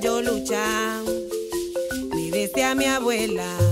yo 0.00 0.22
luchar. 0.22 1.02
Me 2.14 2.30
a 2.64 2.74
mi 2.74 2.84
abuela. 2.84 3.67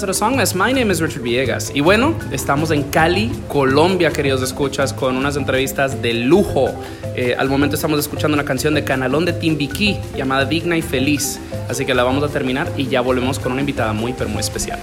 My 0.00 0.72
name 0.72 0.90
is 0.90 1.00
Richard 1.00 1.22
Villegas. 1.22 1.72
Y 1.74 1.80
bueno, 1.80 2.14
estamos 2.32 2.70
en 2.70 2.84
Cali, 2.84 3.30
Colombia, 3.48 4.10
queridos 4.10 4.40
escuchas, 4.40 4.94
con 4.94 5.14
unas 5.14 5.36
entrevistas 5.36 6.00
de 6.00 6.14
lujo. 6.14 6.70
Eh, 7.14 7.36
al 7.38 7.50
momento 7.50 7.76
estamos 7.76 7.98
escuchando 7.98 8.34
una 8.34 8.46
canción 8.46 8.72
de 8.72 8.82
Canalón 8.82 9.26
de 9.26 9.34
Timbiquí 9.34 9.98
llamada 10.16 10.46
Digna 10.46 10.78
y 10.78 10.82
Feliz. 10.82 11.38
Así 11.68 11.84
que 11.84 11.92
la 11.92 12.02
vamos 12.02 12.24
a 12.24 12.28
terminar 12.28 12.66
y 12.78 12.86
ya 12.86 13.02
volvemos 13.02 13.38
con 13.38 13.52
una 13.52 13.60
invitada 13.60 13.92
muy, 13.92 14.14
pero 14.14 14.30
muy 14.30 14.40
especial. 14.40 14.80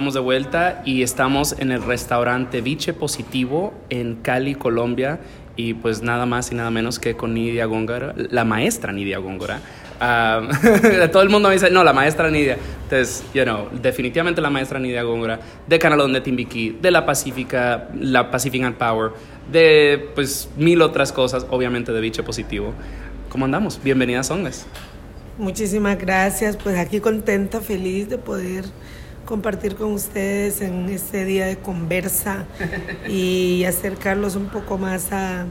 Estamos 0.00 0.14
de 0.14 0.20
vuelta 0.20 0.80
y 0.86 1.02
estamos 1.02 1.54
en 1.58 1.72
el 1.72 1.82
restaurante 1.82 2.62
Viche 2.62 2.94
Positivo 2.94 3.74
en 3.90 4.14
Cali, 4.14 4.54
Colombia. 4.54 5.20
Y 5.56 5.74
pues 5.74 6.00
nada 6.00 6.24
más 6.24 6.50
y 6.50 6.54
nada 6.54 6.70
menos 6.70 6.98
que 6.98 7.18
con 7.18 7.34
Nidia 7.34 7.66
Góngora, 7.66 8.14
la 8.16 8.46
maestra 8.46 8.94
Nidia 8.94 9.18
Góngora. 9.18 9.60
Ah, 10.00 10.48
todo 11.12 11.22
el 11.22 11.28
mundo 11.28 11.50
me 11.50 11.56
dice, 11.56 11.70
no, 11.70 11.84
la 11.84 11.92
maestra 11.92 12.30
Nidia. 12.30 12.56
Entonces, 12.84 13.22
you 13.34 13.42
know, 13.42 13.68
definitivamente 13.82 14.40
la 14.40 14.48
maestra 14.48 14.78
Nidia 14.78 15.02
Góngora, 15.02 15.38
de 15.68 15.78
Canalón 15.78 16.14
de 16.14 16.22
Timbiquí, 16.22 16.78
de 16.80 16.90
la 16.90 17.04
Pacífica, 17.04 17.88
la 18.00 18.30
Pacific 18.30 18.62
and 18.62 18.76
Power, 18.76 19.10
de 19.52 20.12
pues 20.14 20.48
mil 20.56 20.80
otras 20.80 21.12
cosas, 21.12 21.46
obviamente 21.50 21.92
de 21.92 22.00
Viche 22.00 22.22
Positivo. 22.22 22.72
¿Cómo 23.28 23.44
andamos? 23.44 23.78
Bienvenida 23.84 24.20
a 24.20 24.24
Songs. 24.24 24.64
Muchísimas 25.36 25.98
gracias, 25.98 26.56
pues 26.56 26.78
aquí 26.78 27.00
contenta, 27.00 27.60
feliz 27.60 28.08
de 28.08 28.16
poder 28.16 28.64
compartir 29.30 29.76
con 29.76 29.92
ustedes 29.92 30.60
en 30.60 30.88
este 30.88 31.24
día 31.24 31.46
de 31.46 31.56
conversa 31.56 32.46
y 33.08 33.62
acercarlos 33.68 34.34
un 34.34 34.48
poco 34.48 34.76
más 34.76 35.12
a, 35.12 35.46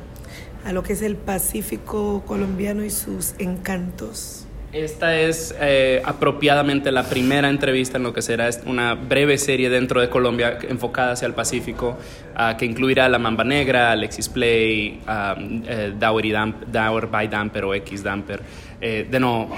a 0.66 0.74
lo 0.74 0.84
que 0.84 0.92
es 0.92 1.02
el 1.02 1.16
Pacífico 1.16 2.22
colombiano 2.28 2.84
y 2.84 2.90
sus 2.90 3.36
encantos. 3.40 4.46
Esta 4.74 5.18
es 5.18 5.56
eh, 5.62 6.02
apropiadamente 6.04 6.92
la 6.92 7.04
primera 7.04 7.50
entrevista 7.50 7.98
en 7.98 8.04
lo 8.04 8.14
que 8.14 8.22
será 8.22 8.50
una 8.66 8.96
breve 8.96 9.38
serie 9.38 9.70
dentro 9.70 10.02
de 10.02 10.10
Colombia 10.10 10.60
enfocada 10.68 11.14
hacia 11.14 11.26
el 11.26 11.34
Pacífico, 11.34 11.98
uh, 12.36 12.58
que 12.58 12.66
incluirá 12.66 13.08
La 13.08 13.18
Mamba 13.18 13.46
Negra, 13.46 13.94
Alexis 13.94 14.28
Play, 14.28 15.02
um, 15.08 15.64
eh, 15.66 15.94
Dower, 15.98 17.08
by 17.08 17.30
Damper 17.30 17.64
o 17.64 17.74
X 17.74 18.04
Damper. 18.04 18.42
Eh, 18.82 19.08
de 19.10 19.20
nuevo, 19.22 19.50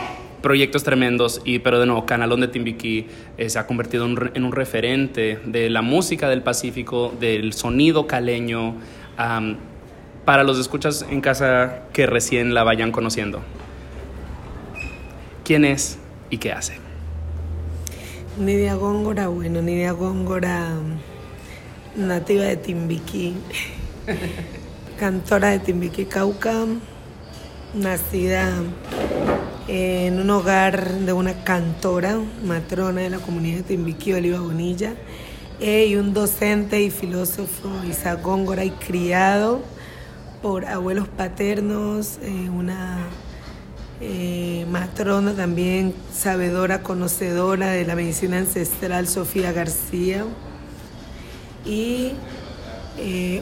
proyectos 0.41 0.83
tremendos, 0.83 1.41
y, 1.45 1.59
pero 1.59 1.79
de 1.79 1.85
nuevo, 1.85 2.05
Canalón 2.05 2.41
de 2.41 2.47
Timbiquí 2.47 3.07
eh, 3.37 3.49
se 3.49 3.59
ha 3.59 3.67
convertido 3.67 4.05
en, 4.05 4.43
un 4.43 4.51
referente 4.51 5.39
de 5.45 5.69
la 5.69 5.81
música 5.81 6.29
del 6.29 6.41
Pacífico, 6.41 7.13
del 7.19 7.53
sonido 7.53 8.07
caleño, 8.07 8.75
para 10.25 10.43
los 10.43 10.57
escuchas 10.59 11.05
en 11.09 11.21
casa 11.21 11.83
que 11.93 12.05
recién 12.07 12.53
la 12.53 12.63
vayan 12.63 12.91
conociendo. 12.91 13.41
¿Quién 15.43 15.65
es 15.65 15.99
y 16.29 16.37
qué 16.37 16.51
hace? 16.51 16.77
Nidia 18.39 18.75
Góngora, 18.75 19.27
bueno, 19.27 19.61
Nidia 19.61 19.91
Góngora, 19.91 20.69
nativa 21.95 22.43
de 22.43 22.55
Timbiquí, 22.55 23.35
cantora 24.99 25.49
de 25.49 25.59
Timbiquí, 25.59 26.05
Cauca, 26.05 26.65
nacida 27.73 28.51
en 29.67 30.19
un 30.19 30.29
hogar 30.29 30.93
de 30.99 31.13
una 31.13 31.43
cantora, 31.43 32.19
matrona 32.43 33.01
de 33.01 33.09
la 33.09 33.19
comunidad 33.19 33.57
de 33.57 33.63
Timbiquí, 33.63 34.13
Oliva 34.13 34.39
Bonilla, 34.39 34.95
eh, 35.59 35.85
y 35.87 35.95
un 35.95 36.13
docente 36.13 36.81
y 36.81 36.89
filósofo, 36.89 37.69
Isaac 37.87 38.21
Góngora, 38.21 38.65
y 38.65 38.71
criado 38.71 39.61
por 40.41 40.65
abuelos 40.65 41.07
paternos, 41.07 42.17
eh, 42.23 42.49
una 42.49 43.07
eh, 44.01 44.65
matrona 44.69 45.33
también, 45.33 45.93
sabedora, 46.13 46.81
conocedora 46.81 47.69
de 47.69 47.85
la 47.85 47.95
medicina 47.95 48.39
ancestral, 48.39 49.07
Sofía 49.07 49.51
García, 49.51 50.25
y 51.65 52.13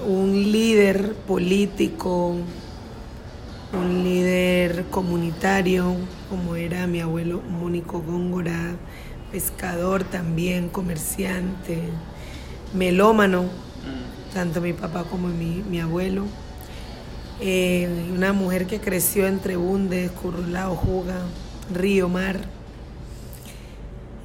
un 0.05 0.51
líder 0.51 1.13
político, 1.25 2.35
un 3.73 4.03
líder 4.03 4.85
comunitario, 4.85 5.95
como 6.29 6.55
era 6.55 6.87
mi 6.87 7.01
abuelo 7.01 7.41
Mónico 7.41 8.01
Góngora, 8.01 8.75
pescador 9.31 10.03
también, 10.03 10.69
comerciante, 10.69 11.77
melómano, 12.73 13.43
mm. 13.43 14.33
tanto 14.33 14.61
mi 14.61 14.73
papá 14.73 15.03
como 15.03 15.27
mi, 15.27 15.79
abuelo. 15.79 16.25
Eh, 17.41 17.87
una 18.13 18.33
mujer 18.33 18.65
que 18.65 18.79
creció 18.79 19.27
entre 19.27 19.55
Bundes, 19.55 20.11
Currulao, 20.11 20.75
Juga, 20.75 21.21
Río, 21.73 22.09
Mar, 22.09 22.39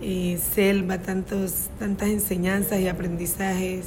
eh, 0.00 0.40
selva, 0.54 0.98
tantos, 0.98 1.68
tantas 1.78 2.08
enseñanzas 2.08 2.80
y 2.80 2.88
aprendizajes 2.88 3.86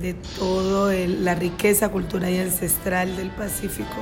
de 0.00 0.14
toda 0.14 0.94
la 1.06 1.34
riqueza 1.34 1.88
cultural 1.88 2.32
y 2.32 2.38
ancestral 2.38 3.16
del 3.16 3.30
Pacífico 3.30 4.00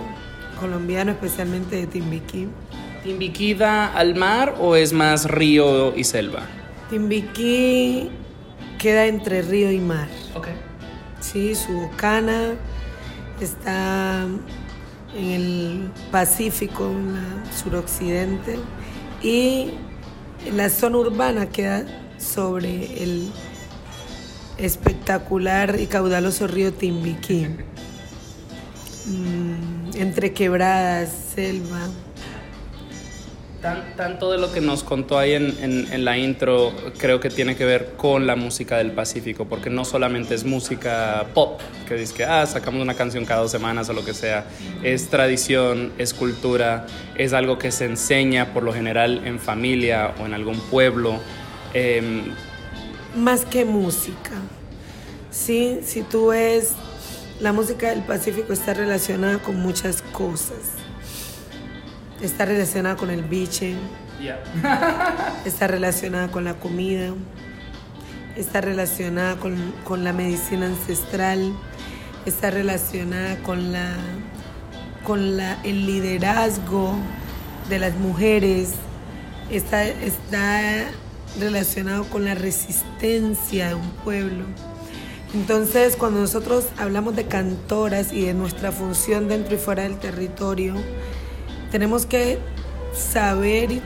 colombiano, 0.63 1.13
especialmente 1.13 1.77
de 1.77 1.87
Timbiquí. 1.87 2.49
¿Timbiquí 3.03 3.53
da 3.55 3.93
al 3.93 4.15
mar 4.15 4.55
o 4.59 4.77
es 4.77 4.93
más 4.93 5.27
río 5.27 5.95
y 5.97 6.05
selva? 6.05 6.47
Timbiquí 6.89 8.11
queda 8.79 9.07
entre 9.07 9.43
río 9.43 9.71
y 9.73 9.81
mar. 9.81 10.09
Ok. 10.35 10.49
Sí, 11.21 11.55
su 11.55 11.73
bocana 11.73 12.55
está 13.41 14.25
en 15.17 15.25
el 15.31 15.91
Pacífico, 16.11 16.87
en 16.87 17.15
la 17.15 17.53
suroccidente, 17.53 18.59
y 19.23 19.73
la 20.55 20.69
zona 20.71 20.99
urbana 20.99 21.49
queda 21.49 21.85
sobre 22.19 23.03
el 23.03 23.31
espectacular 24.59 25.79
y 25.79 25.87
caudaloso 25.87 26.47
río 26.47 26.73
Timbiquí. 26.73 27.49
Mm, 29.05 29.72
entre 29.95 30.33
quebradas, 30.33 31.11
selva. 31.35 31.89
tanto 33.97 34.33
de 34.33 34.39
lo 34.39 34.53
que 34.53 34.61
nos 34.61 34.83
contó 34.83 35.19
ahí 35.19 35.35
en, 35.35 35.55
en, 35.61 36.05
la 36.05 36.19
intro 36.19 36.73
creo 36.99 37.21
que 37.21 37.31
tiene 37.31 37.55
que 37.55 37.65
ver 37.65 37.93
con 37.97 38.27
la 38.27 38.35
música 38.35 38.79
del 38.79 38.91
Pacífico, 38.91 39.45
porque 39.45 39.71
no 39.71 39.85
solamente 39.85 40.35
es 40.35 40.45
música 40.45 41.27
pop, 41.33 41.61
que 41.87 41.95
dice 41.95 42.15
que 42.15 42.25
ah, 42.25 42.45
sacamos 42.45 42.83
una 42.83 42.95
canción 42.95 43.25
cada 43.25 43.43
dos 43.43 43.53
semanas 43.53 43.89
o 43.89 43.93
lo 43.93 44.05
que 44.05 44.15
sea, 44.15 44.47
es 44.83 45.09
tradición, 45.09 45.93
es 45.99 46.13
cultura, 46.13 46.87
es 47.15 47.33
algo 47.33 47.59
que 47.59 47.71
se 47.71 47.85
enseña 47.85 48.53
por 48.53 48.65
lo 48.65 48.73
general 48.73 49.23
en 49.25 49.39
familia 49.39 50.13
o 50.21 50.27
en 50.27 50.35
algún 50.35 50.59
pueblo. 50.59 51.21
Em, 51.73 52.35
Más 53.15 53.45
que 53.45 53.65
música, 53.65 54.33
sí, 55.31 55.79
si 55.85 56.03
tú 56.03 56.29
ves 56.29 56.73
la 57.43 57.53
música 57.53 57.91
del 57.91 58.03
Pacífico 58.03 58.53
está 58.53 58.73
relacionada 58.73 59.39
con 59.41 59.57
muchas 59.57 60.01
cosas. 60.01 60.59
Está 62.21 62.45
relacionada 62.45 62.95
con 62.95 63.11
el 63.11 63.25
biche. 63.25 63.75
está 65.45 65.67
relacionada 65.67 66.31
con 66.31 66.45
la 66.45 66.55
comida. 66.55 67.13
Está 68.37 68.61
relacionada 68.61 69.37
con, 69.37 70.05
la 70.05 70.13
medicina 70.13 70.67
ancestral. 70.67 71.53
Está 72.27 72.51
relacionada 72.51 73.37
con 73.43 73.73
la 73.73 73.97
con 75.05 75.37
la, 75.37 75.61
el 75.65 75.85
liderazgo 75.85 76.95
de 77.69 77.81
las 77.81 77.97
mujeres. 77.97 78.75
Está, 79.51 79.83
está 79.83 80.85
relacionado 81.41 82.05
con 82.05 82.25
la 82.25 82.37
resistencia 82.37 83.71
de 83.71 83.75
un 83.75 83.91
pueblo 84.05 84.45
entonces, 85.35 85.97
cuando 85.97 86.21
nosotros 86.21 86.67
hablamos 86.77 87.17
de 87.17 87.25
cantoras 87.25 88.13
y 88.13 88.27
de 88.27 88.35
nuestra 88.35 88.71
función 88.71 89.29
dentro 89.29 89.55
y 89.55 89.59
fuera 89.59 89.85
del 89.85 89.99
territorio, 89.99 90.75
tenemos 91.71 92.05
que 92.05 92.39
saber 92.95 93.81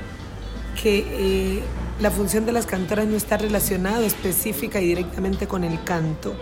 que 0.83 1.07
eh, 1.09 1.63
la 2.01 2.11
función 2.11 2.47
de 2.47 2.53
las 2.53 2.67
cantoras 2.67 3.07
no 3.07 3.17
está 3.17 3.37
relacionada 3.37 4.05
específica 4.05 4.81
y 4.81 4.89
directamente 4.89 5.47
con 5.47 5.63
el 5.63 5.83
canto, 5.85 6.35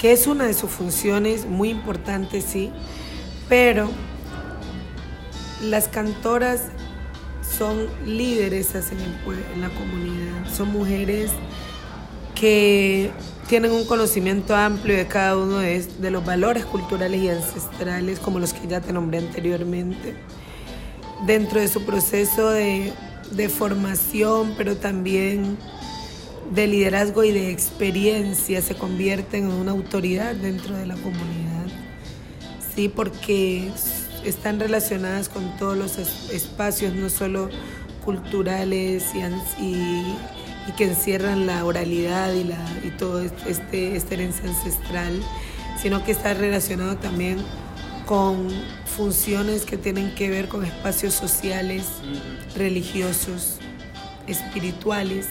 que 0.00 0.12
es 0.12 0.28
una 0.28 0.44
de 0.44 0.54
sus 0.54 0.70
funciones 0.70 1.46
muy 1.46 1.70
importantes, 1.70 2.44
sí, 2.44 2.70
pero 3.48 3.90
las 5.62 5.88
cantoras 5.88 6.68
son 7.58 7.88
líderes 8.06 8.72
en, 8.76 9.00
en 9.54 9.60
la 9.60 9.68
comunidad, 9.70 10.54
son 10.54 10.68
mujeres 10.68 11.32
que 12.36 13.10
tienen 13.48 13.72
un 13.72 13.84
conocimiento 13.84 14.54
amplio 14.56 14.96
de 14.96 15.06
cada 15.06 15.36
uno 15.36 15.58
de, 15.58 16.10
los 16.10 16.24
valores 16.24 16.64
culturales 16.64 17.22
y 17.22 17.28
ancestrales, 17.28 18.18
como 18.18 18.38
los 18.38 18.52
que 18.52 18.66
ya 18.66 18.80
te 18.80 18.92
nombré 18.92 19.18
anteriormente, 19.18 20.14
dentro 21.26 21.60
de 21.60 21.68
su 21.68 21.84
proceso 21.84 22.50
de, 22.50 22.92
formación, 23.48 24.54
pero 24.56 24.76
también 24.76 25.58
de 26.52 26.66
liderazgo 26.66 27.24
y 27.24 27.32
de 27.32 27.50
experiencia, 27.50 28.62
se 28.62 28.74
convierten 28.74 29.44
en 29.44 29.52
una 29.52 29.72
autoridad 29.72 30.34
dentro 30.34 30.76
de 30.76 30.86
la 30.86 30.94
comunidad. 30.94 31.66
Sí, 32.74 32.88
porque 32.88 33.70
están 34.24 34.60
relacionadas 34.60 35.28
con 35.28 35.56
todos 35.56 35.76
los 35.76 35.98
espacios, 35.98 36.94
no 36.94 37.10
solo 37.10 37.48
culturales 38.04 39.04
y 39.14 39.62
y 39.62 40.16
que 40.72 40.84
encierran 40.84 41.46
la 41.46 41.64
oralidad 41.64 42.32
y, 42.32 42.44
la, 42.44 42.58
y 42.82 42.90
todo 42.90 43.20
este, 43.20 43.96
esta 43.96 44.14
herencia 44.14 44.48
ancestral, 44.48 45.20
sino 45.80 46.02
que 46.04 46.12
está 46.12 46.34
relacionado 46.34 46.96
también 46.96 47.38
con 48.06 48.48
funciones 48.96 49.64
que 49.64 49.76
tienen 49.76 50.14
que 50.14 50.30
ver 50.30 50.48
con 50.48 50.64
espacios 50.64 51.14
sociales, 51.14 51.86
religiosos, 52.56 53.58
espirituales. 54.26 55.26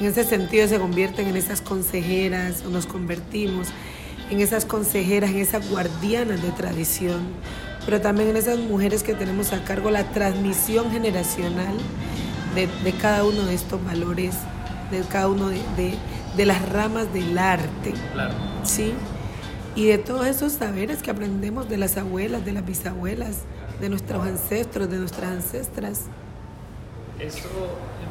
En 0.00 0.06
ese 0.06 0.24
sentido 0.24 0.68
se 0.68 0.78
convierten 0.78 1.28
en 1.28 1.36
esas 1.36 1.60
consejeras 1.60 2.62
o 2.66 2.70
nos 2.70 2.86
convertimos 2.86 3.68
en 4.30 4.40
esas 4.40 4.64
consejeras, 4.64 5.30
en 5.30 5.38
esas 5.38 5.68
guardianas 5.70 6.42
de 6.42 6.50
tradición, 6.50 7.20
pero 7.84 8.00
también 8.00 8.30
en 8.30 8.36
esas 8.36 8.58
mujeres 8.58 9.02
que 9.02 9.14
tenemos 9.14 9.52
a 9.52 9.62
cargo 9.64 9.90
la 9.90 10.04
transmisión 10.10 10.90
generacional 10.90 11.76
de, 12.56 12.66
de 12.82 12.92
cada 12.92 13.22
uno 13.22 13.44
de 13.44 13.54
estos 13.54 13.84
valores, 13.84 14.34
de 14.90 15.02
cada 15.02 15.28
uno 15.28 15.50
de, 15.50 15.60
de, 15.76 15.94
de 16.36 16.46
las 16.46 16.68
ramas 16.68 17.12
del 17.12 17.38
arte. 17.38 17.94
Claro. 18.12 18.34
¿sí? 18.64 18.92
Y 19.76 19.86
de 19.86 19.98
todos 19.98 20.26
esos 20.26 20.52
saberes 20.52 21.02
que 21.02 21.10
aprendemos 21.10 21.68
de 21.68 21.76
las 21.76 21.96
abuelas, 21.96 22.44
de 22.44 22.52
las 22.52 22.66
bisabuelas, 22.66 23.42
de 23.80 23.88
nuestros 23.88 24.26
ancestros, 24.26 24.90
de 24.90 24.96
nuestras 24.96 25.30
ancestras. 25.30 26.06
Eso 27.20 27.48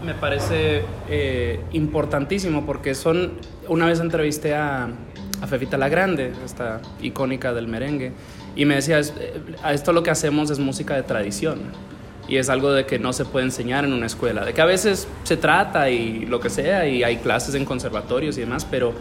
me 0.04 0.14
parece 0.14 0.84
eh, 1.10 1.60
importantísimo 1.72 2.66
porque 2.66 2.96
son, 2.96 3.34
una 3.68 3.88
vez 3.88 4.00
entrevisté 4.00 4.56
a, 4.56 4.90
a 5.42 5.48
Fefita 5.48 5.78
la 5.78 5.90
Grande, 5.90 6.34
esta 6.46 6.82
icónica 7.02 7.54
del 7.54 7.68
merengue, 7.68 8.14
y 8.56 8.66
me 8.66 8.76
decía, 8.76 9.00
eh, 9.00 9.42
a 9.64 9.74
esto 9.74 9.92
lo 9.92 10.04
que 10.04 10.12
hacemos 10.12 10.50
es 10.50 10.60
música 10.60 10.96
de 10.96 11.04
tradición. 11.04 11.60
Y 12.28 12.38
es 12.38 12.50
algo 12.50 12.72
de 12.72 12.86
que 12.86 12.98
no 12.98 13.14
se 13.14 13.26
puede 13.26 13.46
enseñar 13.46 13.86
en 13.86 13.94
una 13.94 14.08
escuela, 14.08 14.44
de 14.44 14.54
que 14.54 14.62
a 14.62 14.66
veces 14.66 15.08
se 15.24 15.38
trata 15.38 15.90
y 15.90 16.26
lo 16.26 16.40
que 16.40 16.50
sea, 16.50 16.88
y 16.88 17.04
hay 17.04 17.18
clases 17.18 17.54
en 17.56 17.66
conservatorios 17.66 18.38
y 18.38 18.42
demás, 18.42 18.66
pero 18.70 18.94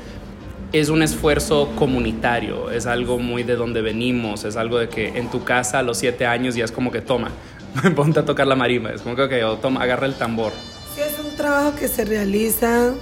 es 0.72 0.88
un 0.88 1.02
esfuerzo 1.02 1.70
comunitario, 1.76 2.70
es 2.70 2.86
algo 2.86 3.18
muy 3.18 3.44
de 3.44 3.54
donde 3.54 3.80
venimos, 3.80 4.44
es 4.44 4.56
algo 4.56 4.78
de 4.78 4.88
que 4.88 5.16
en 5.16 5.30
tu 5.30 5.44
casa 5.44 5.78
a 5.78 5.82
los 5.82 5.98
siete 5.98 6.26
años 6.26 6.56
ya 6.56 6.64
es 6.64 6.72
como 6.72 6.90
que 6.90 7.00
toma, 7.00 7.30
ponte 7.96 8.18
a 8.18 8.24
tocar 8.24 8.48
la 8.48 8.56
marimba, 8.56 8.90
es 8.90 9.00
como 9.00 9.14
que 9.14 9.22
okay, 9.22 9.42
o 9.42 9.56
toma, 9.56 9.82
agarra 9.82 10.06
el 10.06 10.14
tambor. 10.14 10.52
Sí, 10.94 11.00
es 11.00 11.18
un 11.24 11.36
trabajo 11.36 11.76
que 11.76 11.86
se 11.86 12.04
realiza 12.04 12.92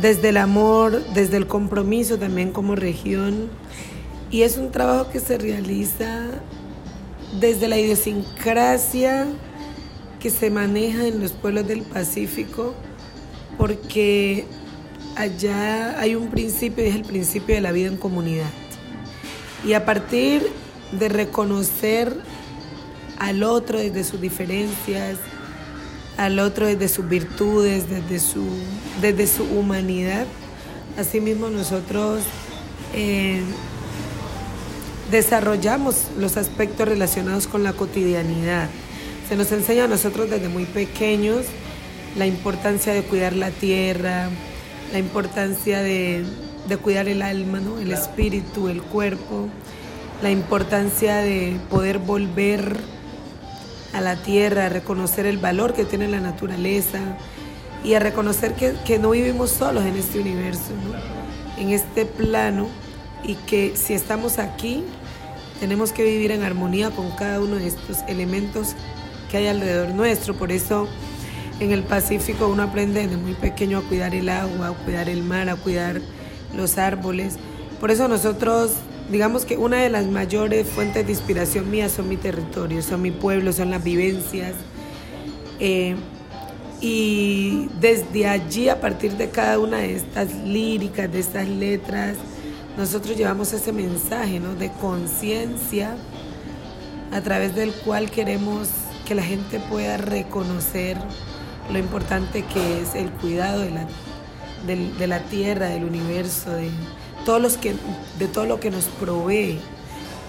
desde 0.00 0.30
el 0.30 0.38
amor, 0.38 1.02
desde 1.12 1.36
el 1.36 1.46
compromiso 1.46 2.18
también 2.18 2.50
como 2.50 2.74
región, 2.74 3.48
y 4.30 4.42
es 4.42 4.56
un 4.56 4.70
trabajo 4.70 5.10
que 5.10 5.20
se 5.20 5.36
realiza 5.36 6.30
desde 7.40 7.68
la 7.68 7.78
idiosincrasia 7.78 9.26
que 10.20 10.30
se 10.30 10.50
maneja 10.50 11.06
en 11.06 11.20
los 11.20 11.32
pueblos 11.32 11.66
del 11.66 11.82
Pacífico, 11.82 12.74
porque 13.58 14.46
allá 15.16 16.00
hay 16.00 16.14
un 16.14 16.28
principio 16.28 16.84
es 16.84 16.94
el 16.94 17.02
principio 17.02 17.54
de 17.54 17.60
la 17.60 17.72
vida 17.72 17.88
en 17.88 17.96
comunidad. 17.96 18.50
Y 19.66 19.74
a 19.74 19.84
partir 19.84 20.46
de 20.92 21.08
reconocer 21.08 22.16
al 23.18 23.42
otro 23.42 23.78
desde 23.78 24.04
sus 24.04 24.20
diferencias, 24.20 25.18
al 26.16 26.38
otro 26.38 26.66
desde 26.66 26.88
sus 26.88 27.08
virtudes, 27.08 27.88
desde 27.88 28.20
su, 28.20 28.44
desde 29.00 29.26
su 29.26 29.44
humanidad, 29.44 30.26
asimismo 30.98 31.48
nosotros 31.48 32.22
eh, 32.94 33.42
desarrollamos 35.14 36.08
los 36.18 36.36
aspectos 36.36 36.88
relacionados 36.88 37.46
con 37.46 37.62
la 37.62 37.72
cotidianidad. 37.72 38.68
Se 39.28 39.36
nos 39.36 39.52
enseña 39.52 39.84
a 39.84 39.88
nosotros 39.88 40.28
desde 40.28 40.48
muy 40.48 40.64
pequeños 40.64 41.46
la 42.16 42.26
importancia 42.26 42.92
de 42.92 43.02
cuidar 43.02 43.32
la 43.32 43.50
tierra, 43.50 44.28
la 44.92 44.98
importancia 44.98 45.82
de, 45.82 46.24
de 46.68 46.76
cuidar 46.78 47.06
el 47.06 47.22
alma, 47.22 47.60
¿no? 47.60 47.78
el 47.78 47.92
espíritu, 47.92 48.68
el 48.68 48.82
cuerpo, 48.82 49.48
la 50.20 50.32
importancia 50.32 51.18
de 51.18 51.60
poder 51.70 52.00
volver 52.00 52.76
a 53.92 54.00
la 54.00 54.16
tierra, 54.16 54.66
a 54.66 54.68
reconocer 54.68 55.26
el 55.26 55.38
valor 55.38 55.74
que 55.74 55.84
tiene 55.84 56.08
la 56.08 56.18
naturaleza 56.18 56.98
y 57.84 57.94
a 57.94 58.00
reconocer 58.00 58.54
que, 58.54 58.74
que 58.84 58.98
no 58.98 59.10
vivimos 59.10 59.50
solos 59.50 59.84
en 59.84 59.96
este 59.96 60.18
universo, 60.18 60.72
¿no? 60.84 61.62
en 61.62 61.70
este 61.70 62.04
plano 62.04 62.66
y 63.22 63.36
que 63.36 63.76
si 63.76 63.94
estamos 63.94 64.40
aquí 64.40 64.84
tenemos 65.64 65.92
que 65.92 66.04
vivir 66.04 66.30
en 66.30 66.42
armonía 66.42 66.90
con 66.90 67.10
cada 67.12 67.40
uno 67.40 67.56
de 67.56 67.66
estos 67.66 68.00
elementos 68.06 68.74
que 69.30 69.38
hay 69.38 69.46
alrededor 69.46 69.94
nuestro. 69.94 70.34
Por 70.34 70.52
eso 70.52 70.86
en 71.58 71.72
el 71.72 71.82
Pacífico 71.84 72.48
uno 72.48 72.64
aprende 72.64 73.00
desde 73.00 73.16
muy 73.16 73.32
pequeño 73.32 73.78
a 73.78 73.80
cuidar 73.80 74.14
el 74.14 74.28
agua, 74.28 74.68
a 74.68 74.72
cuidar 74.72 75.08
el 75.08 75.22
mar, 75.22 75.48
a 75.48 75.56
cuidar 75.56 76.02
los 76.54 76.76
árboles. 76.76 77.38
Por 77.80 77.90
eso 77.90 78.08
nosotros, 78.08 78.72
digamos 79.10 79.46
que 79.46 79.56
una 79.56 79.78
de 79.78 79.88
las 79.88 80.04
mayores 80.04 80.68
fuentes 80.68 81.06
de 81.06 81.12
inspiración 81.12 81.70
mía 81.70 81.88
son 81.88 82.10
mi 82.10 82.18
territorio, 82.18 82.82
son 82.82 83.00
mi 83.00 83.10
pueblo, 83.10 83.50
son 83.50 83.70
las 83.70 83.82
vivencias. 83.82 84.52
Eh, 85.60 85.96
y 86.82 87.70
desde 87.80 88.28
allí, 88.28 88.68
a 88.68 88.82
partir 88.82 89.12
de 89.12 89.30
cada 89.30 89.58
una 89.58 89.78
de 89.78 89.96
estas 89.96 90.30
líricas, 90.34 91.10
de 91.10 91.20
estas 91.20 91.48
letras, 91.48 92.18
nosotros 92.76 93.16
llevamos 93.16 93.52
ese 93.52 93.72
mensaje 93.72 94.40
¿no? 94.40 94.54
de 94.54 94.70
conciencia 94.72 95.96
a 97.12 97.20
través 97.20 97.54
del 97.54 97.72
cual 97.72 98.10
queremos 98.10 98.68
que 99.06 99.14
la 99.14 99.22
gente 99.22 99.60
pueda 99.60 99.96
reconocer 99.96 100.96
lo 101.72 101.78
importante 101.78 102.42
que 102.42 102.80
es 102.80 102.94
el 102.94 103.10
cuidado 103.10 103.60
de 103.60 103.70
la, 103.70 103.86
de, 104.66 104.92
de 104.98 105.06
la 105.06 105.20
tierra, 105.20 105.68
del 105.68 105.84
universo, 105.84 106.50
de, 106.50 106.70
todos 107.24 107.40
los 107.40 107.56
que, 107.56 107.74
de 108.18 108.26
todo 108.26 108.46
lo 108.46 108.60
que 108.60 108.70
nos 108.70 108.84
provee 108.84 109.58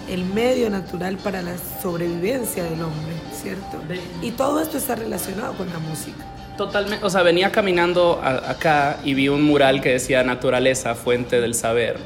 el 0.08 0.24
medio 0.24 0.70
natural 0.70 1.16
para 1.16 1.42
la 1.42 1.56
sobrevivencia 1.82 2.64
del 2.64 2.80
hombre, 2.80 3.14
¿cierto? 3.32 3.82
Y 4.22 4.30
todo 4.32 4.60
esto 4.60 4.78
está 4.78 4.94
relacionado 4.94 5.54
con 5.54 5.68
la 5.68 5.78
música. 5.78 6.24
Totalmente, 6.56 7.04
o 7.04 7.10
sea, 7.10 7.22
venía 7.22 7.50
caminando 7.50 8.20
a, 8.22 8.50
acá 8.50 8.98
y 9.04 9.14
vi 9.14 9.28
un 9.28 9.42
mural 9.42 9.80
que 9.80 9.90
decía 9.90 10.22
naturaleza, 10.22 10.94
fuente 10.94 11.40
del 11.40 11.54
saber. 11.54 11.98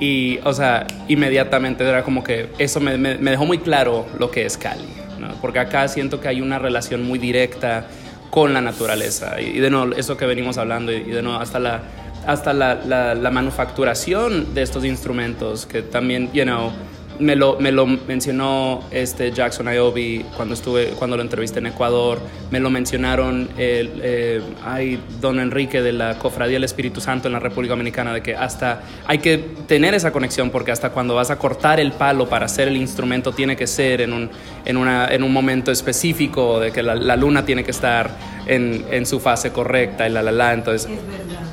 Y, 0.00 0.38
o 0.44 0.52
sea, 0.52 0.86
inmediatamente 1.08 1.84
era 1.84 2.02
como 2.02 2.24
que 2.24 2.50
eso 2.58 2.80
me, 2.80 2.98
me, 2.98 3.16
dejó 3.16 3.46
muy 3.46 3.58
claro 3.58 4.06
lo 4.18 4.30
que 4.30 4.44
es 4.44 4.58
Cali, 4.58 4.88
¿no? 5.18 5.28
Porque 5.40 5.60
acá 5.60 5.86
siento 5.88 6.20
que 6.20 6.28
hay 6.28 6.40
una 6.40 6.58
relación 6.58 7.04
muy 7.06 7.18
directa 7.18 7.86
con 8.30 8.52
la 8.52 8.60
naturaleza. 8.60 9.40
Y, 9.40 9.60
de 9.60 9.70
nuevo, 9.70 9.94
eso 9.94 10.16
que 10.16 10.26
venimos 10.26 10.58
hablando, 10.58 10.92
y, 10.92 10.96
y 10.96 11.10
de 11.10 11.22
nuevo, 11.22 11.38
hasta 11.38 11.60
la, 11.60 11.82
hasta 12.26 12.52
la, 12.52 12.74
la, 12.74 13.14
la, 13.14 13.30
manufacturación 13.30 14.54
de 14.54 14.62
estos 14.62 14.84
instrumentos, 14.84 15.66
que 15.66 15.82
también, 15.82 16.30
you 16.32 16.42
know, 16.42 16.72
me 17.18 17.36
lo, 17.36 17.58
me 17.58 17.72
lo 17.72 17.86
mencionó 17.86 18.82
este 18.90 19.32
Jackson 19.32 19.72
Iobi 19.72 20.24
cuando, 20.36 20.54
estuve, 20.54 20.88
cuando 20.98 21.16
lo 21.16 21.22
entrevisté 21.22 21.58
en 21.58 21.66
Ecuador, 21.66 22.20
me 22.50 22.60
lo 22.60 22.70
mencionaron 22.70 23.48
el, 23.56 24.00
eh, 24.02 24.42
ay, 24.64 25.00
don 25.20 25.38
Enrique 25.40 25.82
de 25.82 25.92
la 25.92 26.18
Cofradía 26.18 26.54
del 26.54 26.64
Espíritu 26.64 27.00
Santo 27.00 27.28
en 27.28 27.32
la 27.32 27.40
República 27.40 27.72
Dominicana, 27.72 28.12
de 28.12 28.22
que 28.22 28.34
hasta 28.34 28.82
hay 29.06 29.18
que 29.18 29.38
tener 29.66 29.94
esa 29.94 30.12
conexión, 30.12 30.50
porque 30.50 30.72
hasta 30.72 30.90
cuando 30.90 31.14
vas 31.14 31.30
a 31.30 31.38
cortar 31.38 31.80
el 31.80 31.92
palo 31.92 32.28
para 32.28 32.46
hacer 32.46 32.68
el 32.68 32.76
instrumento 32.76 33.32
tiene 33.32 33.56
que 33.56 33.66
ser 33.66 34.00
en 34.00 34.12
un, 34.12 34.30
en 34.64 34.76
una, 34.76 35.08
en 35.08 35.22
un 35.22 35.32
momento 35.32 35.70
específico, 35.70 36.60
de 36.60 36.72
que 36.72 36.82
la, 36.82 36.94
la 36.94 37.16
luna 37.16 37.44
tiene 37.44 37.64
que 37.64 37.70
estar 37.70 38.10
en, 38.46 38.84
en, 38.90 39.06
su 39.06 39.20
fase 39.20 39.52
correcta 39.52 40.08
y 40.08 40.12
la 40.12 40.22
la 40.22 40.32
la, 40.32 40.52
entonces 40.52 40.88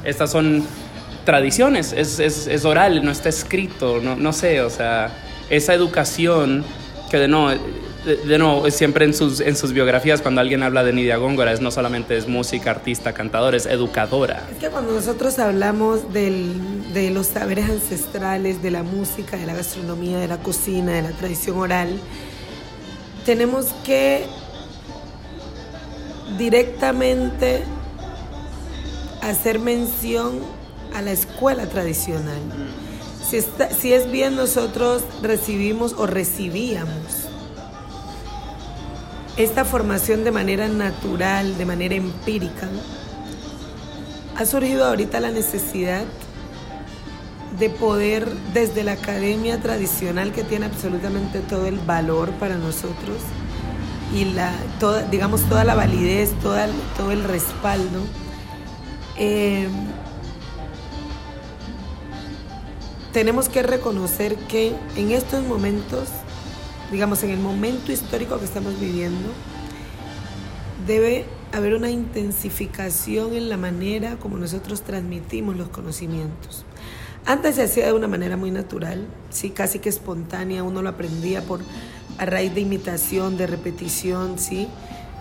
estas 0.03 0.31
son 0.31 0.63
tradiciones, 1.25 1.93
es, 1.93 2.19
es, 2.19 2.47
es 2.47 2.65
oral, 2.65 3.05
no 3.05 3.11
está 3.11 3.29
escrito, 3.29 3.99
no, 4.01 4.15
no 4.15 4.33
sé, 4.33 4.61
o 4.61 4.69
sea 4.69 5.11
esa 5.51 5.73
educación 5.73 6.63
que 7.11 7.17
de 7.17 7.27
no, 7.27 7.49
de, 7.49 8.37
no 8.39 8.63
siempre 8.71 9.05
en 9.05 9.13
sus, 9.13 9.41
en 9.41 9.55
sus 9.55 9.73
biografías 9.73 10.21
cuando 10.21 10.39
alguien 10.39 10.63
habla 10.63 10.83
de 10.83 10.93
Nidia 10.93 11.17
Góngora 11.17 11.51
es 11.51 11.59
no 11.59 11.71
solamente 11.71 12.17
es 12.17 12.27
música, 12.27 12.71
artista, 12.71 13.13
cantadora, 13.13 13.57
es 13.57 13.65
educadora. 13.65 14.47
Es 14.49 14.57
que 14.57 14.69
cuando 14.69 14.93
nosotros 14.93 15.37
hablamos 15.39 16.13
del, 16.13 16.93
de 16.93 17.11
los 17.11 17.27
saberes 17.27 17.69
ancestrales, 17.69 18.63
de 18.63 18.71
la 18.71 18.81
música, 18.81 19.37
de 19.37 19.45
la 19.45 19.53
gastronomía, 19.53 20.17
de 20.17 20.29
la 20.29 20.37
cocina, 20.37 20.93
de 20.93 21.01
la 21.01 21.11
tradición 21.11 21.57
oral, 21.57 21.99
tenemos 23.25 23.67
que 23.85 24.25
directamente 26.37 27.63
hacer 29.21 29.59
mención 29.59 30.39
a 30.95 31.01
la 31.01 31.11
escuela 31.11 31.65
tradicional. 31.67 32.39
Si, 33.31 33.93
es 33.93 34.11
bien 34.11 34.35
nosotros 34.35 35.03
recibimos 35.21 35.93
o 35.93 36.05
recibíamos 36.05 37.29
esta 39.37 39.63
formación 39.63 40.25
de 40.25 40.31
manera 40.31 40.67
natural, 40.67 41.57
de 41.57 41.65
manera 41.65 41.95
empírica, 41.95 42.67
ha 44.35 44.45
surgido 44.45 44.83
ahorita 44.83 45.21
la 45.21 45.31
necesidad 45.31 46.03
de 47.57 47.69
poder 47.69 48.27
desde 48.53 48.83
la 48.83 48.93
academia 48.93 49.61
tradicional 49.61 50.33
que 50.33 50.43
tiene 50.43 50.65
absolutamente 50.65 51.39
todo 51.39 51.67
el 51.67 51.79
valor 51.79 52.31
para 52.31 52.55
nosotros 52.57 53.19
y 54.13 54.25
la, 54.25 54.51
toda, 54.77 55.03
digamos 55.03 55.47
toda 55.47 55.63
la 55.63 55.75
validez, 55.75 56.37
toda, 56.41 56.67
todo 56.97 57.13
el 57.13 57.23
respaldo, 57.23 58.01
eh, 59.17 59.69
tenemos 63.13 63.49
que 63.49 63.63
reconocer 63.63 64.35
que 64.35 64.73
en 64.95 65.11
estos 65.11 65.43
momentos, 65.43 66.09
digamos 66.91 67.23
en 67.23 67.31
el 67.31 67.39
momento 67.39 67.91
histórico 67.91 68.37
que 68.39 68.45
estamos 68.45 68.79
viviendo, 68.79 69.29
debe 70.87 71.25
haber 71.51 71.75
una 71.75 71.89
intensificación 71.89 73.33
en 73.33 73.49
la 73.49 73.57
manera 73.57 74.17
como 74.17 74.37
nosotros 74.37 74.81
transmitimos 74.81 75.57
los 75.57 75.69
conocimientos. 75.69 76.65
Antes 77.25 77.55
se 77.55 77.63
hacía 77.63 77.85
de 77.85 77.93
una 77.93 78.07
manera 78.07 78.37
muy 78.37 78.49
natural, 78.49 79.05
sí, 79.29 79.51
casi 79.51 79.79
que 79.79 79.89
espontánea, 79.89 80.63
uno 80.63 80.81
lo 80.81 80.89
aprendía 80.89 81.41
por 81.41 81.59
a 82.17 82.25
raíz 82.25 82.53
de 82.55 82.61
imitación, 82.61 83.37
de 83.37 83.47
repetición, 83.47 84.39
sí, 84.39 84.67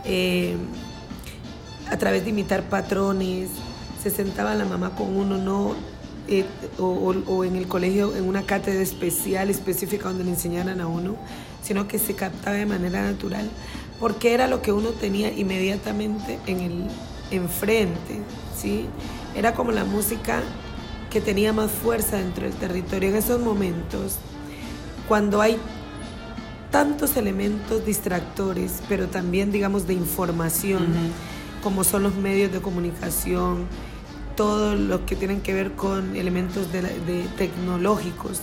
eh, 0.05 0.57
a 1.91 1.97
través 1.99 2.25
de 2.25 2.31
imitar 2.31 2.69
patrones, 2.69 3.51
se 4.03 4.11
sentaba 4.11 4.55
la 4.55 4.65
mamá 4.65 4.95
con 4.95 5.15
uno, 5.15 5.37
no, 5.37 5.75
eh, 6.31 6.45
o, 6.79 6.85
o, 7.27 7.45
en 7.45 7.57
el 7.57 7.67
colegio 7.67 8.15
en 8.17 8.25
una 8.25 8.43
cátedra 8.43 8.81
especial, 8.81 9.51
específica 9.51 10.09
donde 10.09 10.25
le 10.25 10.31
enseñaran 10.31 10.81
a 10.81 10.87
uno, 10.87 11.17
sino 11.61 11.89
que 11.89 11.99
se 11.99 12.15
captaba 12.15 12.57
de 12.57 12.67
manera 12.67 13.03
natural, 13.03 13.51
porque 13.99 14.33
era 14.33 14.47
lo 14.47 14.63
que 14.63 14.73
uno 14.73 14.91
tenía 14.91 15.33
inmediatamente 15.33 16.39
en 16.47 16.61
el 16.61 16.87
enfrente, 17.33 18.21
¿sí? 18.57 18.87
Era 19.35 19.55
como 19.55 19.73
la 19.73 19.85
música 19.85 20.41
que 21.11 21.21
tenía 21.21 21.53
más 21.53 21.71
fuerza 21.71 22.19
dentro 22.19 22.45
del 22.45 22.55
territorio. 22.55 23.11
En 23.11 23.17
esos 23.17 23.41
momentos, 23.41 24.17
cuando 25.09 25.41
hay 25.41 25.59
tantos 26.71 27.17
elementos 27.17 27.85
distractores, 27.85 28.83
pero 28.89 29.09
también, 29.09 29.51
digamos, 29.51 29.87
de 29.89 29.95
información, 29.95 30.87
como 31.63 31.83
son 31.83 32.05
los 32.05 32.15
medios 32.15 32.53
de 32.53 32.61
comunicación, 32.61 33.67
todo 34.41 34.75
lo 34.75 35.05
que 35.05 35.17
tienen 35.17 35.43
que 35.43 35.53
ver 35.53 35.73
con 35.73 36.17
elementos 36.17 36.73
de, 36.73 36.81
de 36.81 37.27
tecnológicos, 37.37 38.41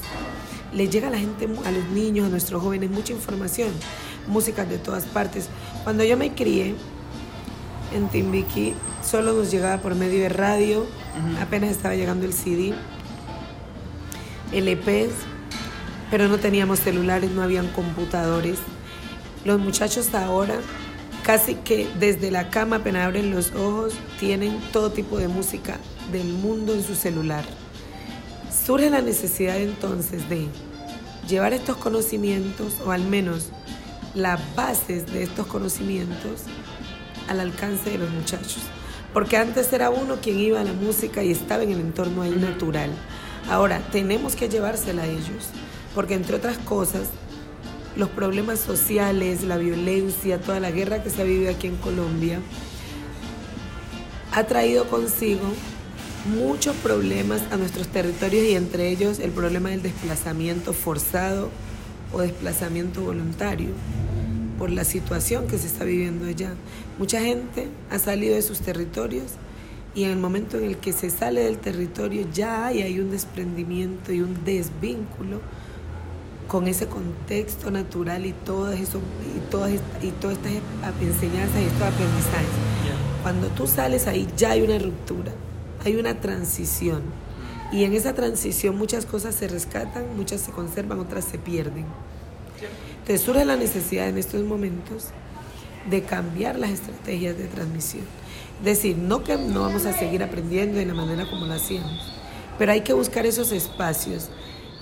le 0.71 0.89
llega 0.89 1.07
a 1.07 1.09
la 1.09 1.17
gente, 1.17 1.49
a 1.65 1.71
los 1.71 1.89
niños, 1.89 2.27
a 2.27 2.29
nuestros 2.29 2.61
jóvenes, 2.61 2.91
mucha 2.91 3.13
información, 3.13 3.69
músicas 4.27 4.69
de 4.69 4.77
todas 4.77 5.05
partes. 5.05 5.49
Cuando 5.83 6.03
yo 6.03 6.15
me 6.15 6.35
crié 6.35 6.75
en 7.95 8.09
Timbiqui, 8.09 8.75
solo 9.03 9.33
nos 9.33 9.49
llegaba 9.49 9.81
por 9.81 9.95
medio 9.95 10.19
de 10.19 10.29
radio, 10.29 10.85
apenas 11.41 11.71
estaba 11.71 11.95
llegando 11.95 12.27
el 12.27 12.33
CD, 12.33 12.75
LPs, 14.53 15.15
pero 16.11 16.27
no 16.27 16.37
teníamos 16.37 16.79
celulares, 16.79 17.31
no 17.31 17.41
habían 17.41 17.69
computadores. 17.69 18.59
Los 19.45 19.59
muchachos 19.59 20.13
ahora 20.13 20.59
casi 21.27 21.55
que 21.55 21.89
desde 21.99 22.31
la 22.31 22.49
cama 22.49 22.77
apenas 22.77 23.05
abren 23.05 23.31
los 23.31 23.51
ojos 23.51 23.93
tienen 24.17 24.61
todo 24.71 24.93
tipo 24.93 25.17
de 25.17 25.27
música 25.27 25.77
del 26.09 26.23
mundo 26.23 26.73
en 26.73 26.81
su 26.81 26.95
celular. 26.95 27.43
Surge 28.65 28.89
la 28.89 29.01
necesidad 29.01 29.57
entonces 29.57 30.29
de 30.29 30.47
llevar 31.27 31.51
estos 31.51 31.75
conocimientos 31.75 32.75
o 32.85 32.91
al 32.91 33.03
menos 33.03 33.49
las 34.15 34.39
bases 34.55 35.05
de 35.11 35.23
estos 35.23 35.47
conocimientos 35.47 36.43
al 37.27 37.41
alcance 37.41 37.89
de 37.89 37.97
los 37.97 38.09
muchachos. 38.09 38.61
Porque 39.11 39.35
antes 39.35 39.73
era 39.73 39.89
uno 39.89 40.19
quien 40.21 40.39
iba 40.39 40.61
a 40.61 40.63
la 40.63 40.71
música 40.71 41.23
y 41.23 41.31
estaba 41.31 41.63
en 41.63 41.71
el 41.71 41.81
entorno 41.81 42.21
ahí 42.21 42.31
natural. 42.31 42.89
Ahora 43.49 43.81
tenemos 43.91 44.37
que 44.37 44.47
llevársela 44.47 45.01
a 45.01 45.07
ellos, 45.07 45.49
porque 45.93 46.13
entre 46.13 46.37
otras 46.37 46.57
cosas, 46.59 47.09
los 47.97 48.09
problemas 48.09 48.59
sociales, 48.59 49.43
la 49.43 49.57
violencia, 49.57 50.39
toda 50.39 50.59
la 50.59 50.71
guerra 50.71 51.03
que 51.03 51.09
se 51.09 51.21
ha 51.21 51.25
vivido 51.25 51.51
aquí 51.51 51.67
en 51.67 51.77
Colombia, 51.77 52.39
ha 54.31 54.43
traído 54.43 54.87
consigo 54.87 55.41
muchos 56.35 56.75
problemas 56.77 57.41
a 57.51 57.57
nuestros 57.57 57.87
territorios 57.87 58.45
y 58.45 58.53
entre 58.53 58.89
ellos 58.89 59.19
el 59.19 59.31
problema 59.31 59.69
del 59.69 59.81
desplazamiento 59.81 60.73
forzado 60.73 61.49
o 62.13 62.19
desplazamiento 62.19 63.01
voluntario 63.01 63.69
por 64.59 64.69
la 64.69 64.83
situación 64.83 65.47
que 65.47 65.57
se 65.57 65.67
está 65.67 65.83
viviendo 65.83 66.27
allá. 66.27 66.53
Mucha 66.99 67.21
gente 67.21 67.67
ha 67.89 67.97
salido 67.97 68.35
de 68.35 68.41
sus 68.41 68.59
territorios 68.59 69.31
y 69.95 70.03
en 70.03 70.11
el 70.11 70.17
momento 70.17 70.57
en 70.57 70.65
el 70.65 70.77
que 70.77 70.93
se 70.93 71.09
sale 71.09 71.43
del 71.43 71.57
territorio 71.57 72.27
ya 72.31 72.67
hay, 72.67 72.81
hay 72.83 72.99
un 72.99 73.09
desprendimiento 73.09 74.11
y 74.11 74.21
un 74.21 74.43
desvínculo 74.45 75.41
con 76.47 76.67
ese 76.67 76.87
contexto 76.87 77.71
natural 77.71 78.25
y 78.25 78.31
todo 78.31 78.71
eso 78.71 78.99
y 79.35 79.39
todas 79.51 79.71
y 80.01 80.11
todas 80.11 80.37
estas 80.37 81.01
enseñanzas 81.01 81.61
y 81.61 81.65
estos 81.65 81.81
aprendizajes. 81.81 82.47
Cuando 83.21 83.47
tú 83.47 83.67
sales 83.67 84.07
ahí 84.07 84.27
ya 84.37 84.51
hay 84.51 84.61
una 84.61 84.79
ruptura, 84.79 85.31
hay 85.83 85.95
una 85.95 86.19
transición. 86.19 87.01
Y 87.71 87.83
en 87.83 87.93
esa 87.93 88.13
transición 88.13 88.77
muchas 88.77 89.05
cosas 89.05 89.35
se 89.35 89.47
rescatan, 89.49 90.15
muchas 90.15 90.39
se 90.41 90.51
conservan, 90.51 90.99
otras 90.99 91.25
se 91.25 91.37
pierden. 91.37 91.85
Entonces 92.99 93.21
surge 93.21 93.43
la 93.43 93.57
necesidad 93.57 94.07
en 94.07 94.17
estos 94.17 94.41
momentos 94.43 95.09
de 95.89 96.01
cambiar 96.03 96.57
las 96.57 96.71
estrategias 96.71 97.37
de 97.37 97.45
transmisión. 97.45 98.03
Es 98.59 98.65
decir, 98.65 98.97
no 98.97 99.23
que 99.23 99.37
no 99.37 99.61
vamos 99.61 99.85
a 99.85 99.93
seguir 99.93 100.23
aprendiendo 100.23 100.77
de 100.77 100.85
la 100.85 100.93
manera 100.93 101.29
como 101.29 101.45
lo 101.45 101.53
hacíamos, 101.53 102.13
pero 102.57 102.71
hay 102.71 102.81
que 102.81 102.93
buscar 102.93 103.25
esos 103.25 103.51
espacios 103.51 104.29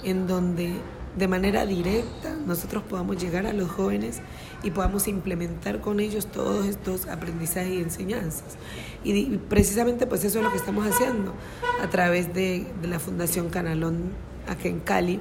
en 0.03 0.27
donde 0.27 0.73
de 1.15 1.27
manera 1.27 1.65
directa 1.65 2.35
nosotros 2.45 2.83
podamos 2.83 3.21
llegar 3.21 3.45
a 3.45 3.53
los 3.53 3.69
jóvenes 3.71 4.21
y 4.63 4.71
podamos 4.71 5.07
implementar 5.07 5.81
con 5.81 5.99
ellos 5.99 6.27
todos 6.27 6.65
estos 6.65 7.07
aprendizajes 7.07 7.71
y 7.71 7.77
enseñanzas. 7.77 8.57
Y, 9.03 9.37
precisamente 9.49 10.07
pues 10.07 10.23
eso 10.23 10.39
es 10.39 10.43
lo 10.43 10.51
que 10.51 10.57
estamos 10.57 10.85
haciendo 10.87 11.33
a 11.81 11.89
través 11.89 12.33
de, 12.33 12.65
de 12.81 12.87
la 12.87 12.99
Fundación 12.99 13.49
Canalón 13.49 14.11
aquí 14.47 14.67
en 14.67 14.79
Cali 14.79 15.19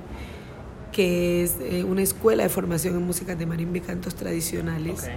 que 0.94 1.42
es 1.42 1.56
eh, 1.60 1.82
una 1.82 2.02
escuela 2.02 2.44
de 2.44 2.48
formación 2.48 2.94
en 2.94 3.02
música 3.02 3.34
de 3.34 3.46
marimba 3.46 3.78
y 3.78 3.80
cantos 3.80 4.14
tradicionales. 4.14 5.08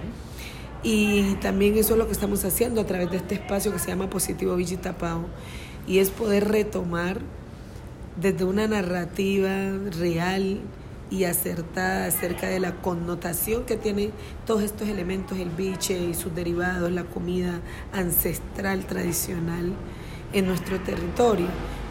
Y 0.82 1.34
también 1.36 1.76
eso 1.76 1.94
es 1.94 1.98
lo 1.98 2.06
que 2.06 2.12
estamos 2.12 2.44
haciendo 2.44 2.80
a 2.80 2.84
través 2.84 3.10
de 3.10 3.18
este 3.18 3.36
espacio 3.36 3.72
que 3.72 3.78
se 3.78 3.88
llama 3.88 4.10
Positivo 4.10 4.56
Villitapao 4.56 5.26
y 5.86 5.98
es 6.00 6.10
poder 6.10 6.48
retomar 6.48 7.20
desde 8.20 8.44
una 8.44 8.66
narrativa 8.66 9.48
real 9.98 10.60
y 11.10 11.24
acertada 11.24 12.06
acerca 12.06 12.48
de 12.48 12.60
la 12.60 12.74
connotación 12.76 13.64
que 13.64 13.76
tienen 13.76 14.10
todos 14.46 14.62
estos 14.62 14.88
elementos, 14.88 15.38
el 15.38 15.50
biche 15.50 15.98
y 15.98 16.14
sus 16.14 16.34
derivados, 16.34 16.90
la 16.90 17.04
comida 17.04 17.60
ancestral 17.92 18.84
tradicional 18.86 19.72
en 20.32 20.46
nuestro 20.46 20.78
territorio 20.80 21.46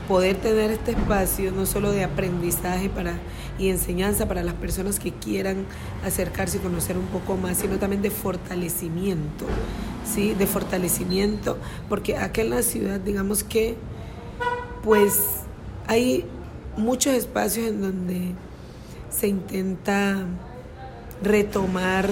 poder 0.08 0.38
tener 0.38 0.72
este 0.72 0.92
espacio 0.92 1.52
no 1.52 1.66
solo 1.66 1.92
de 1.92 2.04
aprendizaje 2.04 2.90
para, 2.90 3.16
y 3.60 3.70
enseñanza 3.70 4.28
para 4.28 4.42
las 4.42 4.54
personas 4.54 5.00
que 5.00 5.12
quieran 5.12 5.66
acercarse 6.06 6.58
y 6.58 6.60
conocer 6.62 6.98
un 6.98 7.08
poco 7.08 7.36
más, 7.36 7.58
sino 7.58 7.78
también 7.78 8.02
de 8.02 8.10
fortalecimiento, 8.10 9.46
¿sí? 10.06 10.34
De 10.34 10.48
fortalecimiento, 10.48 11.58
porque 11.90 12.16
aquí 12.16 12.42
en 12.42 12.52
la 12.52 12.62
ciudad, 12.62 13.02
digamos 13.02 13.44
que, 13.44 13.76
pues, 14.84 15.47
hay 15.88 16.26
muchos 16.76 17.14
espacios 17.14 17.68
en 17.68 17.82
donde 17.82 18.34
se 19.10 19.28
intenta 19.28 20.26
retomar 21.24 22.10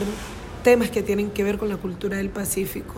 temas 0.64 0.90
que 0.90 1.04
tienen 1.04 1.30
que 1.30 1.44
ver 1.44 1.58
con 1.58 1.70
la 1.70 1.78
cultura 1.78 2.18
del 2.18 2.30
Pacífico, 2.30 2.96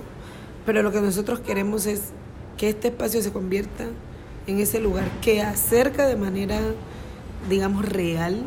pero 0.66 0.84
lo 0.84 0.92
que 0.92 1.02
nosotros 1.02 1.40
queremos 1.40 1.86
es 1.86 2.12
que 2.56 2.70
este 2.70 2.90
espacio 2.90 3.22
se 3.22 3.32
convierta 3.32 3.86
en 4.46 4.60
ese 4.60 4.80
lugar 4.80 5.10
que 5.22 5.42
acerca 5.42 6.08
de 6.08 6.16
manera, 6.16 6.60
digamos, 7.50 7.86
real, 7.86 8.44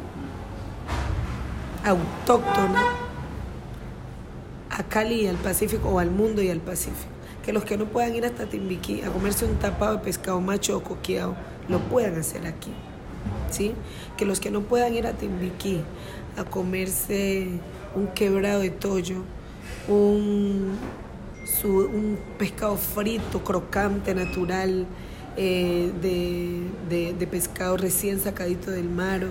autóctona, 1.84 2.82
a 4.70 4.82
Cali 4.84 5.22
y 5.22 5.26
al 5.26 5.36
Pacífico, 5.36 5.88
o 5.88 5.98
al 5.98 6.10
mundo 6.10 6.40
y 6.42 6.48
al 6.48 6.60
Pacífico. 6.60 7.10
Que 7.44 7.52
los 7.52 7.64
que 7.64 7.76
no 7.76 7.86
puedan 7.86 8.14
ir 8.14 8.24
hasta 8.24 8.46
Timbiquí 8.46 9.02
a 9.02 9.10
comerse 9.10 9.44
un 9.44 9.56
tapado 9.56 9.96
de 9.96 10.02
pescado 10.02 10.40
macho 10.40 10.76
o 10.76 10.82
coqueado, 10.82 11.34
lo 11.70 11.78
puedan 11.78 12.18
hacer 12.18 12.46
aquí. 12.46 12.72
¿sí? 13.50 13.74
Que 14.16 14.24
los 14.24 14.40
que 14.40 14.50
no 14.50 14.62
puedan 14.62 14.94
ir 14.94 15.06
a 15.06 15.12
Timbiquí 15.12 15.80
a 16.37 16.44
comerse 16.44 17.48
un 17.94 18.06
quebrado 18.09 18.61
de 18.61 18.70
tollo, 18.70 19.22
un, 19.88 20.78
un 21.64 22.18
pescado 22.38 22.76
frito, 22.76 23.42
crocante, 23.42 24.14
natural, 24.14 24.87
eh, 25.37 25.90
de, 26.00 27.14
de, 27.14 27.26
pescado 27.26 27.76
recién 27.76 28.20
sacadito 28.20 28.70
del 28.70 28.88
mar, 28.88 29.22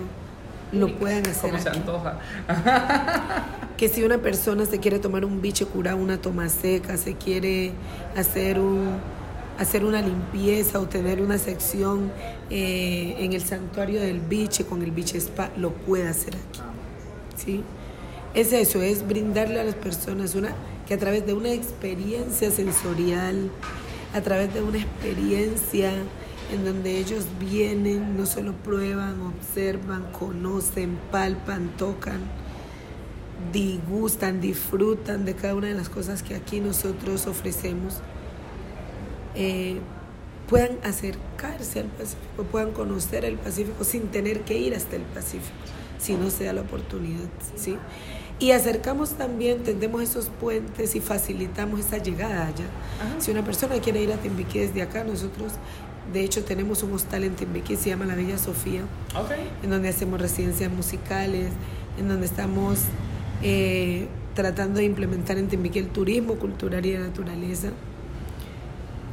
lo 0.72 0.96
puedan 0.98 1.26
hacer. 1.26 1.58
se 1.60 1.68
antoja. 1.68 2.18
que 3.76 3.88
si 3.88 4.02
una 4.02 4.18
persona 4.18 4.66
se 4.66 4.78
quiere 4.78 4.98
tomar 4.98 5.24
un 5.24 5.40
biche 5.40 5.64
curado, 5.64 5.96
una 5.96 6.18
toma 6.18 6.48
seca, 6.48 6.96
se 6.96 7.14
quiere 7.14 7.72
hacer 8.16 8.60
un 8.60 8.98
hacer 9.60 9.84
una 9.84 10.00
limpieza 10.00 10.80
o 10.80 10.88
tener 10.88 11.20
una 11.20 11.36
sección 11.36 12.10
eh, 12.48 13.14
en 13.18 13.34
el 13.34 13.42
santuario 13.42 14.00
del 14.00 14.18
biche 14.20 14.64
con 14.64 14.82
el 14.82 14.90
biche 14.90 15.18
spa, 15.18 15.50
lo 15.58 15.72
puede 15.72 16.08
hacer 16.08 16.34
aquí. 16.34 16.60
¿sí? 17.36 17.62
Es 18.32 18.54
eso, 18.54 18.80
es 18.80 19.06
brindarle 19.06 19.60
a 19.60 19.64
las 19.64 19.74
personas 19.74 20.34
una 20.34 20.54
que 20.88 20.94
a 20.94 20.98
través 20.98 21.26
de 21.26 21.34
una 21.34 21.52
experiencia 21.52 22.50
sensorial, 22.50 23.50
a 24.14 24.22
través 24.22 24.52
de 24.54 24.62
una 24.62 24.78
experiencia 24.78 25.92
en 26.52 26.64
donde 26.64 26.98
ellos 26.98 27.26
vienen, 27.38 28.16
no 28.16 28.24
solo 28.24 28.54
prueban, 28.54 29.20
observan, 29.20 30.10
conocen, 30.10 30.98
palpan, 31.12 31.76
tocan, 31.76 32.20
digustan, 33.52 34.40
disfrutan 34.40 35.26
de 35.26 35.34
cada 35.34 35.54
una 35.54 35.68
de 35.68 35.74
las 35.74 35.90
cosas 35.90 36.22
que 36.22 36.34
aquí 36.34 36.60
nosotros 36.60 37.26
ofrecemos, 37.26 37.98
eh, 39.34 39.78
puedan 40.48 40.78
acercarse 40.82 41.80
al 41.80 41.86
Pacífico, 41.86 42.42
puedan 42.50 42.72
conocer 42.72 43.24
el 43.24 43.36
Pacífico 43.36 43.84
sin 43.84 44.08
tener 44.08 44.42
que 44.42 44.58
ir 44.58 44.74
hasta 44.74 44.96
el 44.96 45.02
Pacífico, 45.02 45.56
si 45.98 46.14
no 46.14 46.30
se 46.30 46.44
da 46.44 46.52
la 46.52 46.62
oportunidad, 46.62 47.28
¿sí? 47.56 47.76
Y 48.40 48.52
acercamos 48.52 49.10
también, 49.10 49.62
tendemos 49.62 50.02
esos 50.02 50.30
puentes 50.30 50.96
y 50.96 51.00
facilitamos 51.00 51.80
esa 51.80 51.98
llegada 51.98 52.46
allá. 52.46 52.64
Si 53.18 53.30
una 53.30 53.44
persona 53.44 53.78
quiere 53.80 54.02
ir 54.02 54.12
a 54.12 54.16
Timbiquí 54.16 54.60
desde 54.60 54.80
acá, 54.80 55.04
nosotros 55.04 55.52
de 56.12 56.24
hecho 56.24 56.42
tenemos 56.42 56.82
un 56.82 56.94
hostal 56.94 57.24
en 57.24 57.34
Timbiquí, 57.34 57.76
se 57.76 57.90
llama 57.90 58.06
La 58.06 58.14
Bella 58.14 58.38
Sofía, 58.38 58.80
en 59.62 59.70
donde 59.70 59.90
hacemos 59.90 60.20
residencias 60.20 60.72
musicales, 60.72 61.50
en 61.98 62.08
donde 62.08 62.26
estamos 62.26 62.80
eh, 63.42 64.08
tratando 64.34 64.78
de 64.78 64.86
implementar 64.86 65.36
en 65.38 65.48
Timbiquí 65.48 65.78
el 65.78 65.88
turismo 65.88 66.36
cultural 66.36 66.84
y 66.86 66.92
de 66.92 66.98
naturaleza. 66.98 67.68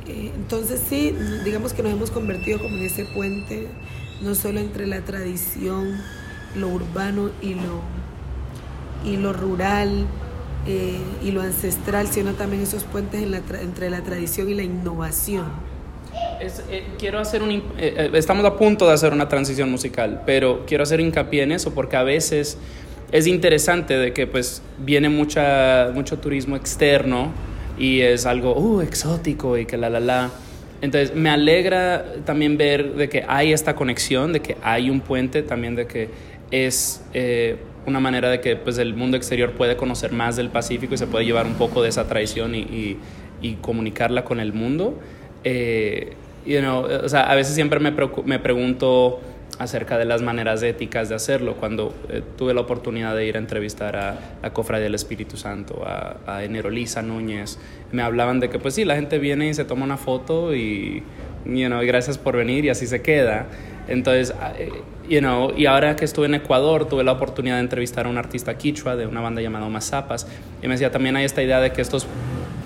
Eh, 0.08 0.32
entonces 0.36 0.82
sí, 0.88 1.14
digamos 1.44 1.74
que 1.74 1.84
nos 1.84 1.92
hemos 1.92 2.12
convertido 2.12 2.60
como 2.60 2.78
en 2.78 2.84
ese 2.84 3.06
puente, 3.06 3.68
no 4.22 4.36
solo 4.36 4.60
entre 4.60 4.88
la 4.88 5.02
tradición, 5.02 5.98
lo 6.56 6.70
urbano 6.70 7.30
y 7.42 7.56
lo, 7.56 7.82
y 9.06 9.18
lo 9.18 9.34
rural 9.34 10.06
eh, 10.66 10.98
y 11.24 11.32
lo 11.32 11.42
ancestral, 11.42 12.08
sino 12.08 12.34
también 12.34 12.64
esos 12.64 12.84
puentes 12.84 13.22
entre 13.62 13.90
la 13.90 14.02
tradición 14.02 14.50
y 14.50 14.54
la 14.54 14.64
innovación. 14.64 15.46
quiero 16.98 17.20
hacer 17.20 17.42
estamos 18.14 18.46
a 18.46 18.56
punto 18.56 18.88
de 18.88 18.94
hacer 18.94 19.12
una 19.12 19.28
transición 19.28 19.70
musical, 19.70 20.24
pero 20.26 20.66
quiero 20.66 20.84
hacer 20.84 21.00
hincapié 21.00 21.44
en 21.44 21.52
eso 21.52 21.74
porque 21.74 21.98
a 21.98 22.04
veces 22.04 22.58
es 23.12 23.28
interesante 23.28 23.98
de 23.98 24.14
que 24.14 24.28
pues 24.28 24.62
viene 24.80 25.10
mucha, 25.10 25.92
mucho 25.94 26.18
turismo 26.20 26.56
externo 26.56 27.32
y 27.78 28.02
es 28.02 28.26
algo 28.26 28.58
uh, 28.58 28.82
exótico 28.82 29.58
y 29.58 29.66
que 29.66 29.78
la 29.78 29.90
la 29.90 30.00
la. 30.00 30.32
Entonces 30.82 31.16
me 31.16 31.30
alegra 31.30 32.06
también 32.26 32.58
ver 32.58 32.94
de 32.96 33.10
que 33.10 33.24
hay 33.28 33.52
esta 33.52 33.76
conexión, 33.76 34.34
de 34.34 34.42
que 34.42 34.58
hay 34.62 34.90
un 34.90 35.02
puente, 35.02 35.42
también 35.42 35.76
de 35.76 35.88
que 35.88 36.10
es 36.52 37.04
eh, 37.14 37.58
una 37.86 38.00
manera 38.00 38.30
de 38.30 38.42
que 38.42 38.56
pues, 38.56 38.78
el 38.78 38.94
mundo 38.94 39.18
exterior 39.18 39.54
puede 39.54 39.76
conocer 39.76 40.12
más 40.12 40.36
del 40.36 40.50
Pacífico 40.50 40.94
y 40.94 40.98
se 40.98 41.08
puede 41.08 41.26
llevar 41.26 41.46
un 41.46 41.56
poco 41.56 41.82
de 41.82 41.90
esa 41.90 42.08
tradición 42.08 42.54
y, 42.54 42.98
y, 43.42 43.54
comunicarla 43.62 44.24
con 44.24 44.40
el 44.40 44.54
mundo. 44.54 45.00
Eh, 45.44 46.14
you 46.46 46.60
know, 46.60 46.86
o 46.86 47.10
sea, 47.10 47.24
a 47.24 47.36
veces 47.36 47.56
siempre 47.56 47.80
me, 47.80 47.94
me 48.26 48.40
pregunto 48.40 49.20
acerca 49.60 49.98
de 49.98 50.06
las 50.06 50.22
maneras 50.22 50.62
éticas 50.64 51.10
de 51.10 51.16
hacerlo. 51.16 51.56
Cuando 51.56 51.94
eh, 52.10 52.22
tuve 52.38 52.54
la 52.54 52.62
oportunidad 52.62 53.16
de 53.16 53.26
ir 53.26 53.36
a 53.36 53.40
entrevistar 53.40 53.96
a 53.96 54.38
la 54.42 54.54
Cofradía 54.54 54.86
del 54.86 54.96
Espíritu 54.96 55.38
Santo, 55.38 55.84
a, 55.86 56.18
a 56.26 56.44
Enero 56.44 56.70
Lisa 56.70 57.02
Núñez, 57.02 57.60
me 57.92 58.02
hablaban 58.02 58.40
de 58.40 58.50
que 58.50 58.60
pues 58.60 58.76
sí, 58.76 58.86
la 58.86 58.96
gente 58.96 59.20
viene 59.20 59.50
y 59.50 59.54
se 59.54 59.66
toma 59.66 59.86
una 59.86 59.98
foto 59.98 60.56
y, 60.56 61.04
you 61.46 61.68
know, 61.68 61.82
gracias 61.82 62.18
por 62.18 62.36
venir 62.38 62.66
y 62.66 62.70
así 62.70 62.88
se 62.88 63.02
queda. 63.02 63.48
Entonces, 63.88 64.36
eh, 64.58 64.70
you 65.08 65.20
know, 65.20 65.54
y 65.56 65.66
ahora 65.66 65.96
que 65.96 66.06
estuve 66.06 66.26
en 66.26 66.36
Ecuador, 66.36 66.88
tuve 66.88 67.04
la 67.04 67.14
oportunidad 67.14 67.56
de 67.56 67.62
entrevistar 67.62 68.06
a 68.06 68.10
un 68.10 68.18
artista 68.18 68.58
quichua 68.58 68.96
de 68.96 69.08
una 69.08 69.22
banda 69.22 69.42
llamada 69.42 69.68
Mazapas 69.70 70.28
y 70.62 70.68
me 70.68 70.74
decía 70.74 70.92
también 70.92 71.16
hay 71.16 71.26
esta 71.26 71.42
idea 71.42 71.60
de 71.62 71.72
que 71.72 71.82
estos 71.82 72.08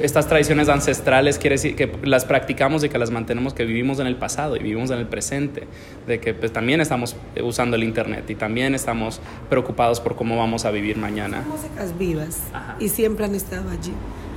estas 0.03 0.27
tradiciones 0.27 0.69
ancestrales 0.69 1.37
quiere 1.37 1.55
decir 1.55 1.75
que 1.75 1.91
las 2.03 2.25
practicamos 2.25 2.83
y 2.83 2.89
que 2.89 2.97
las 2.97 3.11
mantenemos, 3.11 3.53
que 3.53 3.65
vivimos 3.65 3.99
en 3.99 4.07
el 4.07 4.15
pasado 4.15 4.55
y 4.55 4.59
vivimos 4.59 4.89
en 4.91 4.99
el 4.99 5.07
presente, 5.07 5.67
de 6.07 6.19
que 6.19 6.33
pues, 6.33 6.51
también 6.51 6.81
estamos 6.81 7.15
usando 7.41 7.75
el 7.75 7.83
Internet 7.83 8.29
y 8.29 8.35
también 8.35 8.75
estamos 8.75 9.21
preocupados 9.49 9.99
por 9.99 10.15
cómo 10.15 10.37
vamos 10.37 10.65
a 10.65 10.71
vivir 10.71 10.97
mañana. 10.97 11.43
Son 11.43 11.51
músicas 11.51 11.97
vivas 11.97 12.39
y 12.79 12.89
siempre 12.89 13.25
han 13.25 13.35
estado 13.35 13.69
allí. 13.69 13.93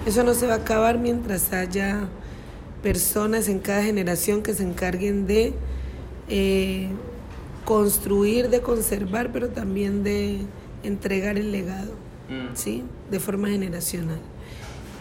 Eso 0.07 0.23
no 0.23 0.35
se 0.35 0.47
va 0.47 0.55
a 0.55 0.59
acabar 0.59 0.99
mientras 0.99 1.53
haya 1.53 2.09
personas 2.83 3.49
en 3.49 3.59
cada 3.59 3.83
generación 3.83 4.43
que 4.43 4.53
se 4.53 4.63
encarguen 4.63 5.27
de 5.27 5.55
eh, 6.29 6.89
construir, 7.65 8.51
de 8.51 8.61
conservar, 8.61 9.31
pero 9.33 9.49
también 9.49 10.05
de 10.05 10.41
entregar 10.83 11.39
el 11.39 11.51
legado, 11.51 11.93
mm. 12.29 12.55
¿sí? 12.55 12.85
De 13.11 13.19
forma 13.19 13.49
generacional 13.49 14.21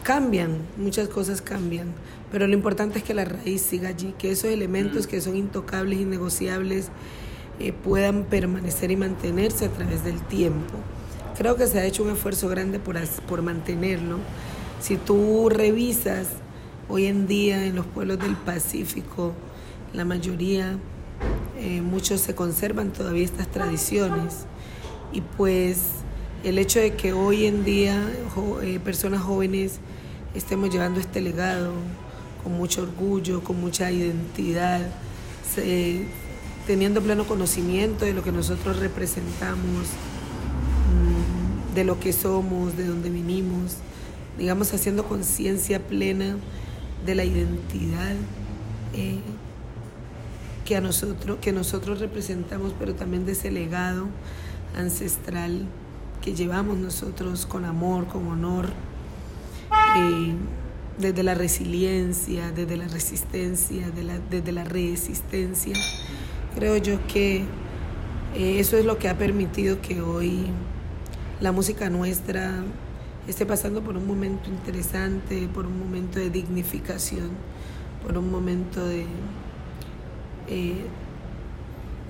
cambian, 0.03 0.57
muchas 0.77 1.07
cosas 1.07 1.41
cambian, 1.41 1.87
pero 2.31 2.47
lo 2.47 2.53
importante 2.53 2.99
es 2.99 3.03
que 3.03 3.13
la 3.13 3.25
raíz 3.25 3.61
siga 3.61 3.89
allí, 3.89 4.13
que 4.17 4.31
esos 4.31 4.51
elementos 4.51 5.07
que 5.07 5.21
son 5.21 5.35
intocables, 5.35 5.99
innegociables, 5.99 6.89
eh, 7.59 7.71
puedan 7.71 8.25
permanecer 8.25 8.91
y 8.91 8.97
mantenerse 8.97 9.65
a 9.65 9.69
través 9.69 10.03
del 10.03 10.21
tiempo. 10.21 10.73
Creo 11.37 11.55
que 11.55 11.67
se 11.67 11.79
ha 11.79 11.85
hecho 11.85 12.03
un 12.03 12.11
esfuerzo 12.11 12.49
grande 12.49 12.79
por, 12.79 12.97
por 13.27 13.41
mantenerlo. 13.41 14.17
Si 14.79 14.97
tú 14.97 15.49
revisas 15.49 16.27
hoy 16.89 17.05
en 17.05 17.27
día 17.27 17.65
en 17.65 17.75
los 17.75 17.85
pueblos 17.85 18.19
del 18.19 18.35
Pacífico, 18.35 19.33
la 19.93 20.05
mayoría, 20.05 20.77
eh, 21.57 21.81
muchos 21.81 22.21
se 22.21 22.35
conservan 22.35 22.91
todavía 22.91 23.23
estas 23.23 23.47
tradiciones 23.49 24.45
y 25.11 25.21
pues 25.21 26.02
el 26.43 26.57
hecho 26.57 26.79
de 26.79 26.95
que 26.95 27.13
hoy 27.13 27.45
en 27.45 27.63
día 27.63 28.05
eh, 28.63 28.79
personas 28.83 29.21
jóvenes 29.21 29.79
estemos 30.35 30.69
llevando 30.69 30.99
este 30.99 31.21
legado 31.21 31.71
con 32.43 32.53
mucho 32.53 32.83
orgullo, 32.83 33.41
con 33.43 33.61
mucha 33.61 33.89
identidad, 33.89 34.81
teniendo 36.67 37.01
pleno 37.01 37.25
conocimiento 37.25 38.03
de 38.03 38.13
lo 38.13 38.23
que 38.23 38.33
nosotros 38.33 38.79
representamos, 38.79 39.87
mm, 40.91 41.75
de 41.75 41.83
lo 41.85 41.99
que 42.01 42.11
somos, 42.11 42.75
de 42.75 42.87
dónde 42.87 43.09
venimos, 43.09 43.77
digamos, 44.37 44.73
haciendo 44.73 45.05
conciencia 45.05 45.79
plena 45.79 46.35
de 47.05 47.15
la 47.15 47.23
identidad 47.23 48.15
eh, 48.93 49.19
que, 50.65 50.75
a 50.75 50.81
nosotros, 50.81 51.37
que 51.39 51.53
nosotros 51.53 51.99
representamos, 51.99 52.73
pero 52.77 52.95
también 52.95 53.25
de 53.25 53.31
ese 53.31 53.51
legado 53.51 54.07
ancestral 54.75 55.67
que 56.23 56.33
llevamos 56.33 56.77
nosotros 56.77 57.45
con 57.45 57.65
amor, 57.65 58.07
con 58.07 58.27
honor 58.27 58.69
desde 60.97 61.23
la 61.23 61.33
resiliencia, 61.33 62.51
desde 62.51 62.77
la 62.77 62.87
resistencia, 62.87 63.91
desde 64.29 64.51
la 64.51 64.63
resistencia. 64.63 65.73
Creo 66.55 66.77
yo 66.77 67.05
que 67.07 67.43
eh, 68.35 68.59
eso 68.59 68.77
es 68.77 68.85
lo 68.85 68.97
que 68.97 69.09
ha 69.09 69.17
permitido 69.17 69.81
que 69.81 70.01
hoy 70.01 70.45
la 71.41 71.51
música 71.51 71.89
nuestra 71.89 72.63
esté 73.27 73.45
pasando 73.45 73.81
por 73.81 73.97
un 73.97 74.07
momento 74.07 74.49
interesante, 74.49 75.49
por 75.53 75.65
un 75.65 75.77
momento 75.77 76.19
de 76.19 76.29
dignificación, 76.29 77.31
por 78.01 78.17
un 78.17 78.31
momento 78.31 78.85
de, 78.85 79.05
eh, 80.47 80.85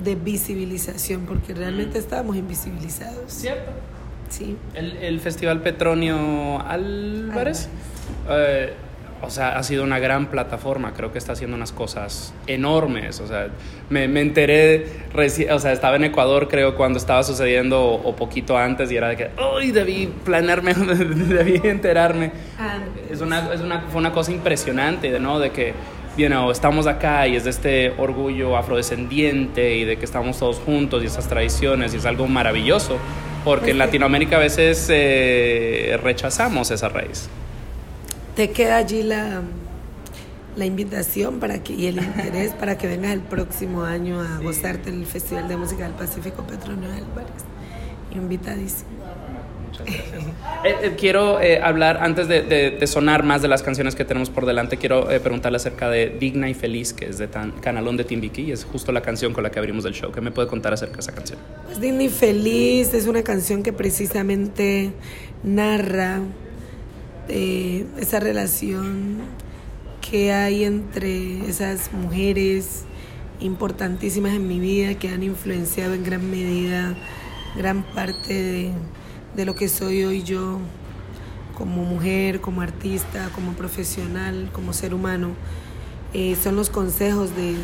de 0.03 0.15
visibilización, 0.15 1.25
porque 1.25 1.53
realmente 1.53 1.97
estábamos 1.97 2.35
invisibilizados. 2.35 3.31
Cierto. 3.31 3.92
El, 4.73 5.19
Festival 5.19 5.61
Petronio 5.61 6.61
Álvarez, 6.61 7.69
eh, 8.29 8.73
o 9.21 9.29
sea, 9.29 9.57
ha 9.57 9.63
sido 9.63 9.83
una 9.83 9.99
gran 9.99 10.27
plataforma, 10.27 10.93
creo 10.93 11.11
que 11.11 11.17
está 11.17 11.33
haciendo 11.33 11.55
unas 11.55 11.71
cosas 11.71 12.33
enormes, 12.47 13.19
o 13.21 13.27
sea, 13.27 13.47
me, 13.89 14.07
me 14.07 14.21
enteré, 14.21 14.87
o 15.49 15.59
sea, 15.59 15.71
estaba 15.71 15.95
en 15.95 16.05
Ecuador 16.05 16.47
creo 16.49 16.75
cuando 16.75 16.99
estaba 16.99 17.23
sucediendo 17.23 17.85
o, 17.85 18.15
poquito 18.15 18.57
antes 18.57 18.91
y 18.91 18.97
era 18.97 19.09
de 19.09 19.17
que, 19.17 19.29
¡ay, 19.37 19.71
debí 19.71 20.11
planearme, 20.25 20.73
debí 20.73 21.61
enterarme! 21.63 22.31
Ah, 22.59 22.79
es 23.09 23.21
una, 23.21 23.53
es 23.53 23.61
una, 23.61 23.81
fue 23.81 23.99
una 23.99 24.11
cosa 24.11 24.31
impresionante, 24.31 25.17
¿no? 25.19 25.39
De 25.39 25.51
que 25.51 25.73
you 26.17 26.27
know, 26.27 26.51
estamos 26.51 26.85
acá 26.85 27.27
y 27.27 27.35
es 27.35 27.43
de 27.43 27.49
este 27.49 27.89
orgullo 27.97 28.55
afrodescendiente 28.57 29.75
y 29.75 29.83
de 29.83 29.97
que 29.97 30.05
estamos 30.05 30.37
todos 30.37 30.59
juntos 30.59 31.01
y 31.01 31.07
esas 31.07 31.27
tradiciones 31.27 31.93
y 31.93 31.97
es 31.97 32.05
algo 32.05 32.27
maravilloso. 32.27 32.97
Porque 33.43 33.71
en 33.71 33.77
Latinoamérica 33.77 34.37
a 34.37 34.39
veces 34.39 34.87
eh, 34.89 35.99
rechazamos 36.01 36.71
esa 36.71 36.89
raíz. 36.89 37.29
Te 38.35 38.51
queda 38.51 38.77
allí 38.77 39.03
la, 39.03 39.41
la 40.55 40.65
invitación 40.65 41.39
para 41.39 41.61
que, 41.63 41.73
y 41.73 41.87
el 41.87 41.97
interés 41.97 42.53
para 42.59 42.77
que 42.77 42.87
vengas 42.87 43.11
el 43.11 43.21
próximo 43.21 43.83
año 43.83 44.21
a 44.21 44.39
gozarte 44.39 44.89
el 44.89 45.05
Festival 45.05 45.47
de 45.47 45.57
Música 45.57 45.83
del 45.83 45.93
Pacífico 45.93 46.45
Petronio 46.47 46.89
Álvarez. 46.89 47.43
Invitadísimo. 48.15 48.92
Eh, 50.63 50.75
eh, 50.81 50.95
quiero 50.97 51.41
eh, 51.41 51.61
hablar, 51.61 51.97
antes 52.01 52.27
de, 52.27 52.79
sonar 52.87 53.23
más 53.23 53.41
de 53.41 53.47
las 53.47 53.63
canciones 53.63 53.95
que 53.95 54.05
tenemos 54.05 54.29
por 54.29 54.45
delante, 54.45 54.77
quiero 54.77 55.07
preguntarle 55.21 55.57
acerca 55.57 55.89
de 55.89 56.09
Digna 56.09 56.49
y 56.49 56.53
Feliz, 56.53 56.93
que 56.93 57.05
es 57.05 57.17
de 57.17 57.27
tan, 57.27 57.51
Canalón 57.51 57.97
de 57.97 58.03
Timbiquí, 58.03 58.43
y 58.43 58.51
es 58.51 58.63
justo 58.63 58.91
la 58.91 59.01
canción 59.01 59.33
con 59.33 59.43
la 59.43 59.51
que 59.51 59.59
abrimos 59.59 59.85
el 59.85 59.93
show. 59.93 60.11
¿Qué 60.11 60.21
me 60.21 60.31
puede 60.31 60.47
contar 60.47 60.73
acerca 60.73 60.95
de 60.95 61.01
esa 61.01 61.11
canción? 61.11 61.39
Pues 61.65 61.81
Digna 61.81 62.03
y 62.03 62.09
Feliz 62.09 62.93
es 62.93 63.07
una 63.07 63.23
canción 63.23 63.63
que 63.63 63.73
precisamente 63.73 64.91
narra 65.43 66.21
esa 67.27 68.19
relación 68.19 69.19
que 70.01 70.33
hay 70.33 70.65
entre 70.65 71.47
esas 71.47 71.93
mujeres 71.93 72.83
importantísimas 73.39 74.33
en 74.33 74.47
mi 74.47 74.59
vida 74.59 74.95
que 74.95 75.07
han 75.09 75.23
influenciado 75.23 75.93
en 75.93 76.03
gran 76.03 76.29
medida 76.29 76.95
gran 77.55 77.83
parte 77.83 78.33
de 78.33 78.71
de 79.35 79.45
lo 79.45 79.55
que 79.55 79.67
soy 79.67 80.03
hoy 80.03 80.23
yo 80.23 80.59
como 81.57 81.83
mujer, 81.83 82.41
como 82.41 82.61
artista, 82.61 83.29
como 83.33 83.53
profesional, 83.53 84.49
como 84.53 84.73
ser 84.73 84.93
humano. 84.93 85.29
Eh, 86.13 86.35
son 86.41 86.55
los 86.55 86.69
consejos 86.69 87.35
de, 87.35 87.55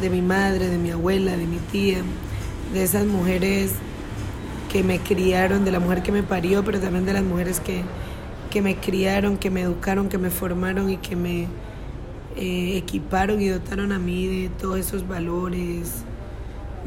de 0.00 0.10
mi 0.10 0.22
madre, 0.22 0.68
de 0.68 0.78
mi 0.78 0.90
abuela, 0.90 1.36
de 1.36 1.46
mi 1.46 1.58
tía, 1.58 1.98
de 2.72 2.82
esas 2.82 3.06
mujeres 3.06 3.72
que 4.72 4.82
me 4.82 4.98
criaron, 4.98 5.64
de 5.64 5.70
la 5.70 5.80
mujer 5.80 6.02
que 6.02 6.12
me 6.12 6.22
parió, 6.22 6.64
pero 6.64 6.80
también 6.80 7.06
de 7.06 7.12
las 7.12 7.22
mujeres 7.22 7.60
que, 7.60 7.82
que 8.50 8.62
me 8.62 8.76
criaron, 8.76 9.36
que 9.36 9.50
me 9.50 9.62
educaron, 9.62 10.08
que 10.08 10.18
me 10.18 10.30
formaron 10.30 10.90
y 10.90 10.96
que 10.96 11.14
me 11.14 11.46
eh, 12.36 12.76
equiparon 12.76 13.40
y 13.40 13.48
dotaron 13.48 13.92
a 13.92 13.98
mí 13.98 14.26
de 14.26 14.48
todos 14.48 14.78
esos 14.78 15.06
valores, 15.06 16.02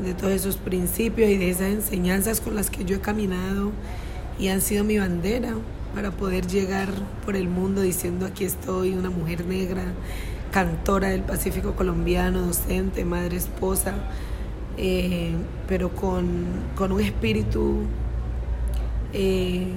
de 0.03 0.13
todos 0.13 0.33
esos 0.33 0.57
principios 0.57 1.29
y 1.29 1.37
de 1.37 1.49
esas 1.49 1.69
enseñanzas 1.69 2.41
con 2.41 2.55
las 2.55 2.69
que 2.69 2.85
yo 2.85 2.97
he 2.97 2.99
caminado 2.99 3.71
y 4.39 4.47
han 4.47 4.61
sido 4.61 4.83
mi 4.83 4.97
bandera 4.97 5.53
para 5.93 6.11
poder 6.11 6.47
llegar 6.47 6.89
por 7.25 7.35
el 7.35 7.49
mundo 7.49 7.81
diciendo 7.81 8.25
aquí 8.25 8.45
estoy, 8.45 8.93
una 8.93 9.09
mujer 9.09 9.45
negra, 9.45 9.83
cantora 10.51 11.09
del 11.09 11.21
Pacífico 11.21 11.73
colombiano, 11.75 12.41
docente, 12.41 13.05
madre, 13.05 13.37
esposa, 13.37 13.93
eh, 14.77 15.33
pero 15.67 15.89
con, 15.89 16.45
con, 16.75 16.91
un 16.91 17.01
espíritu 17.01 17.81
eh, 19.13 19.67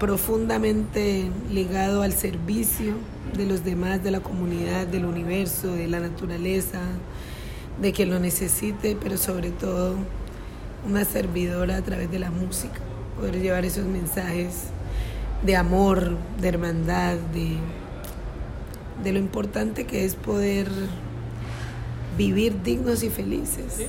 profundamente 0.00 1.28
ligado 1.50 2.02
al 2.02 2.12
servicio 2.12 2.94
de 3.36 3.46
los 3.46 3.64
demás, 3.64 4.02
de 4.02 4.10
la 4.10 4.20
comunidad, 4.20 4.86
del 4.86 5.04
universo, 5.04 5.72
de 5.72 5.88
la 5.88 6.00
naturaleza, 6.00 6.80
de 7.80 7.92
quien 7.92 8.10
lo 8.10 8.18
necesite, 8.18 8.96
pero 9.00 9.18
sobre 9.18 9.50
todo 9.50 9.94
una 10.88 11.04
servidora 11.04 11.76
a 11.76 11.82
través 11.82 12.10
de 12.10 12.18
la 12.18 12.30
música, 12.30 12.80
poder 13.16 13.40
llevar 13.40 13.64
esos 13.64 13.84
mensajes 13.86 14.64
de 15.44 15.56
amor, 15.56 16.16
de 16.40 16.48
hermandad, 16.48 17.16
de, 17.32 17.56
de 19.02 19.12
lo 19.12 19.18
importante 19.18 19.84
que 19.84 20.04
es 20.04 20.14
poder 20.14 20.68
vivir 22.16 22.62
dignos 22.62 23.02
y 23.02 23.10
felices. 23.10 23.86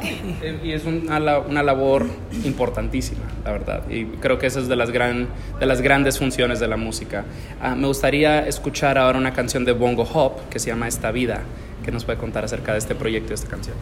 Y 0.62 0.72
es 0.72 0.84
una, 0.86 1.40
una, 1.40 1.62
labor 1.62 2.06
importantísima, 2.44 3.20
la 3.44 3.52
verdad. 3.52 3.90
Y 3.90 4.06
creo 4.06 4.38
que 4.38 4.46
esa 4.46 4.60
es 4.60 4.68
de 4.68 4.76
las, 4.76 4.90
gran, 4.90 5.28
de 5.58 5.66
las 5.66 5.82
grandes 5.82 6.18
funciones 6.18 6.58
de 6.58 6.68
la 6.68 6.78
música. 6.78 7.26
Uh, 7.62 7.76
me 7.76 7.86
gustaría 7.86 8.46
escuchar 8.46 8.96
ahora 8.96 9.18
una 9.18 9.34
canción 9.34 9.66
de 9.66 9.72
Bongo 9.72 10.04
Hop 10.04 10.48
que 10.48 10.58
se 10.58 10.68
llama 10.68 10.88
Esta 10.88 11.10
Vida. 11.10 11.42
que 11.84 11.90
nos 11.90 12.04
puede 12.04 12.18
contar 12.18 12.44
acerca 12.44 12.72
de 12.72 12.78
este 12.78 12.94
proyecto 12.94 13.26
y 13.26 13.28
de 13.30 13.34
esta 13.34 13.48
canción? 13.48 13.76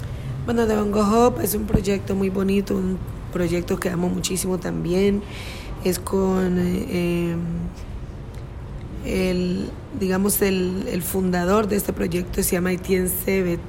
Bueno, 0.44 0.66
The 0.66 0.76
Bongo 0.76 1.00
Hop 1.00 1.40
es 1.40 1.54
un 1.54 1.66
proyecto 1.66 2.14
muy 2.16 2.30
bonito, 2.30 2.74
un 2.74 2.98
proyecto 3.33 3.79
que 3.79 3.91
amo 3.91 4.09
muchísimo 4.09 4.59
también. 4.59 5.23
Es 5.85 5.99
con 5.99 6.57
eh, 6.59 7.37
el, 9.05 9.71
digamos, 9.99 10.43
el, 10.43 10.87
el, 10.91 11.03
fundador 11.03 11.69
de 11.69 11.77
este 11.77 11.93
proyecto, 11.93 12.43
se 12.43 12.57
llama 12.57 12.73
Etienne 12.73 13.09
Sebet, 13.09 13.61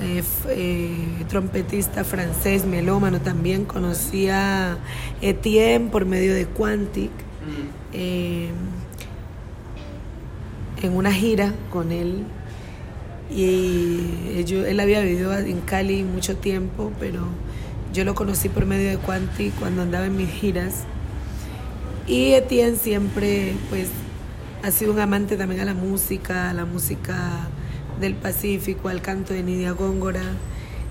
eh, 0.00 0.22
eh, 0.48 1.24
trompetista 1.28 2.04
francés, 2.04 2.64
melómano 2.64 3.20
también. 3.20 3.64
Conocí 3.64 4.28
a 4.28 4.78
Etienne 5.20 5.90
por 5.90 6.06
medio 6.06 6.34
de 6.34 6.46
Quantic 6.46 7.10
mm. 7.10 7.92
eh, 7.92 8.48
en 10.82 10.96
una 10.96 11.12
gira 11.12 11.52
con 11.70 11.92
él. 11.92 12.24
Y 13.30 14.44
él 14.52 14.80
había 14.80 15.00
vivido 15.00 15.36
en 15.38 15.60
Cali 15.60 16.02
mucho 16.02 16.36
tiempo, 16.36 16.92
pero 16.98 17.20
yo 17.92 18.04
lo 18.04 18.14
conocí 18.14 18.48
por 18.48 18.66
medio 18.66 18.88
de 18.90 18.96
Quantic 18.96 19.54
cuando 19.56 19.82
andaba 19.82 20.06
en 20.06 20.16
mis 20.16 20.30
giras. 20.30 20.84
Y 22.06 22.32
Etienne 22.32 22.76
siempre 22.76 23.54
pues 23.68 23.88
ha 24.62 24.70
sido 24.70 24.92
un 24.92 25.00
amante 25.00 25.36
también 25.36 25.60
a 25.60 25.64
la 25.64 25.74
música, 25.74 26.50
a 26.50 26.54
la 26.54 26.64
música 26.64 27.48
del 28.00 28.14
Pacífico, 28.14 28.88
al 28.88 29.02
canto 29.02 29.34
de 29.34 29.42
Nidia 29.42 29.72
Góngora, 29.72 30.22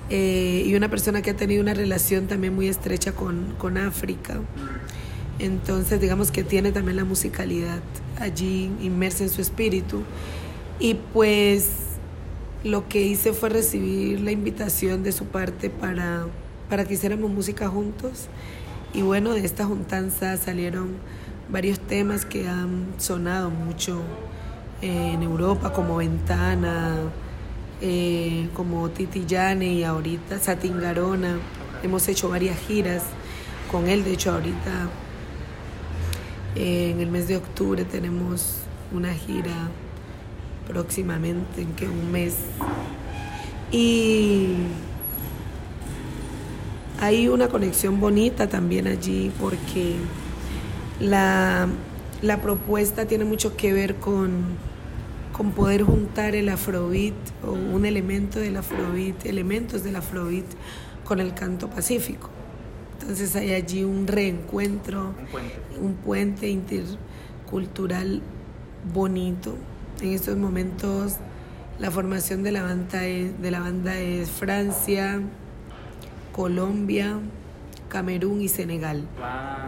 eh, 0.10 0.64
y 0.66 0.76
una 0.76 0.90
persona 0.90 1.22
que 1.22 1.32
ha 1.32 1.36
tenido 1.36 1.62
una 1.62 1.74
relación 1.74 2.28
también 2.28 2.54
muy 2.54 2.68
estrecha 2.68 3.14
con, 3.14 3.56
con 3.58 3.78
África. 3.78 4.40
Entonces, 5.40 6.00
digamos 6.00 6.32
que 6.32 6.44
tiene 6.44 6.72
también 6.72 6.98
la 6.98 7.06
musicalidad 7.06 7.80
allí 8.20 8.72
inmersa 8.82 9.24
en 9.24 9.30
su 9.30 9.42
espíritu. 9.42 10.04
Y 10.80 10.96
pues 11.14 11.70
lo 12.64 12.88
que 12.88 13.02
hice 13.02 13.34
fue 13.34 13.50
recibir 13.50 14.22
la 14.22 14.32
invitación 14.32 15.04
de 15.04 15.12
su 15.12 15.26
parte 15.26 15.70
para, 15.70 16.26
para 16.72 16.86
que 16.86 16.94
hiciéramos 16.94 17.30
música 17.30 17.68
juntos. 17.68 18.28
Y 18.94 19.02
bueno, 19.02 19.34
de 19.34 19.44
esta 19.44 19.66
juntanza 19.66 20.38
salieron 20.38 20.92
varios 21.50 21.82
temas 21.82 22.24
que 22.24 22.48
han 22.48 22.86
sonado 22.98 23.50
mucho 23.50 24.02
en 24.82 25.22
Europa 25.22 25.74
como 25.74 25.98
Ventana, 25.98 26.96
eh, 27.82 28.48
como 28.54 28.90
Titi 28.90 29.26
Yane 29.26 29.74
y 29.74 29.84
ahorita 29.84 30.40
Satin 30.40 30.80
Garona. 30.80 31.40
Hemos 31.84 32.08
hecho 32.08 32.30
varias 32.30 32.58
giras 32.58 33.04
con 33.70 33.90
él, 33.90 34.06
de 34.06 34.14
hecho 34.14 34.32
ahorita 34.32 34.88
eh, 36.56 36.92
en 36.92 37.02
el 37.02 37.12
mes 37.12 37.28
de 37.28 37.36
octubre 37.36 37.84
tenemos 37.84 38.60
una 38.94 39.14
gira 39.14 39.68
próximamente, 40.70 41.64
en 41.64 41.74
que 41.74 41.90
un 41.90 42.14
mes. 42.14 42.38
Y 43.74 44.56
hay 47.02 47.28
una 47.28 47.50
conexión 47.50 48.00
bonita 48.00 48.48
también 48.48 48.88
allí 48.88 49.32
porque 49.40 49.96
la, 51.02 51.68
la 52.22 52.42
propuesta 52.42 53.06
tiene 53.06 53.26
mucho 53.26 53.58
que 53.58 53.74
ver 53.74 53.96
con 53.96 54.72
con 55.42 55.54
poder 55.54 55.82
juntar 55.82 56.36
el 56.36 56.50
afrobeat 56.50 57.16
o 57.44 57.54
un 57.54 57.86
elemento 57.86 58.40
del 58.40 58.58
afrobeat, 58.58 59.26
elementos 59.26 59.84
del 59.84 59.96
afrobeat 59.96 60.46
con 61.04 61.20
el 61.20 61.34
canto 61.34 61.68
pacífico. 61.68 62.30
Entonces 63.00 63.36
hay 63.36 63.54
allí 63.54 63.84
un 63.84 64.06
reencuentro, 64.06 65.16
un 65.82 65.96
puente, 65.96 66.48
intercultural 66.48 68.22
bonito. 68.94 69.56
En 70.02 70.12
estos 70.12 70.38
momentos 70.38 71.16
la 71.80 71.90
formación 71.90 72.44
de 72.44 72.52
la 72.52 72.62
banda 72.62 73.06
es, 73.08 73.42
de 73.42 73.50
la 73.50 73.62
banda 73.62 73.98
es 73.98 74.30
Francia, 74.30 75.22
Colombia, 76.32 77.20
Camerún 77.90 78.42
y 78.42 78.48
Senegal. 78.48 79.04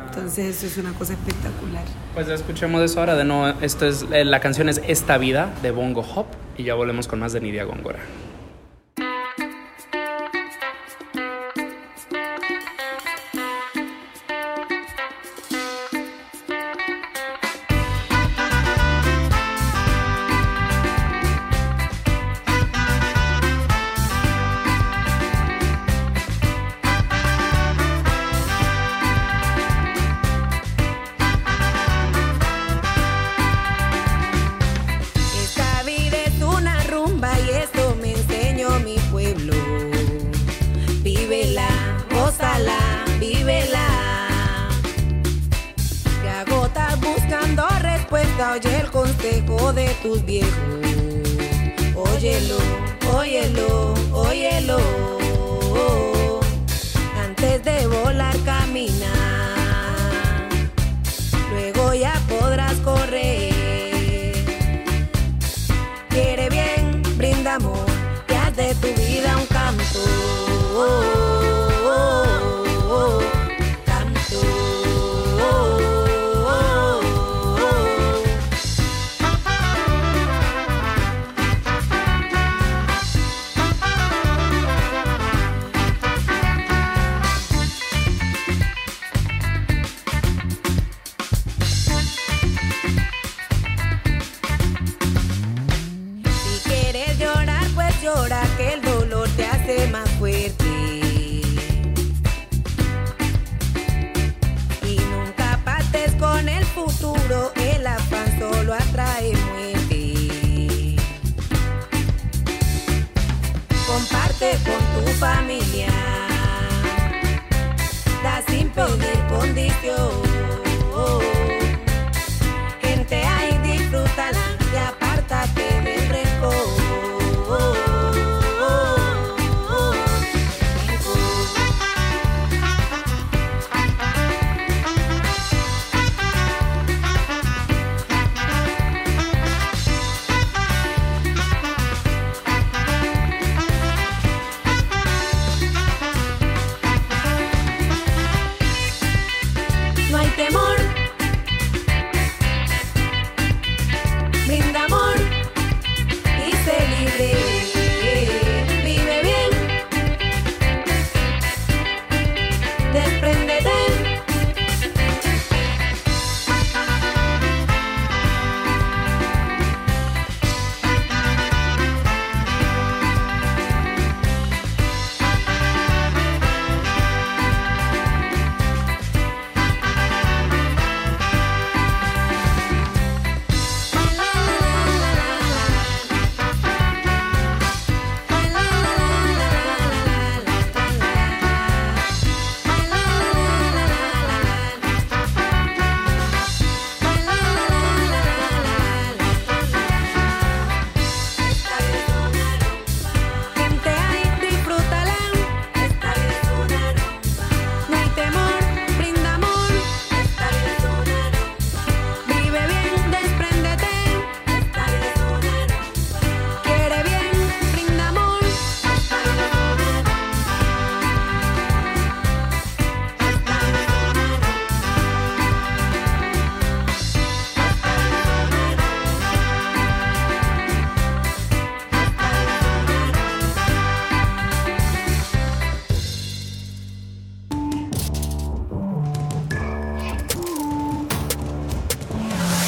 Entonces 0.08 0.58
eso 0.58 0.68
es 0.68 0.78
una 0.78 0.94
cosa 0.94 1.14
espectacular. 1.14 1.84
Pues 2.14 2.28
ya 2.28 2.36
escuchemos 2.36 2.82
eso 2.82 3.00
ahora 3.00 3.16
de 3.16 3.26
nuevo. 3.26 3.60
Esto 3.62 3.86
es, 3.86 4.06
eh, 4.12 4.24
la 4.26 4.40
canción 4.40 4.70
es 4.70 4.82
Esta 4.88 5.18
Vida 5.18 5.54
de 5.62 5.72
Bongo 5.72 6.02
Hop 6.16 6.28
y 6.58 6.64
ya 6.64 6.76
volvemos 6.76 7.08
con 7.08 7.20
más 7.20 7.34
de 7.34 7.42
Nidia 7.42 7.66
Góngora. 7.66 8.00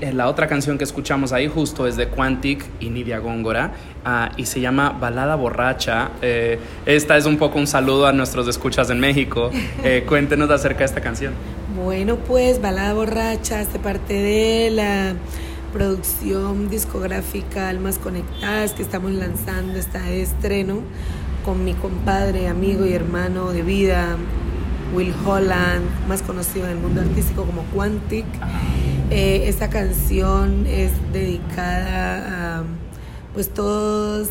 Y 0.00 0.04
eh, 0.04 0.12
la 0.12 0.28
otra 0.28 0.46
canción 0.46 0.78
que 0.78 0.84
escuchamos 0.84 1.32
ahí 1.32 1.48
justo 1.48 1.86
es 1.86 1.96
de 1.96 2.08
Quantic 2.08 2.64
y 2.80 2.90
Nidia 2.90 3.18
Góngora 3.18 3.72
ah, 4.04 4.30
y 4.36 4.46
se 4.46 4.60
llama 4.60 4.90
Balada 4.90 5.34
Borracha. 5.34 6.10
Eh, 6.22 6.58
esta 6.86 7.16
es 7.16 7.26
un 7.26 7.36
poco 7.36 7.58
un 7.58 7.66
saludo 7.66 8.06
a 8.06 8.12
nuestros 8.12 8.46
escuchas 8.48 8.90
en 8.90 9.00
México. 9.00 9.50
Eh, 9.84 10.04
cuéntenos 10.06 10.50
acerca 10.50 10.80
de 10.80 10.84
esta 10.86 11.00
canción. 11.00 11.32
Bueno, 11.76 12.16
pues 12.16 12.60
Balada 12.60 12.92
Borracha 12.94 13.60
hace 13.60 13.78
parte 13.78 14.14
de 14.14 14.70
la 14.70 15.14
producción 15.72 16.68
discográfica 16.68 17.68
Almas 17.68 17.98
Conectadas 17.98 18.72
que 18.72 18.82
estamos 18.82 19.12
lanzando, 19.12 19.78
está 19.78 20.02
de 20.02 20.22
estreno 20.22 20.80
con 21.44 21.64
mi 21.64 21.74
compadre, 21.74 22.48
amigo 22.48 22.86
y 22.86 22.92
hermano 22.92 23.52
de 23.52 23.62
vida, 23.62 24.16
Will 24.94 25.14
Holland, 25.24 25.84
más 26.08 26.22
conocido 26.22 26.66
en 26.66 26.72
el 26.72 26.78
mundo 26.78 27.02
artístico 27.02 27.44
como 27.44 27.62
Quantic. 27.74 28.26
Eh, 29.10 29.48
esta 29.48 29.70
canción 29.70 30.66
es 30.66 30.92
dedicada 31.12 32.58
a 32.58 32.64
pues 33.32 33.48
todas 33.50 34.30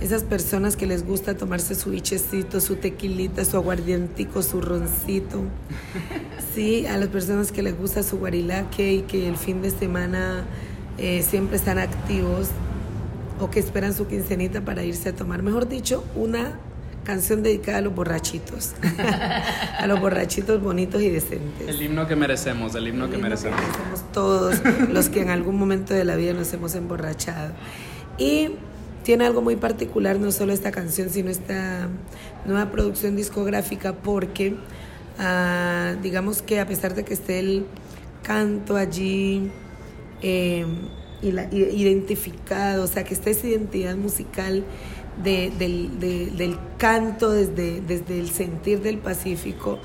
esas 0.00 0.24
personas 0.24 0.76
que 0.76 0.86
les 0.86 1.06
gusta 1.06 1.36
tomarse 1.36 1.74
su 1.74 1.90
bichecito, 1.90 2.60
su 2.60 2.76
tequilita, 2.76 3.44
su 3.44 3.56
aguardientico, 3.56 4.42
su 4.42 4.60
roncito. 4.60 5.42
Sí, 6.54 6.84
a 6.84 6.96
las 6.96 7.08
personas 7.10 7.52
que 7.52 7.62
les 7.62 7.78
gusta 7.78 8.02
su 8.02 8.18
guarilaque 8.18 8.92
y 8.92 9.02
que 9.02 9.28
el 9.28 9.36
fin 9.36 9.62
de 9.62 9.70
semana 9.70 10.44
eh, 10.98 11.22
siempre 11.22 11.56
están 11.56 11.78
activos 11.78 12.48
o 13.38 13.50
que 13.50 13.60
esperan 13.60 13.94
su 13.94 14.08
quincenita 14.08 14.60
para 14.60 14.82
irse 14.82 15.10
a 15.10 15.12
tomar. 15.14 15.44
Mejor 15.44 15.68
dicho, 15.68 16.02
una 16.16 16.58
canción 17.04 17.42
dedicada 17.42 17.78
a 17.78 17.80
los 17.80 17.94
borrachitos, 17.94 18.72
a 19.78 19.86
los 19.86 20.00
borrachitos 20.00 20.62
bonitos 20.62 21.00
y 21.02 21.08
decentes. 21.10 21.68
El 21.68 21.82
himno 21.82 22.06
que 22.06 22.14
merecemos, 22.16 22.74
el 22.74 22.88
himno 22.88 23.06
que 23.08 23.12
El 23.14 23.18
himno 23.20 23.28
merecemos. 23.30 23.60
merecemos 23.60 24.12
todos 24.12 24.56
los 24.90 25.08
que 25.08 25.22
en 25.22 25.30
algún 25.30 25.58
momento 25.58 25.94
de 25.94 26.04
la 26.04 26.16
vida 26.16 26.32
nos 26.34 26.52
hemos 26.52 26.74
emborrachado. 26.74 27.52
Y 28.18 28.50
tiene 29.02 29.24
algo 29.26 29.40
muy 29.40 29.56
particular, 29.56 30.18
no 30.18 30.30
solo 30.30 30.52
esta 30.52 30.70
canción, 30.70 31.08
sino 31.10 31.30
esta 31.30 31.88
nueva 32.44 32.70
producción 32.70 33.16
discográfica, 33.16 33.94
porque 33.94 34.56
ah, 35.18 35.94
digamos 36.02 36.42
que 36.42 36.60
a 36.60 36.66
pesar 36.66 36.94
de 36.94 37.04
que 37.04 37.14
esté 37.14 37.38
el 37.38 37.64
canto 38.22 38.76
allí 38.76 39.50
eh, 40.22 40.66
y 41.22 41.32
la- 41.32 41.48
identificado, 41.52 42.84
o 42.84 42.86
sea, 42.86 43.04
que 43.04 43.14
esté 43.14 43.30
esa 43.30 43.46
identidad 43.46 43.96
musical 43.96 44.64
de- 45.22 45.50
del, 45.58 45.98
de- 46.00 46.30
del 46.30 46.58
canto 46.78 47.30
desde, 47.30 47.80
desde 47.80 48.18
el 48.20 48.30
sentir 48.30 48.80
del 48.82 48.98
Pacífico, 48.98 49.78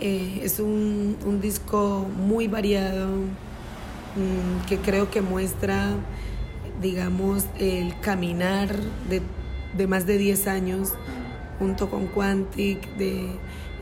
eh, 0.00 0.40
es 0.42 0.60
un, 0.60 1.16
un 1.24 1.40
disco 1.40 2.06
muy 2.16 2.48
variado 2.48 3.08
mm, 3.08 4.66
que 4.68 4.78
creo 4.78 5.10
que 5.10 5.20
muestra, 5.22 5.90
digamos, 6.82 7.44
el 7.58 7.98
caminar 8.00 8.74
de, 9.08 9.22
de 9.76 9.86
más 9.86 10.06
de 10.06 10.18
10 10.18 10.46
años 10.46 10.92
junto 11.58 11.88
con 11.88 12.06
Quantic, 12.08 12.96
de, 12.96 13.26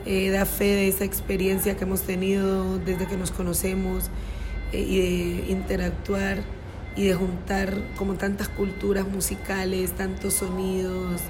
eh, 0.05 0.29
da 0.29 0.45
fe 0.45 0.65
de 0.65 0.87
esa 0.87 1.05
experiencia 1.05 1.75
que 1.75 1.83
hemos 1.85 2.01
tenido 2.01 2.77
desde 2.79 3.07
que 3.07 3.17
nos 3.17 3.31
conocemos 3.31 4.09
eh, 4.71 4.79
y 4.81 4.99
de 4.99 5.51
interactuar 5.51 6.43
y 6.95 7.07
de 7.07 7.13
juntar 7.15 7.81
como 7.95 8.15
tantas 8.15 8.49
culturas 8.49 9.07
musicales, 9.07 9.91
tantos 9.93 10.35
sonidos, 10.35 11.21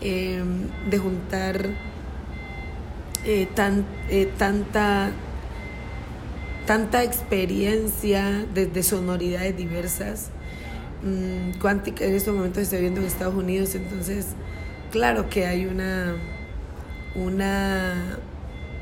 eh, 0.00 0.42
de 0.90 0.98
juntar 0.98 1.70
eh, 3.24 3.46
tan, 3.54 3.84
eh, 4.08 4.30
tanta, 4.36 5.10
tanta 6.66 7.04
experiencia 7.04 8.44
desde 8.54 8.82
sonoridades 8.82 9.56
diversas. 9.56 10.30
Mm, 11.02 11.64
en 12.00 12.14
estos 12.14 12.34
momentos 12.34 12.62
está 12.62 12.76
viviendo 12.76 13.00
en 13.00 13.06
Estados 13.06 13.34
Unidos, 13.34 13.74
entonces 13.74 14.28
claro 14.90 15.28
que 15.28 15.46
hay 15.46 15.66
una, 15.66 16.14
una 17.14 18.18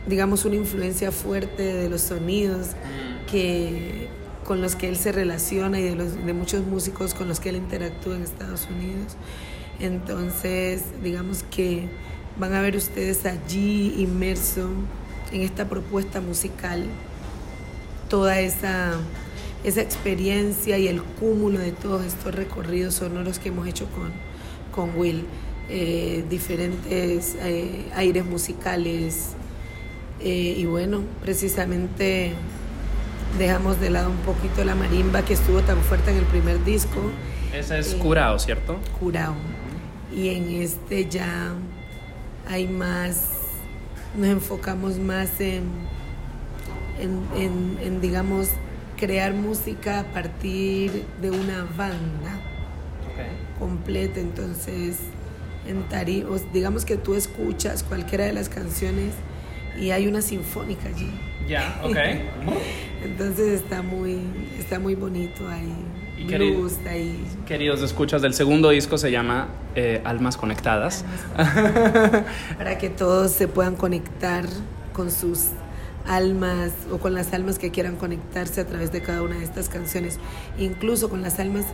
digamos, 0.06 0.44
una 0.44 0.56
influencia 0.56 1.12
fuerte 1.12 1.62
de 1.62 1.88
los 1.88 2.02
sonidos 2.02 2.68
que, 3.30 4.08
con 4.50 4.60
los 4.60 4.74
que 4.74 4.88
él 4.88 4.96
se 4.96 5.12
relaciona 5.12 5.78
y 5.78 5.84
de, 5.84 6.32
muchos 6.32 6.66
músicos 6.66 7.14
con 7.14 7.28
los 7.28 7.38
que 7.38 7.50
él 7.50 7.54
interactúa 7.54 8.16
en 8.16 8.24
Estados 8.24 8.66
Unidos. 8.68 9.16
Entonces, 9.78 10.82
digamos 11.04 11.44
que 11.52 11.88
van 12.36 12.54
a 12.54 12.60
ver 12.60 12.74
ustedes 12.74 13.24
allí 13.26 13.94
inmerso 13.96 14.68
en 15.30 15.42
esta 15.42 15.68
propuesta 15.68 16.20
musical 16.20 16.82
toda 18.08 18.40
esa, 18.40 18.94
esa 19.62 19.82
experiencia 19.82 20.78
y 20.78 20.88
el 20.88 21.00
cúmulo 21.00 21.60
de 21.60 21.70
todos 21.70 22.04
estos 22.04 22.34
recorridos 22.34 22.94
sonoros 22.94 23.38
que 23.38 23.50
hemos 23.50 23.68
hecho 23.68 23.86
con, 23.92 24.10
con 24.72 24.98
Will. 24.98 25.26
Eh, 25.68 26.24
diferentes 26.28 27.36
eh, 27.40 27.84
aires 27.94 28.26
musicales 28.26 29.28
eh, 30.18 30.56
y 30.58 30.64
bueno, 30.64 31.02
precisamente 31.22 32.32
dejamos 33.38 33.80
de 33.80 33.90
lado 33.90 34.10
un 34.10 34.16
poquito 34.18 34.64
la 34.64 34.74
marimba 34.74 35.22
que 35.24 35.34
estuvo 35.34 35.60
tan 35.60 35.78
fuerte 35.78 36.10
en 36.10 36.18
el 36.18 36.24
primer 36.24 36.62
disco, 36.64 37.00
Ese 37.54 37.78
es 37.78 37.94
Eh, 37.94 37.98
Curao, 37.98 38.38
¿cierto? 38.38 38.78
Curao. 38.98 39.34
Y 40.14 40.28
en 40.30 40.50
este 40.62 41.08
ya 41.08 41.52
hay 42.48 42.66
más, 42.68 43.24
nos 44.16 44.28
enfocamos 44.28 44.98
más 44.98 45.40
en, 45.40 45.62
en, 47.00 47.22
en- 47.40 47.78
en, 47.82 48.00
digamos, 48.00 48.48
crear 48.98 49.32
música 49.34 50.00
a 50.00 50.04
partir 50.04 51.04
de 51.22 51.30
una 51.30 51.64
banda 51.76 52.38
completa. 53.58 54.20
Entonces, 54.20 54.96
en 55.66 55.88
tari- 55.88 56.24
o 56.24 56.38
digamos 56.52 56.84
que 56.84 56.96
tú 56.96 57.14
escuchas 57.14 57.82
cualquiera 57.82 58.24
de 58.24 58.32
las 58.32 58.48
canciones 58.48 59.12
y 59.78 59.90
hay 59.90 60.06
una 60.06 60.22
sinfónica 60.22 60.88
allí. 60.88 61.10
Ya, 61.48 61.80
ok. 61.84 61.96
Entonces 63.02 63.60
está 63.62 63.82
muy, 63.82 64.18
está 64.58 64.78
muy 64.78 64.94
bonito 64.94 65.48
ahí. 65.48 65.72
Y 66.18 66.24
queri- 66.26 66.54
Blues, 66.54 66.74
ahí. 66.88 67.18
Queridos 67.46 67.80
escuchas, 67.82 68.20
del 68.20 68.34
segundo 68.34 68.68
disco 68.70 68.98
se 68.98 69.10
llama 69.10 69.48
eh, 69.74 70.02
Almas 70.04 70.36
Conectadas. 70.36 71.04
para 72.58 72.78
que 72.78 72.90
todos 72.90 73.32
se 73.32 73.48
puedan 73.48 73.76
conectar 73.76 74.44
con 74.92 75.10
sus 75.10 75.46
almas 76.06 76.72
o 76.90 76.98
con 76.98 77.14
las 77.14 77.32
almas 77.32 77.58
que 77.58 77.70
quieran 77.70 77.96
conectarse 77.96 78.60
a 78.60 78.66
través 78.66 78.90
de 78.92 79.00
cada 79.02 79.22
una 79.22 79.36
de 79.36 79.44
estas 79.44 79.68
canciones, 79.68 80.18
incluso 80.58 81.08
con 81.08 81.22
las 81.22 81.38
almas 81.38 81.64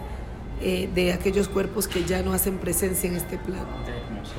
eh, 0.60 0.88
de 0.94 1.12
aquellos 1.12 1.48
cuerpos 1.48 1.88
que 1.88 2.04
ya 2.04 2.22
no 2.22 2.32
hacen 2.32 2.58
presencia 2.58 3.08
en 3.08 3.16
este 3.16 3.38
plano. 3.38 3.66
Hermoso. 3.86 4.34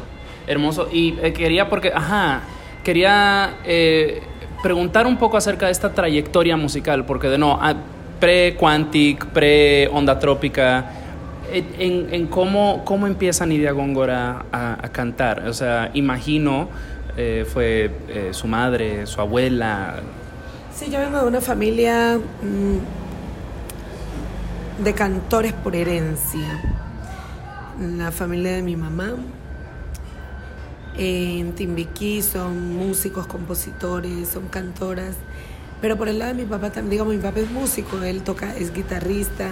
Hermoso. 0.48 0.90
Y 0.92 1.18
eh, 1.22 1.34
quería, 1.34 1.70
porque, 1.70 1.92
ajá, 1.94 2.42
quería 2.84 3.58
eh, 3.66 4.22
preguntar 4.62 5.08
un 5.08 5.18
poco 5.18 5.38
acerca 5.38 5.68
de 5.68 5.72
esta 5.72 5.94
trayectoria 5.94 6.58
musical, 6.58 7.06
porque 7.06 7.28
de 7.28 7.38
no, 7.38 7.58
ah, 7.62 7.76
pre-Quantic, 8.20 9.28
pre-Onda 9.28 10.20
Trópica, 10.20 10.92
en, 11.52 12.14
en 12.14 12.28
cómo, 12.28 12.84
cómo 12.84 13.08
empieza 13.08 13.46
Nidia 13.46 13.72
Góngora 13.72 14.46
a, 14.52 14.74
a 14.74 14.90
cantar. 14.90 15.48
O 15.48 15.54
sea, 15.54 15.92
imagino, 15.94 16.68
eh, 17.20 17.46
fue 17.52 17.90
eh, 18.10 18.30
su 18.32 18.48
madre, 18.48 19.08
su 19.08 19.20
abuela. 19.20 19.96
Sí, 20.74 20.92
yo 20.92 21.00
vengo 21.00 21.20
de 21.20 21.26
una 21.26 21.42
familia 21.42 22.20
mm, 22.20 22.78
de 24.84 24.94
cantores 24.94 25.52
por 25.54 25.76
herencia. 25.76 26.62
La 27.82 28.12
familia 28.12 28.52
de 28.52 28.62
mi 28.62 28.76
mamá. 28.76 29.16
En 30.98 31.54
Timbiquí 31.54 32.22
son 32.22 32.76
músicos, 32.76 33.28
compositores, 33.28 34.30
son 34.30 34.48
cantoras. 34.48 35.16
Pero 35.82 35.96
por 35.98 36.10
el 36.10 36.18
lado 36.20 36.34
de 36.34 36.44
mi 36.44 36.50
papá 36.50 36.72
también, 36.72 36.90
digamos, 36.92 37.14
mi 37.16 37.22
papá 37.22 37.40
es 37.40 37.52
músico, 37.52 38.02
él 38.04 38.24
toca, 38.24 38.56
es 38.58 38.74
guitarrista, 38.74 39.52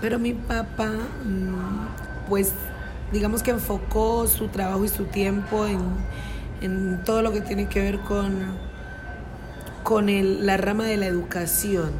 pero 0.00 0.18
mi 0.20 0.32
papá, 0.34 0.88
mm, 1.24 2.28
pues, 2.28 2.52
digamos 3.12 3.42
que 3.42 3.50
enfocó 3.50 4.26
su 4.28 4.48
trabajo 4.48 4.84
y 4.84 4.88
su 4.88 5.04
tiempo 5.06 5.66
en, 5.66 5.80
en 6.60 7.02
todo 7.04 7.22
lo 7.22 7.32
que 7.32 7.40
tiene 7.40 7.68
que 7.68 7.80
ver 7.80 7.98
con, 8.00 8.32
con 9.82 10.08
el- 10.08 10.46
la 10.46 10.56
rama 10.56 10.84
de 10.84 10.96
la 10.96 11.06
educación. 11.06 11.90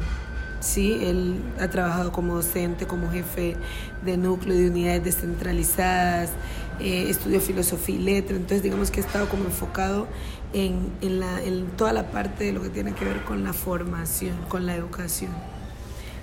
Sí, 0.59 0.99
él 1.03 1.35
ha 1.59 1.67
trabajado 1.69 2.11
como 2.11 2.35
docente, 2.35 2.87
como 2.87 3.11
jefe 3.11 3.55
de 4.03 4.17
núcleo 4.17 4.57
de 4.57 4.69
unidades 4.69 5.03
descentralizadas, 5.03 6.31
eh, 6.79 7.07
estudió 7.09 7.39
filosofía 7.41 7.95
y 7.95 7.99
letra, 7.99 8.35
entonces 8.35 8.63
digamos 8.63 8.91
que 8.91 9.01
ha 9.01 9.03
estado 9.03 9.27
como 9.29 9.45
enfocado 9.45 10.07
en, 10.53 10.89
en, 11.01 11.19
la, 11.19 11.41
en 11.43 11.67
toda 11.77 11.93
la 11.93 12.11
parte 12.11 12.45
de 12.45 12.53
lo 12.53 12.61
que 12.61 12.69
tiene 12.69 12.93
que 12.93 13.05
ver 13.05 13.21
con 13.23 13.43
la 13.43 13.53
formación, 13.53 14.35
con 14.49 14.65
la 14.65 14.75
educación. 14.75 15.31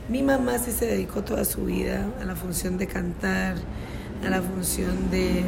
Mi 0.09 0.22
mamá 0.22 0.59
sí 0.59 0.72
se 0.72 0.86
dedicó 0.86 1.22
toda 1.22 1.44
su 1.44 1.64
vida 1.64 2.07
a 2.20 2.24
la 2.24 2.34
función 2.36 2.76
de 2.78 2.86
cantar, 2.86 3.57
a 4.26 4.30
la 4.30 4.42
función 4.42 5.11
de, 5.11 5.44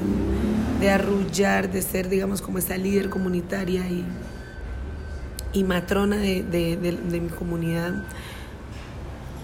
de 0.80 0.90
arrullar, 0.90 1.70
de 1.70 1.82
ser, 1.82 2.08
digamos, 2.08 2.40
como 2.42 2.58
esa 2.58 2.76
líder 2.76 3.10
comunitaria 3.10 3.88
y, 3.88 4.04
y 5.52 5.64
matrona 5.64 6.16
de- 6.16 6.42
de 6.42 7.20
mi 7.20 7.28
comunidad. 7.28 7.94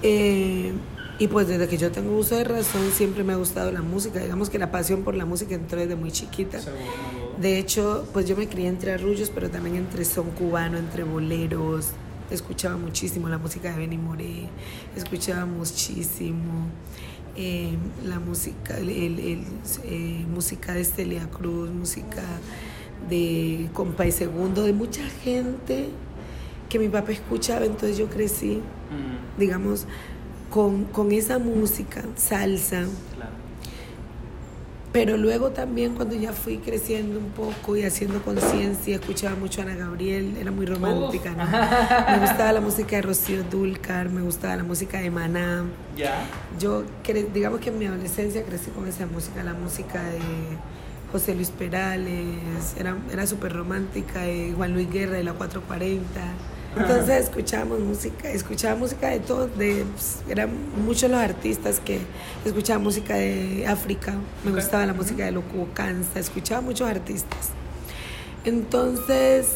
Eh, 0.03 0.73
y 1.21 1.29
pues 1.29 1.47
desde 1.47 1.69
que 1.69 1.77
yo 1.79 1.93
tengo 1.93 2.17
uso 2.17 2.35
de 2.35 2.43
razón 2.45 2.91
siempre 2.93 3.23
me 3.23 3.33
ha 3.35 3.37
gustado 3.37 3.71
la 3.71 3.83
música. 3.83 4.19
Digamos 4.21 4.51
que 4.51 4.59
la 4.59 4.73
pasión 4.73 5.03
por 5.05 5.15
la 5.15 5.27
música 5.27 5.55
entró 5.55 5.79
desde 5.79 5.95
muy 5.95 6.11
chiquita. 6.11 6.59
De 7.41 7.59
hecho, 7.59 8.09
pues 8.13 8.27
yo 8.27 8.37
me 8.37 8.49
crié 8.49 8.67
entre 8.69 8.93
arrullos, 8.93 9.31
pero 9.31 9.49
también 9.51 9.77
entre 9.77 10.05
son 10.05 10.31
cubano, 10.31 10.79
entre 10.79 11.05
boleros. 11.05 11.91
Escuchaba 12.31 12.77
muchísimo 12.77 13.29
la 13.29 13.39
música 13.39 13.71
de 13.73 13.79
Benny 13.79 13.99
Moré, 13.99 14.49
escuchaba 14.97 15.47
muchísimo 15.47 16.69
eh, 17.37 17.73
la 18.05 18.19
música, 18.21 18.79
el, 18.79 18.89
el- 18.89 19.45
eh, 19.85 20.25
música 20.33 20.73
de 20.73 20.81
Estelia 20.81 21.29
Cruz, 21.31 21.71
música 21.71 22.23
de 23.09 23.69
Compay 23.73 24.13
Segundo, 24.13 24.63
de 24.63 24.73
mucha 24.73 25.03
gente 25.25 25.89
que 26.69 26.79
mi 26.79 26.89
papá 26.89 27.13
escuchaba, 27.13 27.67
entonces 27.67 27.99
yo 27.99 28.07
crecí, 28.09 28.61
digamos, 29.39 29.87
con, 30.51 30.85
con 30.85 31.13
esa 31.13 31.39
música, 31.39 32.05
salsa, 32.17 32.85
pero 34.93 35.17
luego 35.17 35.51
también 35.51 35.95
cuando 35.95 36.17
ya 36.17 36.33
fui 36.33 36.59
creciendo 36.59 37.21
un 37.21 37.31
poco 37.31 37.77
y 37.77 37.85
haciendo 37.85 38.21
conciencia, 38.23 38.97
escuchaba 38.97 39.37
mucho 39.37 39.61
a 39.61 39.65
Ana 39.65 39.77
Gabriel, 39.77 40.37
era 40.41 40.51
muy 40.51 40.67
romántica, 40.67 41.31
¿no? 41.31 41.45
Me 41.47 42.19
gustaba 42.19 42.53
la 42.53 42.61
música 42.61 42.97
de 42.97 43.03
Rocío 43.03 43.45
Dúrcal, 43.45 44.11
me 44.11 44.21
gustaba 44.23 44.57
la 44.57 44.65
música 44.65 45.01
de 45.01 45.11
Maná. 45.13 45.65
Ya. 45.97 46.25
Yo, 46.59 46.83
digamos 47.33 47.61
que 47.61 47.69
en 47.69 47.79
mi 47.79 47.87
adolescencia 47.87 48.43
crecí 48.43 48.73
con 48.73 48.89
esa 48.89 49.07
música, 49.07 49.45
la 49.45 49.55
música 49.55 50.03
de 50.03 50.19
José 51.13 51.37
Luis 51.37 51.51
Perales, 51.51 52.75
era, 52.77 52.97
era 53.13 53.29
súper 53.29 53.53
romántica, 53.53 54.23
de 54.23 54.55
Juan 54.57 54.73
Luis 54.73 54.91
Guerra 54.91 55.19
de 55.19 55.25
la 55.25 55.35
440. 55.35 56.21
Entonces 56.77 57.25
escuchábamos 57.25 57.81
música, 57.81 58.31
escuchaba 58.31 58.77
música 58.77 59.09
de 59.09 59.19
todos, 59.19 59.59
de, 59.59 59.85
pues, 59.93 60.23
eran 60.29 60.51
muchos 60.85 61.11
los 61.11 61.19
artistas 61.19 61.81
que 61.81 61.99
escuchaban 62.45 62.83
música 62.83 63.15
de 63.15 63.67
África, 63.67 64.15
me 64.45 64.53
gustaba 64.53 64.87
la 64.87 64.95
música 64.95 65.25
de 65.25 65.33
Loco 65.33 65.67
Cansa, 65.75 66.21
escuchaba 66.21 66.61
muchos 66.61 66.89
artistas. 66.89 67.51
Entonces, 68.45 69.49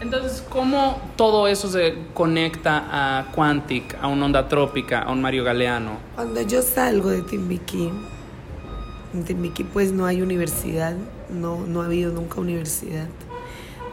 Entonces, 0.00 0.44
¿cómo 0.48 1.00
todo 1.16 1.48
eso 1.48 1.68
se 1.68 1.94
conecta 2.14 2.84
a 2.88 3.32
Quantic, 3.32 3.96
a 4.00 4.06
un 4.06 4.22
Onda 4.22 4.46
Trópica, 4.46 5.00
a 5.00 5.10
un 5.10 5.20
Mario 5.20 5.42
Galeano? 5.42 5.98
Cuando 6.14 6.40
yo 6.42 6.62
salgo 6.62 7.08
de 7.10 7.22
Timbiquí, 7.22 7.90
en 9.12 9.24
Timbiquí 9.24 9.64
pues 9.64 9.90
no 9.90 10.06
hay 10.06 10.22
universidad, 10.22 10.94
no, 11.30 11.66
no 11.66 11.82
ha 11.82 11.86
habido 11.86 12.12
nunca 12.12 12.40
universidad. 12.40 13.08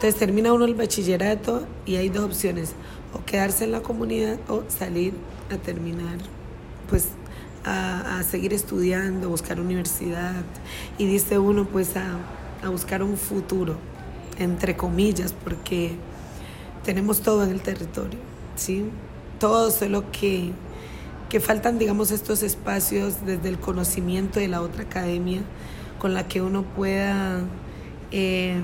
Entonces 0.05 0.19
termina 0.19 0.53
uno 0.53 0.65
el 0.65 0.75
bachillerato 0.75 1.65
y 1.87 1.95
hay 1.95 2.09
dos 2.09 2.25
opciones, 2.25 2.73
o 3.11 3.25
quedarse 3.25 3.63
en 3.63 3.71
la 3.71 3.81
comunidad 3.81 4.37
o 4.47 4.61
salir 4.67 5.13
a 5.51 5.57
terminar, 5.57 6.19
pues 6.87 7.07
a, 7.63 8.21
seguir 8.21 8.53
estudiando, 8.53 9.29
buscar 9.29 9.59
universidad. 9.59 10.43
Y 10.99 11.07
dice 11.07 11.39
uno 11.39 11.65
pues 11.65 11.97
a, 11.97 12.19
a 12.63 12.69
buscar 12.69 13.01
un 13.01 13.17
futuro, 13.17 13.77
entre 14.37 14.77
comillas, 14.77 15.33
porque 15.33 15.95
tenemos 16.83 17.21
todo 17.21 17.43
en 17.43 17.49
el 17.49 17.61
territorio, 17.61 18.19
¿sí? 18.55 18.85
Todo, 19.39 19.71
solo 19.71 20.11
que, 20.11 20.51
que 21.29 21.39
faltan, 21.39 21.79
digamos, 21.79 22.11
estos 22.11 22.43
espacios 22.43 23.25
desde 23.25 23.49
el 23.49 23.57
conocimiento 23.57 24.39
de 24.39 24.49
la 24.49 24.61
otra 24.61 24.83
academia 24.83 25.41
con 25.97 26.13
la 26.13 26.27
que 26.27 26.43
uno 26.43 26.61
pueda 26.61 27.39
eh, 28.11 28.61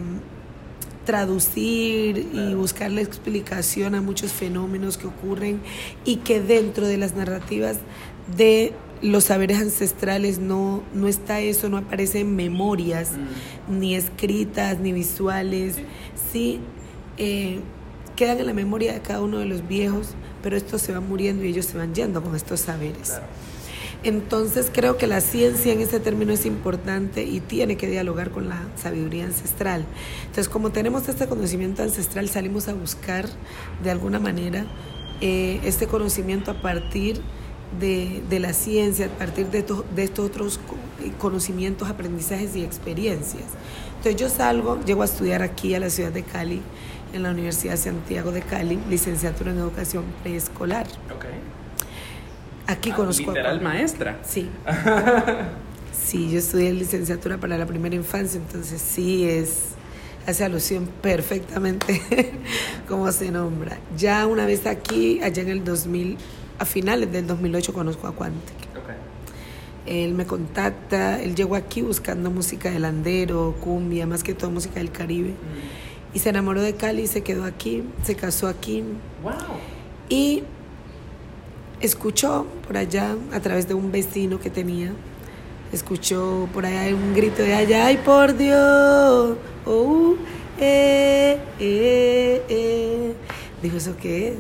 traducir 1.06 2.30
y 2.34 2.54
buscarle 2.54 3.02
explicación 3.02 3.96
a 3.96 4.02
muchos 4.02 4.32
fenómenos 4.32 4.98
que 4.98 5.08
ocurren 5.08 5.62
y 6.06 6.18
que 6.18 6.42
dentro 6.42 6.86
de 6.88 6.98
las 6.98 7.16
narrativas 7.16 7.78
de 8.36 8.74
los 9.02 9.26
saberes 9.26 9.60
ancestrales 9.60 10.40
no, 10.40 10.84
no 10.94 11.08
está 11.08 11.40
eso, 11.40 11.70
no 11.70 11.78
aparecen 11.78 12.36
memorias, 12.36 13.12
ni 13.68 13.96
escritas, 13.96 14.80
ni 14.80 14.92
visuales, 14.92 15.78
sí. 16.32 16.60
eh, 17.18 17.60
quedan 18.16 18.40
en 18.40 18.46
la 18.46 18.54
memoria 18.54 18.94
de 18.94 19.02
cada 19.02 19.22
uno 19.22 19.40
de 19.40 19.46
los 19.46 19.68
viejos, 19.68 20.10
pero 20.44 20.56
estos 20.56 20.82
se 20.82 20.92
van 20.92 21.08
muriendo 21.08 21.44
y 21.44 21.48
ellos 21.48 21.66
se 21.66 21.78
van 21.78 21.96
yendo 21.96 22.22
con 22.22 22.36
estos 22.36 22.60
saberes. 22.60 23.20
Entonces 24.04 24.72
creo 24.74 24.98
que 24.98 25.06
la 25.06 25.22
ciencia 25.22 25.72
en 25.72 25.80
ese 25.82 26.00
término 26.00 26.34
es 26.34 26.46
importante 26.48 27.24
y 27.24 27.40
tiene 27.40 27.78
que 27.78 27.88
dialogar 27.88 28.32
con 28.32 28.50
la 28.50 28.60
sabiduría 28.76 29.26
ancestral. 29.26 29.86
Entonces 30.22 30.50
como 30.50 30.72
tenemos 30.72 31.08
este 31.08 31.28
conocimiento 31.28 31.84
ancestral, 31.84 32.28
salimos 32.28 32.68
a 32.68 32.74
buscar 32.74 33.26
de 33.84 33.92
alguna 33.92 34.20
manera 34.20 34.66
eh, 35.22 35.60
este 35.64 35.86
conocimiento 35.86 36.50
a 36.50 36.62
partir 36.62 37.22
de, 37.80 38.24
de 38.28 38.40
la 38.40 38.54
ciencia, 38.54 39.06
a 39.06 39.10
partir 39.10 39.48
de, 39.48 39.62
to- 39.62 39.86
de 39.96 40.04
estos 40.04 40.26
otros 40.26 40.58
co- 40.58 40.76
conocimientos, 41.20 41.88
aprendizajes 41.88 42.56
y 42.56 42.64
experiencias. 42.64 43.46
Entonces 43.98 44.16
yo 44.20 44.30
salgo, 44.30 44.80
llego 44.84 45.04
a 45.04 45.06
estudiar 45.06 45.44
aquí 45.44 45.76
a 45.76 45.80
la 45.80 45.92
ciudad 45.92 46.12
de 46.12 46.24
Cali, 46.24 46.60
en 47.14 47.24
la 47.24 47.30
Universidad 47.32 47.78
Santiago 47.78 48.32
de 48.32 48.42
Cali, 48.42 48.80
licenciatura 48.90 49.52
en 49.52 49.60
educación 49.60 50.06
preescolar. 50.24 50.88
Ok. 51.16 51.26
Aquí 52.72 52.92
conozco 52.92 53.32
a 53.32 53.34
Literal 53.34 53.60
Juan. 53.60 53.74
maestra. 53.74 54.18
Sí. 54.24 54.50
Sí, 55.94 56.30
yo 56.30 56.40
estudié 56.40 56.74
licenciatura 56.74 57.38
para 57.38 57.58
la 57.58 57.66
primera 57.66 57.96
infancia, 57.96 58.38
entonces 58.38 58.82
sí 58.82 59.26
es, 59.26 59.76
hace 60.26 60.44
alusión 60.44 60.90
perfectamente 61.02 62.02
como 62.88 63.10
se 63.12 63.32
nombra. 63.32 63.78
Ya 63.98 64.26
una 64.26 64.46
vez 64.46 64.66
aquí, 64.66 65.22
allá 65.22 65.42
en 65.44 65.50
el 65.50 65.64
2000, 65.64 66.18
a 66.60 66.66
finales 66.66 67.12
del 67.12 67.28
2008 67.28 67.74
conozco 67.74 68.08
a 68.08 68.16
Quantic. 68.16 68.56
Ok. 68.76 68.90
Él 69.86 70.14
me 70.14 70.26
contacta, 70.26 71.22
él 71.22 71.36
llegó 71.36 71.56
aquí 71.56 71.82
buscando 71.82 72.30
música 72.32 72.72
de 72.72 72.80
landero, 72.80 73.56
cumbia, 73.62 74.06
más 74.06 74.24
que 74.24 74.34
todo 74.34 74.50
música 74.52 74.76
del 74.76 74.92
Caribe. 74.92 75.34
Y 76.14 76.20
se 76.20 76.30
enamoró 76.30 76.62
de 76.62 76.76
Cali, 76.76 77.08
se 77.08 77.22
quedó 77.22 77.46
aquí, 77.46 77.84
se 78.04 78.16
casó 78.16 78.48
aquí. 78.48 78.84
Wow. 79.24 79.34
Y 80.10 80.44
escuchó 81.82 82.46
por 82.68 82.78
allá, 82.78 83.16
a 83.34 83.40
través 83.40 83.68
de 83.68 83.74
un 83.74 83.92
vecino 83.92 84.40
que 84.40 84.50
tenía, 84.50 84.92
escuchó 85.74 86.48
por 86.54 86.66
allá 86.66 86.94
un 86.96 87.14
grito 87.14 87.42
de 87.42 87.54
allá, 87.56 87.88
¡ay 87.88 87.98
por 87.98 88.36
Dios! 88.38 89.38
Oh, 89.66 90.16
eh, 90.60 91.38
eh, 91.60 92.42
eh. 92.50 93.14
Dijo, 93.62 93.78
¿eso 93.78 93.96
qué 94.02 94.30
es? 94.30 94.36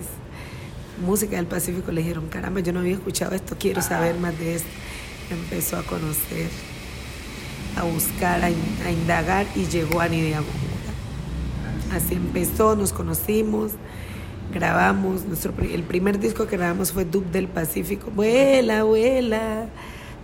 Música 1.05 1.35
del 1.35 1.45
Pacífico. 1.47 1.91
Le 1.91 2.01
dijeron, 2.01 2.27
caramba, 2.27 2.59
yo 2.59 2.73
no 2.73 2.79
había 2.81 2.93
escuchado 2.93 3.33
esto, 3.35 3.55
quiero 3.59 3.81
saber 3.81 4.15
más 4.15 4.37
de 4.37 4.55
esto. 4.55 4.69
empezó 5.31 5.77
a 5.77 5.83
conocer, 5.83 6.49
a 7.77 7.83
buscar, 7.83 8.43
a, 8.43 8.49
in- 8.49 8.57
a 8.85 8.91
indagar 8.91 9.45
y 9.55 9.65
llegó 9.65 10.01
a 10.01 10.07
Nidia 10.07 10.41
Así 11.93 12.15
empezó, 12.15 12.75
nos 12.75 12.93
conocimos, 12.93 13.71
grabamos, 14.51 15.25
nuestro, 15.25 15.53
el 15.61 15.83
primer 15.83 16.19
disco 16.19 16.47
que 16.47 16.57
grabamos 16.57 16.91
fue 16.91 17.05
Dub 17.05 17.25
del 17.31 17.47
Pacífico, 17.47 18.11
vuela, 18.11 18.83
vuela, 18.83 19.65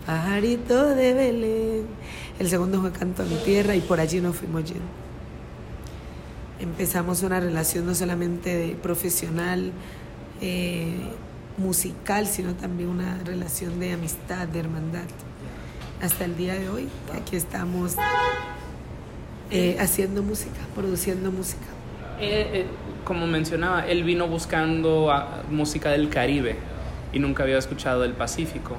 pajarito 0.06 0.96
de 0.96 1.14
Belén. 1.14 1.86
El 2.40 2.50
segundo 2.50 2.82
fue 2.82 2.92
Canto 2.92 3.24
a 3.24 3.26
mi 3.26 3.36
tierra 3.36 3.76
y 3.76 3.82
por 3.82 4.00
allí 4.00 4.22
nos 4.22 4.36
fuimos 4.36 4.66
yendo. 4.66 4.86
Empezamos 6.60 7.24
una 7.24 7.40
relación 7.40 7.86
no 7.86 7.96
solamente 7.96 8.78
profesional, 8.82 9.72
eh, 10.42 10.96
musical, 11.58 12.28
sino 12.28 12.54
también 12.54 12.90
una 12.90 13.18
relación 13.26 13.80
de 13.80 13.94
amistad, 13.94 14.48
de 14.48 14.60
hermandad. 14.60 15.06
Hasta 16.02 16.26
el 16.26 16.38
día 16.38 16.54
de 16.54 16.70
hoy, 16.70 16.88
aquí 17.16 17.36
estamos 17.36 17.96
eh, 19.50 19.78
haciendo 19.80 20.22
música, 20.22 20.60
produciendo 20.76 21.32
música. 21.32 21.66
Eh, 22.20 22.66
como 23.08 23.26
mencionaba, 23.26 23.88
él 23.88 24.04
vino 24.04 24.28
buscando 24.28 25.10
ah, 25.12 25.44
música 25.50 25.90
del 25.92 26.10
Caribe 26.10 26.58
y 27.14 27.20
nunca 27.20 27.44
había 27.44 27.58
escuchado 27.58 28.02
del 28.02 28.12
Pacífico. 28.12 28.76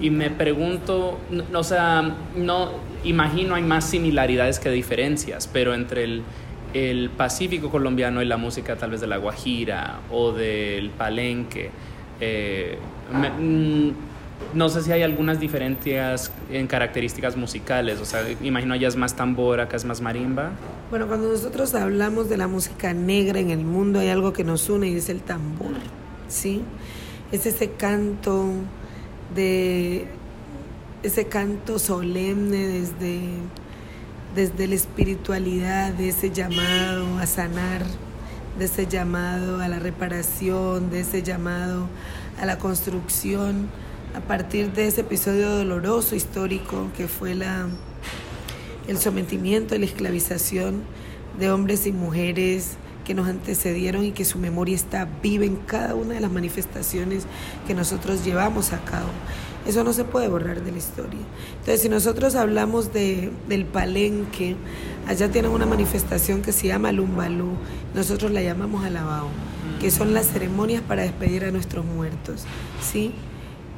Y 0.00 0.10
me 0.10 0.30
pregunto, 0.30 1.18
no, 1.30 1.58
o 1.58 1.64
sea, 1.64 2.14
no 2.36 2.70
imagino 3.04 3.56
hay 3.56 3.62
más 3.62 3.84
similaridades 3.90 4.60
que 4.60 4.70
diferencias, 4.70 5.48
pero 5.52 5.74
entre 5.74 6.04
el, 6.04 6.22
el 6.74 7.10
Pacífico 7.10 7.70
colombiano 7.70 8.22
y 8.22 8.24
la 8.24 8.36
música 8.36 8.76
tal 8.76 8.90
vez 8.92 9.00
de 9.00 9.08
la 9.08 9.16
Guajira 9.16 9.98
o 10.12 10.30
del 10.32 10.90
Palenque, 10.90 11.70
eh, 12.20 12.78
me- 13.12 13.30
mm, 13.30 13.94
no 14.54 14.68
sé 14.68 14.82
si 14.82 14.92
hay 14.92 15.02
algunas 15.02 15.40
diferencias 15.40 16.30
en 16.50 16.66
características 16.66 17.36
musicales, 17.36 18.00
o 18.00 18.04
sea, 18.04 18.22
imagino 18.42 18.74
allá 18.74 18.88
es 18.88 18.96
más 18.96 19.14
tambor, 19.16 19.60
acá 19.60 19.76
es 19.76 19.84
más 19.84 20.00
marimba. 20.00 20.50
Bueno, 20.90 21.06
cuando 21.06 21.28
nosotros 21.28 21.74
hablamos 21.74 22.28
de 22.28 22.36
la 22.36 22.48
música 22.48 22.92
negra 22.92 23.40
en 23.40 23.50
el 23.50 23.64
mundo 23.64 24.00
hay 24.00 24.08
algo 24.08 24.32
que 24.32 24.44
nos 24.44 24.68
une 24.68 24.88
y 24.88 24.96
es 24.96 25.08
el 25.08 25.20
tambor, 25.20 25.74
¿sí? 26.28 26.62
Es 27.30 27.46
ese 27.46 27.70
canto 27.70 28.46
de 29.34 30.06
ese 31.02 31.26
canto 31.26 31.78
solemne 31.78 32.68
desde 32.68 33.20
desde 34.34 34.66
la 34.66 34.74
espiritualidad, 34.74 35.92
de 35.92 36.08
ese 36.08 36.30
llamado 36.30 37.18
a 37.18 37.26
sanar, 37.26 37.82
de 38.58 38.64
ese 38.64 38.86
llamado 38.86 39.60
a 39.60 39.68
la 39.68 39.78
reparación, 39.78 40.90
de 40.90 41.00
ese 41.00 41.22
llamado 41.22 41.86
a 42.40 42.46
la 42.46 42.58
construcción 42.58 43.68
a 44.14 44.20
partir 44.20 44.72
de 44.72 44.86
ese 44.86 45.02
episodio 45.02 45.50
doloroso 45.50 46.14
histórico 46.14 46.88
que 46.96 47.08
fue 47.08 47.34
la 47.34 47.66
el 48.88 48.98
sometimiento 48.98 49.78
la 49.78 49.84
esclavización 49.84 50.82
de 51.38 51.50
hombres 51.50 51.86
y 51.86 51.92
mujeres 51.92 52.76
que 53.04 53.14
nos 53.14 53.28
antecedieron 53.28 54.04
y 54.04 54.12
que 54.12 54.24
su 54.24 54.38
memoria 54.38 54.74
está 54.74 55.08
viva 55.22 55.44
en 55.44 55.56
cada 55.56 55.94
una 55.94 56.14
de 56.14 56.20
las 56.20 56.30
manifestaciones 56.30 57.24
que 57.66 57.74
nosotros 57.74 58.24
llevamos 58.24 58.72
a 58.72 58.84
cabo. 58.84 59.08
Eso 59.66 59.82
no 59.82 59.92
se 59.92 60.04
puede 60.04 60.28
borrar 60.28 60.62
de 60.62 60.72
la 60.72 60.78
historia. 60.78 61.20
Entonces, 61.52 61.82
si 61.82 61.88
nosotros 61.88 62.34
hablamos 62.34 62.92
de, 62.92 63.32
del 63.48 63.64
palenque, 63.64 64.56
allá 65.08 65.30
tienen 65.30 65.50
una 65.50 65.66
manifestación 65.66 66.42
que 66.42 66.52
se 66.52 66.68
llama 66.68 66.92
Lumbalú, 66.92 67.52
nosotros 67.94 68.30
la 68.30 68.42
llamamos 68.42 68.84
alabao, 68.84 69.28
que 69.80 69.90
son 69.90 70.14
las 70.14 70.26
ceremonias 70.26 70.82
para 70.82 71.02
despedir 71.02 71.44
a 71.44 71.50
nuestros 71.50 71.84
muertos, 71.84 72.44
¿sí? 72.80 73.12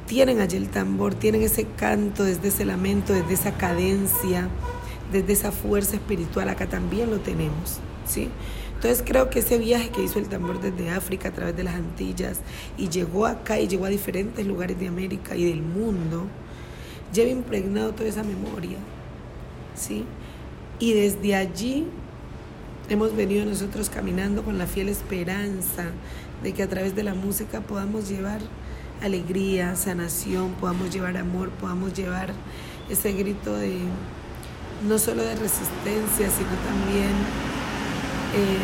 Tienen 0.07 0.39
allí 0.39 0.57
el 0.57 0.69
tambor, 0.69 1.15
tienen 1.15 1.41
ese 1.41 1.65
canto, 1.65 2.23
desde 2.23 2.49
ese 2.49 2.65
lamento, 2.65 3.13
desde 3.13 3.33
esa 3.33 3.57
cadencia, 3.57 4.49
desde 5.11 5.33
esa 5.33 5.51
fuerza 5.51 5.95
espiritual, 5.95 6.49
acá 6.49 6.67
también 6.67 7.09
lo 7.09 7.19
tenemos, 7.19 7.79
¿sí? 8.05 8.29
Entonces 8.75 9.03
creo 9.05 9.29
que 9.29 9.39
ese 9.39 9.57
viaje 9.57 9.89
que 9.89 10.03
hizo 10.03 10.19
el 10.19 10.27
tambor 10.27 10.61
desde 10.61 10.91
África 10.91 11.29
a 11.29 11.31
través 11.31 11.55
de 11.55 11.63
las 11.63 11.75
Antillas 11.75 12.39
y 12.77 12.89
llegó 12.89 13.25
acá 13.25 13.59
y 13.59 13.67
llegó 13.67 13.85
a 13.85 13.89
diferentes 13.89 14.45
lugares 14.45 14.79
de 14.79 14.87
América 14.87 15.35
y 15.35 15.45
del 15.45 15.61
mundo, 15.61 16.27
lleva 17.13 17.31
impregnado 17.31 17.93
toda 17.93 18.09
esa 18.09 18.23
memoria, 18.23 18.77
¿sí? 19.75 20.05
Y 20.77 20.93
desde 20.93 21.35
allí 21.35 21.87
hemos 22.89 23.15
venido 23.15 23.45
nosotros 23.45 23.89
caminando 23.89 24.43
con 24.43 24.57
la 24.57 24.67
fiel 24.67 24.89
esperanza 24.89 25.85
de 26.43 26.53
que 26.53 26.61
a 26.61 26.67
través 26.67 26.95
de 26.95 27.03
la 27.03 27.15
música 27.15 27.61
podamos 27.61 28.09
llevar 28.09 28.41
alegría, 29.05 29.75
sanación, 29.75 30.53
podamos 30.53 30.93
llevar 30.93 31.17
amor, 31.17 31.49
podamos 31.51 31.93
llevar 31.93 32.33
ese 32.89 33.13
grito 33.13 33.55
de 33.55 33.79
no 34.87 34.97
solo 34.97 35.23
de 35.23 35.35
resistencia, 35.35 36.29
sino 36.29 36.49
también 36.65 37.11
eh, 38.35 38.59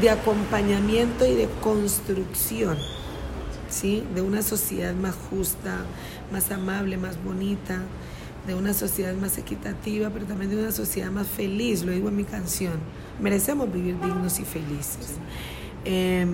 de 0.00 0.10
acompañamiento 0.10 1.24
y 1.26 1.34
de 1.34 1.48
construcción, 1.62 2.76
¿sí? 3.70 4.04
De 4.14 4.20
una 4.20 4.42
sociedad 4.42 4.94
más 4.94 5.14
justa, 5.30 5.78
más 6.32 6.50
amable, 6.50 6.96
más 6.96 7.22
bonita, 7.22 7.80
de 8.46 8.54
una 8.54 8.74
sociedad 8.74 9.14
más 9.14 9.38
equitativa, 9.38 10.10
pero 10.10 10.26
también 10.26 10.50
de 10.50 10.58
una 10.58 10.72
sociedad 10.72 11.10
más 11.10 11.26
feliz, 11.26 11.84
lo 11.84 11.92
digo 11.92 12.08
en 12.08 12.16
mi 12.16 12.24
canción. 12.24 12.74
Merecemos 13.20 13.72
vivir 13.72 13.98
dignos 14.00 14.38
y 14.38 14.44
felices. 14.44 15.14
Eh, 15.86 16.26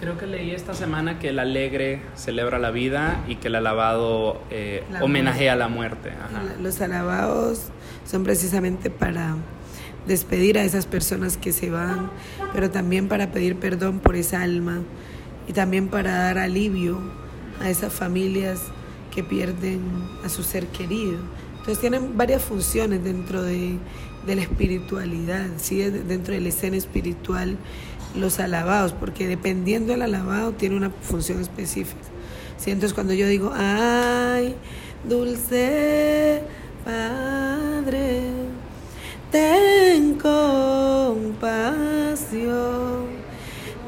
Creo 0.00 0.16
que 0.16 0.26
leí 0.26 0.52
esta 0.52 0.74
semana 0.74 1.18
que 1.18 1.30
el 1.30 1.38
alegre 1.40 2.02
celebra 2.14 2.58
la 2.60 2.70
vida 2.70 3.24
y 3.26 3.34
que 3.36 3.48
el 3.48 3.56
alabado 3.56 4.40
eh, 4.50 4.84
La 4.92 5.02
homenajea 5.02 5.56
la 5.56 5.66
muerte. 5.68 6.10
Ajá. 6.10 6.42
Los 6.62 6.80
alabados 6.80 7.62
son 8.06 8.22
precisamente 8.22 8.90
para 8.90 9.34
despedir 10.06 10.56
a 10.58 10.62
esas 10.62 10.86
personas 10.86 11.36
que 11.36 11.52
se 11.52 11.68
van, 11.70 12.10
pero 12.54 12.70
también 12.70 13.08
para 13.08 13.32
pedir 13.32 13.56
perdón 13.56 13.98
por 13.98 14.14
esa 14.14 14.42
alma 14.42 14.82
y 15.48 15.52
también 15.52 15.88
para 15.88 16.12
dar 16.16 16.38
alivio 16.38 17.00
a 17.60 17.68
esas 17.68 17.92
familias 17.92 18.60
que 19.14 19.24
pierden 19.24 19.80
a 20.24 20.28
su 20.28 20.42
ser 20.44 20.66
querido. 20.68 21.18
Entonces 21.58 21.80
tienen 21.80 22.16
varias 22.16 22.42
funciones 22.42 23.02
dentro 23.02 23.42
de, 23.42 23.76
de 24.26 24.36
la 24.36 24.42
espiritualidad, 24.42 25.46
¿sí? 25.56 25.78
De- 25.78 26.04
dentro 26.04 26.32
de 26.34 26.40
la 26.40 26.48
escena 26.50 26.76
espiritual, 26.76 27.56
los 28.16 28.38
alabados, 28.40 28.92
porque 28.92 29.26
dependiendo 29.26 29.92
del 29.92 30.02
alabado 30.02 30.52
tiene 30.52 30.76
una 30.76 30.90
función 30.90 31.40
específica. 31.40 32.00
¿sí? 32.58 32.70
Entonces 32.70 32.94
cuando 32.94 33.12
yo 33.14 33.26
digo, 33.26 33.52
ay, 33.54 34.54
dulce 35.08 36.42
Padre, 36.84 38.22
ten 39.30 40.14
compasión 40.14 41.38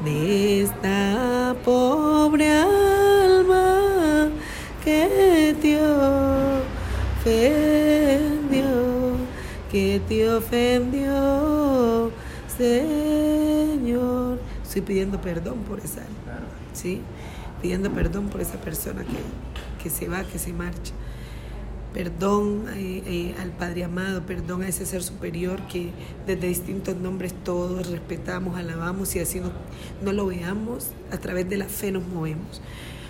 de 0.03 0.61
esta 0.63 1.55
pobre 1.63 2.49
alma 2.49 4.29
que 4.83 5.55
te 5.61 5.79
ofendió, 7.23 8.65
que 9.71 10.01
te 10.07 10.29
ofendió, 10.29 12.11
Señor. 12.57 13.50
Estoy 14.71 14.83
pidiendo 14.83 15.19
perdón 15.19 15.63
por 15.67 15.79
esa 15.79 15.99
Claro. 16.23 16.45
¿sí? 16.71 17.01
Pidiendo 17.61 17.91
perdón 17.91 18.29
por 18.29 18.39
esa 18.39 18.55
persona 18.55 19.03
que, 19.03 19.83
que 19.83 19.89
se 19.89 20.07
va, 20.07 20.23
que 20.23 20.39
se 20.39 20.53
marcha 20.53 20.93
perdón 21.93 22.67
eh, 22.73 23.03
eh, 23.05 23.35
al 23.37 23.49
Padre 23.49 23.83
amado, 23.83 24.25
perdón 24.25 24.61
a 24.61 24.69
ese 24.69 24.85
ser 24.85 25.03
superior 25.03 25.59
que 25.67 25.89
desde 26.25 26.47
distintos 26.47 26.95
nombres 26.95 27.33
todos 27.43 27.85
respetamos, 27.89 28.57
alabamos 28.57 29.13
y 29.17 29.19
así 29.19 29.41
no, 29.41 29.51
no 30.01 30.13
lo 30.13 30.27
veamos, 30.27 30.91
a 31.11 31.17
través 31.17 31.49
de 31.49 31.57
la 31.57 31.65
fe 31.65 31.91
nos 31.91 32.07
movemos. 32.07 32.61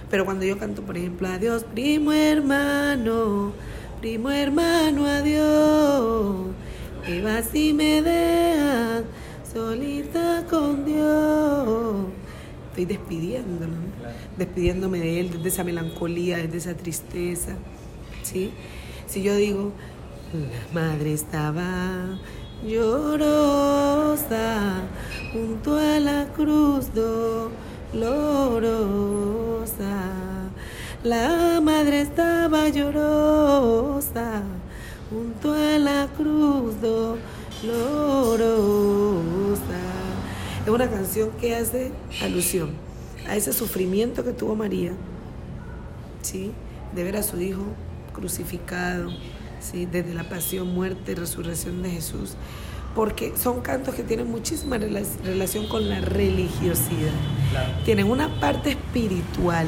Pero 0.09 0.25
cuando 0.25 0.45
yo 0.45 0.57
canto, 0.57 0.81
por 0.81 0.97
ejemplo, 0.97 1.27
adiós, 1.27 1.63
primo 1.63 2.11
hermano, 2.11 3.53
primo 4.01 4.31
hermano, 4.31 5.05
adiós, 5.05 6.47
que 7.05 7.21
vas 7.21 7.53
y 7.53 7.71
me 7.73 8.01
dejas 8.01 9.03
solita 9.51 10.45
con 10.49 10.85
Dios. 10.85 12.07
Estoy 12.69 12.85
despidiéndolo, 12.85 13.73
¿no? 13.73 13.91
despidiéndome 14.37 14.99
de 14.99 15.19
él, 15.19 15.31
desde 15.31 15.49
esa 15.49 15.63
melancolía, 15.63 16.37
desde 16.37 16.57
esa 16.57 16.73
tristeza. 16.73 17.57
¿sí? 18.23 18.51
Si 19.07 19.21
yo 19.21 19.35
digo, 19.35 19.73
la 20.33 20.81
madre 20.81 21.13
estaba 21.13 22.17
llorosa 22.65 24.13
junto 25.33 25.77
a 25.77 25.99
la 25.99 26.27
cruz 26.33 26.93
dolorosa. 27.93 28.21
La 31.03 31.59
madre 31.61 32.01
estaba 32.01 32.69
llorosa 32.69 34.43
junto 35.09 35.53
a 35.53 35.77
la 35.77 36.07
cruz 36.15 36.75
dolorosa. 36.79 37.21
Es 40.63 40.69
una 40.69 40.89
canción 40.89 41.31
que 41.39 41.55
hace 41.55 41.91
alusión 42.21 42.69
a 43.27 43.35
ese 43.35 43.53
sufrimiento 43.53 44.23
que 44.23 44.31
tuvo 44.31 44.55
María, 44.55 44.91
¿sí? 46.21 46.51
de 46.95 47.03
ver 47.03 47.17
a 47.17 47.23
su 47.23 47.39
hijo 47.41 47.63
crucificado, 48.13 49.09
¿sí? 49.59 49.85
desde 49.85 50.13
la 50.13 50.27
pasión, 50.29 50.73
muerte 50.73 51.13
y 51.13 51.15
resurrección 51.15 51.81
de 51.81 51.89
Jesús, 51.91 52.35
porque 52.95 53.33
son 53.37 53.61
cantos 53.61 53.95
que 53.95 54.03
tienen 54.03 54.29
muchísima 54.29 54.77
relación 54.77 55.67
con 55.67 55.89
la 55.89 55.99
religiosidad. 56.01 57.13
Tienen 57.85 58.09
una 58.09 58.39
parte 58.39 58.71
espiritual, 58.71 59.67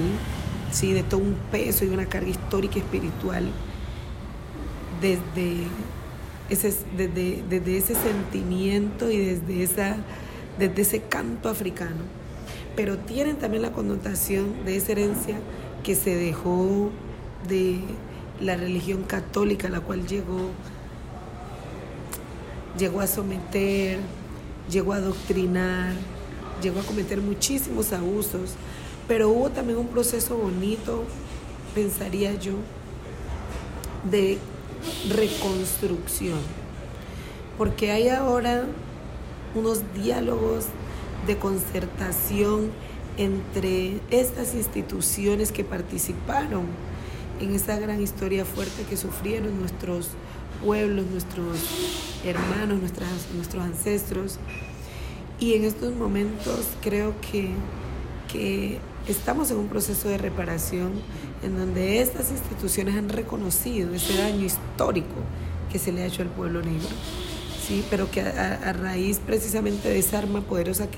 ¿sí? 0.72 0.94
de 0.94 1.04
todo 1.04 1.22
un 1.22 1.36
peso 1.52 1.86
y 1.86 1.90
una 1.90 2.06
carga 2.06 2.30
histórica 2.30 2.78
espiritual, 2.78 3.46
desde 5.02 5.68
ese, 6.50 6.74
desde, 6.96 7.44
desde 7.50 7.78
ese 7.78 7.96
sentimiento 7.96 9.10
y 9.10 9.18
desde, 9.18 9.64
esa, 9.64 9.98
desde 10.58 10.82
ese 10.82 11.02
canto 11.02 11.50
africano. 11.50 12.04
Pero 12.76 12.98
tienen 12.98 13.38
también 13.38 13.62
la 13.62 13.72
connotación 13.72 14.66
de 14.66 14.78
esa 14.78 14.94
herencia 14.94 15.40
que 15.84 15.96
se 15.96 16.16
dejó 16.16 16.90
de 17.48 17.80
la 18.40 18.56
religión 18.56 19.04
católica, 19.04 19.70
la 19.70 19.80
cual 19.80 20.08
llegó, 20.08 20.50
llegó 22.78 23.02
a 23.02 23.08
someter, 23.08 24.00
llegó 24.70 24.94
a 24.94 24.98
adoctrinar, 24.98 25.94
llegó 26.62 26.80
a 26.80 26.84
cometer 26.84 27.22
muchísimos 27.22 27.94
abusos, 27.94 28.52
pero 29.08 29.30
hubo 29.30 29.50
también 29.50 29.78
un 29.78 29.88
proceso 29.88 30.38
bonito, 30.38 31.04
pensaría 31.76 32.34
yo, 32.36 32.54
de 34.10 34.38
reconstrucción, 35.10 36.40
porque 37.58 37.92
hay 37.92 38.10
ahora 38.10 38.66
unos 39.56 39.82
diálogos 39.94 40.66
de 41.28 41.38
concertación 41.38 42.72
entre 43.18 44.00
estas 44.10 44.56
instituciones 44.56 45.52
que 45.52 45.64
participaron 45.64 46.66
en 47.40 47.54
esa 47.54 47.78
gran 47.78 48.02
historia 48.02 48.46
fuerte 48.46 48.84
que 48.90 48.98
sufrieron 48.98 49.60
nuestros 49.60 50.10
pueblos, 50.64 51.06
nuestros 51.06 51.60
hermanos, 52.26 52.80
nuestras, 52.80 53.10
nuestros 53.36 53.64
ancestros. 53.64 54.40
Y 55.40 55.54
en 55.54 55.66
estos 55.66 55.96
momentos 55.96 56.68
creo 56.82 57.14
que, 57.22 57.50
que 58.32 58.80
estamos 59.08 59.52
en 59.52 59.58
un 59.58 59.68
proceso 59.68 60.08
de 60.08 60.18
reparación 60.18 60.94
en 61.44 61.58
donde 61.58 62.02
estas 62.02 62.32
instituciones 62.32 62.96
han 62.96 63.10
reconocido 63.10 63.94
ese 63.94 64.18
daño 64.18 64.46
histórico 64.46 65.16
que 65.72 65.80
se 65.80 65.92
le 65.92 66.04
ha 66.04 66.06
hecho 66.06 66.22
al 66.22 66.30
pueblo 66.30 66.62
negro, 66.62 66.88
¿sí? 67.68 67.84
pero 67.90 68.10
que 68.10 68.22
a, 68.22 68.74
raíz 68.74 69.20
precisamente 69.20 69.90
de 69.90 70.00
esa 70.00 70.20
arma 70.20 70.42
poderosa 70.42 70.88
que 70.88 70.98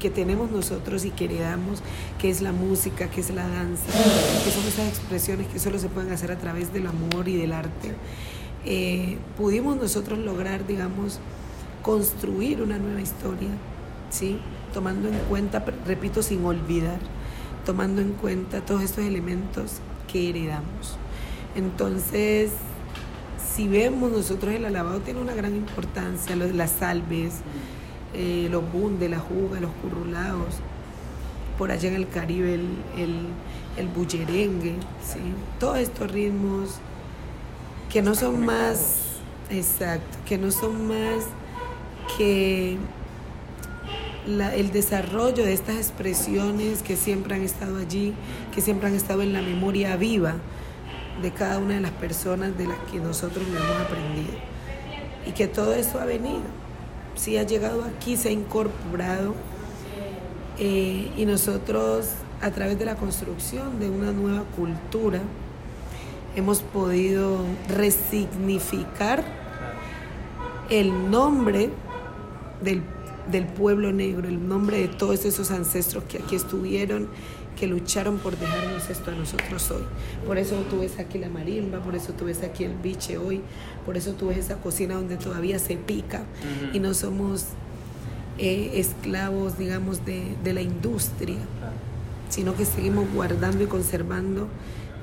que, 0.00 0.08
tenemos 0.08 0.50
nosotros 0.50 1.04
y 1.04 1.10
que 1.10 1.26
heredamos, 1.26 1.82
que 2.18 2.30
es 2.30 2.40
la 2.40 2.52
música, 2.52 3.10
que 3.10 3.20
es 3.20 3.28
la 3.28 3.46
danza, 3.46 3.92
que 4.42 4.50
son 4.50 4.64
esas 4.66 4.88
expresiones 4.88 5.46
que 5.48 5.58
solo 5.58 5.78
se 5.78 5.88
pueden 5.88 6.10
hacer 6.10 6.32
a 6.32 6.38
través 6.38 6.72
del 6.72 6.86
amor 6.86 7.28
y 7.28 7.36
del 7.36 7.52
arte, 7.52 7.92
eh, 8.64 9.18
pudimos 9.36 9.76
nosotros 9.76 10.18
lograr, 10.18 10.66
digamos, 10.66 11.18
construir 11.82 12.62
una 12.62 12.78
nueva 12.78 13.02
historia, 13.02 13.50
¿sí? 14.08 14.38
tomando 14.72 15.08
en 15.08 15.18
cuenta, 15.28 15.62
repito, 15.86 16.22
sin 16.22 16.44
olvidar, 16.44 16.98
tomando 17.66 18.00
en 18.00 18.12
cuenta 18.12 18.64
todos 18.64 18.82
estos 18.82 19.04
elementos 19.04 19.80
que 20.10 20.30
heredamos. 20.30 20.96
Entonces, 21.54 22.50
si 23.54 23.68
vemos 23.68 24.10
nosotros 24.10 24.54
el 24.54 24.64
alabado 24.64 25.00
tiene 25.00 25.20
una 25.20 25.34
gran 25.34 25.54
importancia, 25.54 26.34
las 26.36 26.70
salves, 26.70 27.34
eh, 28.14 28.48
los 28.50 28.70
bundes, 28.72 29.10
la 29.10 29.18
juga, 29.18 29.60
los 29.60 29.70
currulados, 29.82 30.56
por 31.58 31.70
allá 31.70 31.88
en 31.88 31.94
el 31.94 32.08
Caribe 32.08 32.54
el, 32.54 33.26
el, 33.76 33.88
bullerengue, 33.88 34.74
¿sí? 35.02 35.20
todos 35.60 35.78
estos 35.78 36.10
ritmos 36.10 36.76
que 37.92 38.02
no 38.02 38.14
son 38.14 38.44
más, 38.44 38.96
exacto, 39.50 40.18
que 40.26 40.38
no 40.38 40.50
son 40.50 40.88
más 40.88 41.24
que 42.16 42.76
el 44.26 44.72
desarrollo 44.72 45.44
de 45.44 45.52
estas 45.52 45.76
expresiones 45.76 46.82
que 46.82 46.96
siempre 46.96 47.34
han 47.34 47.42
estado 47.42 47.76
allí, 47.76 48.14
que 48.54 48.60
siempre 48.60 48.88
han 48.88 48.94
estado 48.94 49.22
en 49.22 49.32
la 49.32 49.42
memoria 49.42 49.96
viva 49.96 50.36
de 51.22 51.32
cada 51.32 51.58
una 51.58 51.74
de 51.74 51.80
las 51.80 51.92
personas 51.92 52.56
de 52.56 52.66
las 52.66 52.78
que 52.90 52.98
nosotros 52.98 53.46
le 53.48 53.58
hemos 53.58 53.80
aprendido. 53.80 54.34
Y 55.26 55.32
que 55.32 55.46
todo 55.46 55.74
eso 55.74 56.00
ha 56.00 56.04
venido 56.04 56.42
sí 57.14 57.36
ha 57.38 57.42
llegado 57.42 57.84
aquí, 57.84 58.16
se 58.16 58.28
ha 58.28 58.32
incorporado 58.32 59.34
eh, 60.58 61.10
y 61.16 61.24
nosotros 61.26 62.08
a 62.40 62.50
través 62.50 62.78
de 62.78 62.84
la 62.84 62.96
construcción 62.96 63.78
de 63.80 63.88
una 63.88 64.12
nueva 64.12 64.44
cultura 64.56 65.20
hemos 66.36 66.60
podido 66.60 67.38
resignificar 67.68 69.24
el 70.70 71.10
nombre 71.10 71.70
del, 72.62 72.82
del 73.30 73.46
pueblo 73.46 73.92
negro, 73.92 74.28
el 74.28 74.46
nombre 74.46 74.78
de 74.78 74.88
todos 74.88 75.24
esos 75.24 75.50
ancestros 75.50 76.04
que 76.04 76.18
aquí 76.18 76.36
estuvieron 76.36 77.08
que 77.54 77.66
lucharon 77.66 78.18
por 78.18 78.38
dejarnos 78.38 78.90
esto 78.90 79.10
a 79.10 79.14
nosotros 79.14 79.70
hoy. 79.70 79.84
Por 80.26 80.38
eso 80.38 80.56
tú 80.70 80.80
ves 80.80 80.98
aquí 80.98 81.18
la 81.18 81.28
marimba, 81.28 81.80
por 81.82 81.94
eso 81.94 82.12
tú 82.12 82.26
ves 82.26 82.42
aquí 82.42 82.64
el 82.64 82.74
biche 82.74 83.18
hoy, 83.18 83.40
por 83.84 83.96
eso 83.96 84.12
tú 84.12 84.28
ves 84.28 84.38
esa 84.38 84.56
cocina 84.56 84.94
donde 84.94 85.16
todavía 85.16 85.58
se 85.58 85.76
pica 85.76 86.22
y 86.72 86.80
no 86.80 86.94
somos 86.94 87.46
eh, 88.38 88.72
esclavos, 88.74 89.58
digamos, 89.58 90.04
de, 90.04 90.36
de 90.42 90.52
la 90.52 90.62
industria, 90.62 91.38
sino 92.28 92.56
que 92.56 92.64
seguimos 92.64 93.12
guardando 93.12 93.62
y 93.62 93.66
conservando 93.66 94.48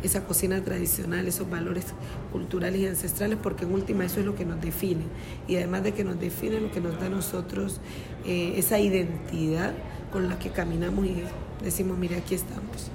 esa 0.04 0.24
cocina 0.26 0.64
tradicional, 0.64 1.28
esos 1.28 1.49
valores 1.49 1.86
culturales 2.32 2.82
y 2.82 2.88
ancestrales, 2.88 3.38
porque 3.41 3.66
en 3.66 3.74
última 3.74 4.06
eso 4.06 4.20
es 4.20 4.26
lo 4.26 4.36
que 4.36 4.45
nos 4.45 4.60
define. 4.62 5.04
Y 5.47 5.56
además 5.58 5.84
de 5.84 5.93
que 5.93 6.04
nos 6.04 6.20
define, 6.20 6.60
lo 6.60 6.72
que 6.72 6.82
nos 6.82 6.99
da 6.99 7.06
a 7.06 7.10
nosotros 7.10 7.80
eh, 8.26 8.54
esa 8.58 8.80
identidad 8.80 9.74
con 10.12 10.28
la 10.28 10.39
que 10.39 10.49
caminamos 10.49 11.06
y 11.06 11.24
decimos, 11.64 11.97
mire, 11.97 12.18
aquí 12.18 12.36
estamos. 12.36 12.91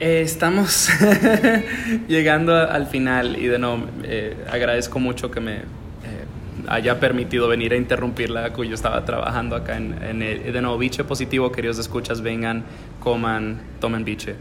Eh, 0.00 0.22
estamos 0.22 0.90
llegando 2.08 2.56
al 2.56 2.86
final 2.86 3.36
y 3.36 3.46
de 3.46 3.58
nuevo 3.60 3.84
eh, 4.02 4.36
agradezco 4.50 4.98
mucho 4.98 5.30
que 5.30 5.38
me 5.38 5.54
eh, 5.54 5.60
haya 6.66 6.98
permitido 6.98 7.46
venir 7.46 7.72
a 7.72 7.76
interrumpirla, 7.76 8.52
yo 8.52 8.74
estaba 8.74 9.04
trabajando 9.04 9.54
acá 9.54 9.76
en, 9.76 10.02
en 10.02 10.22
el, 10.22 10.52
de 10.52 10.60
nuevo, 10.60 10.78
biche 10.78 11.04
positivo, 11.04 11.52
queridos 11.52 11.78
escuchas, 11.78 12.22
vengan, 12.22 12.64
coman, 12.98 13.60
tomen 13.80 14.04
biche. 14.04 14.34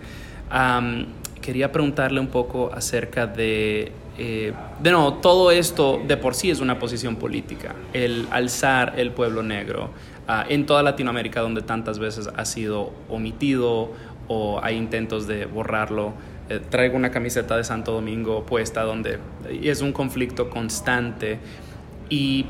quería 1.40 1.72
preguntarle 1.72 2.20
un 2.20 2.28
poco 2.28 2.72
acerca 2.74 3.28
de, 3.28 3.92
de 4.18 4.92
nuevo, 4.92 5.14
todo 5.16 5.52
esto 5.52 6.02
de 6.08 6.18
por 6.18 6.34
sí 6.34 6.50
es 6.50 6.62
una 6.62 6.80
posición 6.80 7.18
política, 7.18 7.76
el 7.94 8.28
alzar 8.32 8.96
el 8.98 9.12
pueblo 9.12 9.44
negro, 9.44 9.92
Ah, 10.28 10.46
en 10.48 10.66
toda 10.66 10.84
Latinoamérica 10.84 11.42
donde 11.42 11.62
tantas 11.62 12.00
veces 12.00 12.30
ha 12.34 12.46
sido 12.46 12.94
omitido 13.10 13.92
o 14.30 14.60
hay 14.64 14.78
intentos 14.78 15.28
de 15.28 15.46
borrarlo. 15.46 16.14
Eh, 16.50 16.62
traigo 16.70 16.96
una 16.96 17.12
camiseta 17.12 17.58
de 17.58 17.66
Santo 17.66 17.92
Domingo 17.92 18.46
puesta 18.46 18.84
donde 18.84 19.20
es 19.50 19.82
un 19.82 19.92
conflicto 19.92 20.50
constante 20.50 21.40
y 22.10 22.46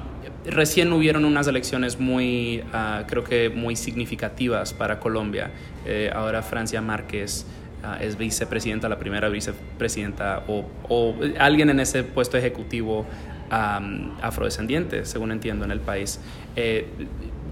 recién 0.45 0.93
hubieron 0.93 1.25
unas 1.25 1.47
elecciones 1.47 1.99
muy, 1.99 2.63
ah, 2.73 3.05
creo 3.07 3.23
que 3.23 3.49
muy 3.49 3.75
significativas 3.75 4.71
para 4.71 4.99
Colombia. 4.99 5.49
Eh, 5.87 6.11
ahora 6.13 6.43
Francia 6.43 6.79
Márquez 6.79 7.47
ah, 7.83 7.97
es 7.99 8.17
vicepresidenta, 8.17 8.87
la 8.87 8.99
primera 8.99 9.29
vicepresidenta 9.29 10.43
o, 10.47 10.65
o 10.89 11.15
alguien 11.39 11.71
en 11.71 11.79
ese 11.79 12.03
puesto 12.03 12.37
ejecutivo 12.37 13.07
afrodescendiente, 13.53 15.05
según 15.05 15.31
entiendo, 15.31 15.65
en 15.65 15.71
el 15.71 15.79
país. 15.79 16.19
Eh, 16.55 16.87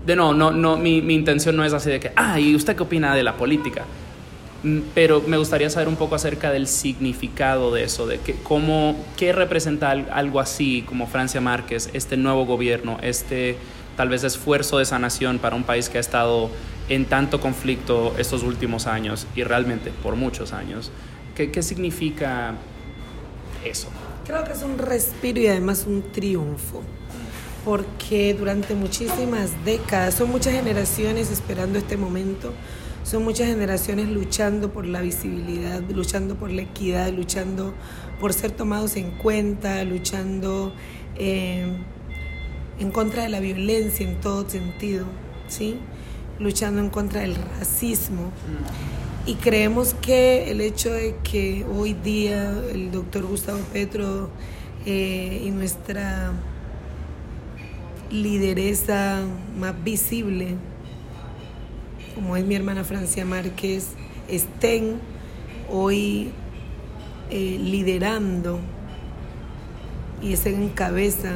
de 0.05 0.15
no, 0.15 0.33
no, 0.33 0.51
no 0.51 0.77
mi, 0.77 1.01
mi, 1.01 1.13
intención 1.13 1.55
no 1.55 1.63
es 1.63 1.73
así 1.73 1.89
de 1.89 1.99
que, 1.99 2.11
ah, 2.15 2.39
¿y 2.39 2.55
usted 2.55 2.75
qué 2.75 2.83
opina 2.83 3.15
de 3.15 3.23
la 3.23 3.37
política? 3.37 3.85
Mm, 4.63 4.79
pero 4.93 5.21
me 5.25 5.37
gustaría 5.37 5.69
saber 5.69 5.87
un 5.87 5.95
poco 5.95 6.15
acerca 6.15 6.51
del 6.51 6.67
significado 6.67 7.73
de 7.73 7.83
eso, 7.83 8.07
de 8.07 8.19
que, 8.19 8.35
cómo, 8.43 8.95
qué 9.17 9.33
representa 9.33 9.91
algo 9.91 10.39
así 10.39 10.83
como 10.83 11.07
Francia 11.07 11.41
Márquez, 11.41 11.89
este 11.93 12.17
nuevo 12.17 12.45
gobierno, 12.45 12.97
este 13.01 13.57
tal 13.97 14.09
vez 14.09 14.23
esfuerzo 14.23 14.77
de 14.77 14.85
sanación 14.85 15.37
para 15.39 15.55
un 15.55 15.63
país 15.63 15.89
que 15.89 15.97
ha 15.97 16.01
estado 16.01 16.49
en 16.89 17.05
tanto 17.05 17.39
conflicto 17.39 18.15
estos 18.17 18.43
últimos 18.43 18.87
años 18.87 19.27
y 19.35 19.43
realmente 19.43 19.91
por 20.01 20.15
muchos 20.15 20.53
años. 20.53 20.91
¿Qué, 21.35 21.51
qué 21.51 21.61
significa 21.61 22.55
eso? 23.63 23.89
Creo 24.25 24.43
que 24.43 24.53
es 24.53 24.63
un 24.63 24.77
respiro 24.77 25.39
y 25.39 25.47
además 25.47 25.85
un 25.87 26.03
triunfo 26.11 26.83
porque 27.63 28.33
durante 28.33 28.75
muchísimas 28.75 29.51
décadas, 29.63 30.15
son 30.15 30.29
muchas 30.31 30.53
generaciones 30.53 31.31
esperando 31.31 31.77
este 31.77 31.97
momento, 31.97 32.53
son 33.03 33.23
muchas 33.23 33.47
generaciones 33.47 34.07
luchando 34.09 34.71
por 34.71 34.85
la 34.85 35.01
visibilidad, 35.01 35.81
luchando 35.89 36.35
por 36.35 36.51
la 36.51 36.63
equidad, 36.63 37.11
luchando 37.11 37.73
por 38.19 38.33
ser 38.33 38.51
tomados 38.51 38.95
en 38.95 39.11
cuenta, 39.11 39.83
luchando 39.83 40.73
eh, 41.17 41.65
en 42.79 42.91
contra 42.91 43.23
de 43.23 43.29
la 43.29 43.39
violencia 43.39 44.07
en 44.07 44.19
todo 44.21 44.49
sentido, 44.49 45.05
¿sí? 45.47 45.77
luchando 46.39 46.81
en 46.81 46.89
contra 46.89 47.21
del 47.21 47.35
racismo. 47.35 48.31
Y 49.25 49.35
creemos 49.35 49.93
que 50.01 50.49
el 50.49 50.61
hecho 50.61 50.91
de 50.91 51.15
que 51.23 51.63
hoy 51.65 51.93
día 51.93 52.51
el 52.73 52.91
doctor 52.91 53.23
Gustavo 53.25 53.59
Petro 53.71 54.29
eh, 54.85 55.43
y 55.45 55.51
nuestra 55.51 56.33
lideresa 58.11 59.21
más 59.57 59.81
visible, 59.83 60.55
como 62.15 62.35
es 62.35 62.45
mi 62.45 62.55
hermana 62.55 62.83
Francia 62.83 63.25
Márquez, 63.25 63.89
estén 64.27 64.99
hoy 65.69 66.31
eh, 67.29 67.57
liderando 67.61 68.59
y 70.21 70.33
estén 70.33 70.61
en 70.61 70.69
cabeza 70.69 71.31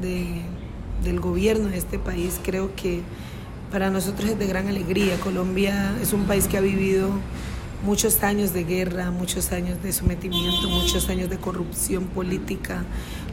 de, 0.00 0.42
del 1.04 1.20
gobierno 1.20 1.68
de 1.68 1.78
este 1.78 1.98
país, 1.98 2.40
creo 2.42 2.74
que 2.74 3.02
para 3.70 3.90
nosotros 3.90 4.30
es 4.30 4.38
de 4.38 4.46
gran 4.46 4.68
alegría. 4.68 5.18
Colombia 5.20 5.96
es 6.00 6.12
un 6.12 6.24
país 6.24 6.46
que 6.46 6.56
ha 6.56 6.60
vivido 6.60 7.10
muchos 7.84 8.22
años 8.22 8.52
de 8.52 8.64
guerra, 8.64 9.10
muchos 9.10 9.52
años 9.52 9.82
de 9.82 9.92
sometimiento, 9.92 10.68
muchos 10.68 11.08
años 11.08 11.30
de 11.30 11.38
corrupción 11.38 12.04
política, 12.04 12.84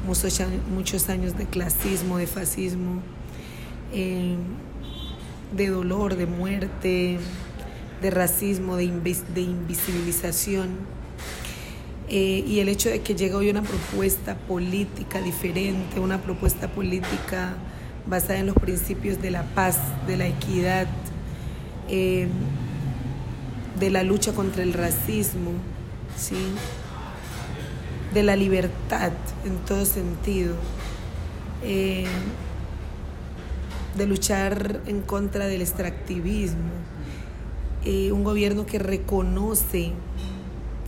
muchos, 0.06 0.42
muchos 0.74 1.10
años 1.10 1.38
de 1.38 1.46
clasismo, 1.46 2.18
de 2.18 2.28
fascismo, 2.28 3.02
eh, 3.94 4.36
de 5.56 5.68
dolor, 5.68 6.16
de 6.16 6.26
muerte, 6.26 7.20
de 8.02 8.10
racismo, 8.12 8.76
de, 8.76 8.88
de 9.34 9.42
invisibilización. 9.42 10.70
Eh, 12.10 12.44
y 12.46 12.60
el 12.60 12.70
hecho 12.70 12.90
de 12.90 13.02
que 13.02 13.16
llega 13.16 13.38
hoy 13.38 13.50
una 13.50 13.64
propuesta 13.64 14.36
política 14.36 15.22
diferente, 15.22 16.00
una 16.00 16.22
propuesta 16.22 16.68
política 16.68 17.56
basada 18.06 18.40
en 18.40 18.48
los 18.48 18.56
principios 18.56 19.22
de 19.22 19.32
la 19.32 19.44
paz, 19.44 19.78
de 20.06 20.18
la 20.18 20.28
equidad, 20.28 20.88
eh, 21.90 22.28
de 23.80 23.90
la 23.90 24.04
lucha 24.04 24.34
contra 24.34 24.64
el 24.64 24.74
racismo, 24.74 25.52
¿sí? 26.18 26.36
De 28.14 28.24
la 28.24 28.36
libertad 28.36 29.12
en 29.46 29.58
todo 29.66 29.86
sentido, 29.86 30.56
eh, 31.64 32.06
de 33.98 34.06
luchar 34.06 34.82
en 34.88 35.02
contra 35.02 35.48
del 35.48 35.62
extractivismo, 35.62 36.72
eh, 37.86 38.12
un 38.12 38.24
gobierno 38.24 38.66
que 38.66 38.80
reconoce 38.80 39.92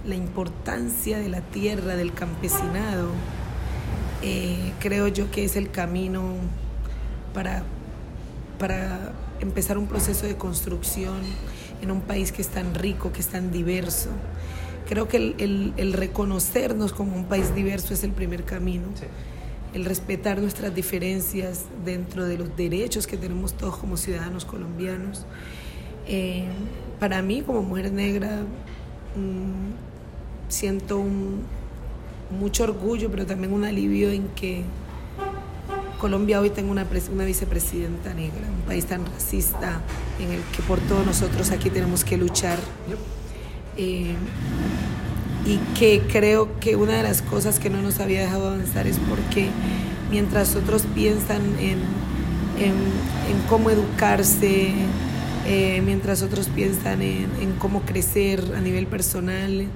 la 0.06 0.16
importancia 0.16 1.18
de 1.18 1.30
la 1.30 1.42
tierra, 1.42 1.96
del 1.96 2.14
campesinado, 2.14 3.10
creo 4.80 5.08
yo 5.08 5.30
que 5.30 5.44
es 5.44 5.56
el 5.56 5.70
camino 5.70 6.24
para, 7.34 7.64
para 8.58 9.14
empezar 9.40 9.78
un 9.78 9.88
proceso 9.88 10.26
de 10.26 10.36
construcción 10.36 11.22
en 11.82 11.92
un 11.92 12.02
país 12.02 12.32
que 12.32 12.42
es 12.42 12.48
tan 12.48 12.74
rico, 12.74 13.12
que 13.12 13.20
es 13.20 13.28
tan 13.28 13.52
diverso. 13.52 14.10
Creo 14.88 15.08
que 15.08 15.18
el, 15.18 15.94
reconocernos 15.94 16.94
como 16.94 17.16
un 17.16 17.26
país 17.26 17.56
diverso 17.56 17.94
es 17.94 18.04
el 18.04 18.12
primer 18.12 18.44
camino. 18.44 18.84
El 19.74 19.86
respetar 19.86 20.40
nuestras 20.40 20.74
diferencias 20.74 21.66
dentro 21.84 22.26
de 22.26 22.38
los 22.38 22.56
derechos 22.56 23.08
que 23.08 23.18
tenemos 23.18 23.54
todos 23.54 23.78
como 23.78 23.98
ciudadanos 23.98 24.46
colombianos. 24.46 25.26
Eh, 26.08 26.46
para 27.00 27.22
mí, 27.22 27.42
como 27.42 27.62
mujer 27.64 27.92
negra, 27.92 28.42
mm, 29.16 30.50
siento 30.50 31.04
mucho 32.30 32.64
orgullo, 32.64 33.10
pero 33.10 33.26
también 33.26 33.54
un 33.54 33.66
alivio 33.66 34.12
en 34.12 34.28
que 34.30 34.64
Colombia 36.00 36.40
hoy 36.40 36.52
tengo 36.52 36.72
una, 36.72 36.86
una 37.12 37.26
vicepresidenta 37.26 38.14
negra, 38.14 38.42
un 38.48 38.66
país 38.68 38.86
tan 38.86 39.06
racista 39.06 39.82
en 40.20 40.32
el 40.32 40.42
que 40.56 40.62
por 40.68 40.80
todos 40.82 41.06
nosotros 41.06 41.52
aquí 41.52 41.70
tenemos 41.70 42.04
que 42.04 42.18
luchar. 42.18 42.60
Eh, 43.78 44.16
y 45.46 45.58
que 45.78 46.02
creo 46.12 46.60
que 46.60 46.76
una 46.76 46.94
de 46.94 47.04
las 47.04 47.22
cosas 47.22 47.60
que 47.60 47.70
no 47.70 47.82
nos 47.82 48.00
había 48.00 48.22
dejado 48.22 48.48
avanzar 48.48 48.88
es 48.88 48.98
porque 48.98 49.50
mientras 50.10 50.56
otros 50.56 50.84
piensan 50.96 51.42
en, 51.60 51.80
cómo 53.48 53.70
educarse, 53.70 54.72
eh, 55.46 55.82
mientras 55.86 56.24
otros 56.24 56.48
piensan 56.48 57.02
en, 57.04 57.54
cómo 57.60 57.82
crecer 57.82 58.54
a 58.58 58.62
nivel 58.62 58.88
personal, 58.88 59.68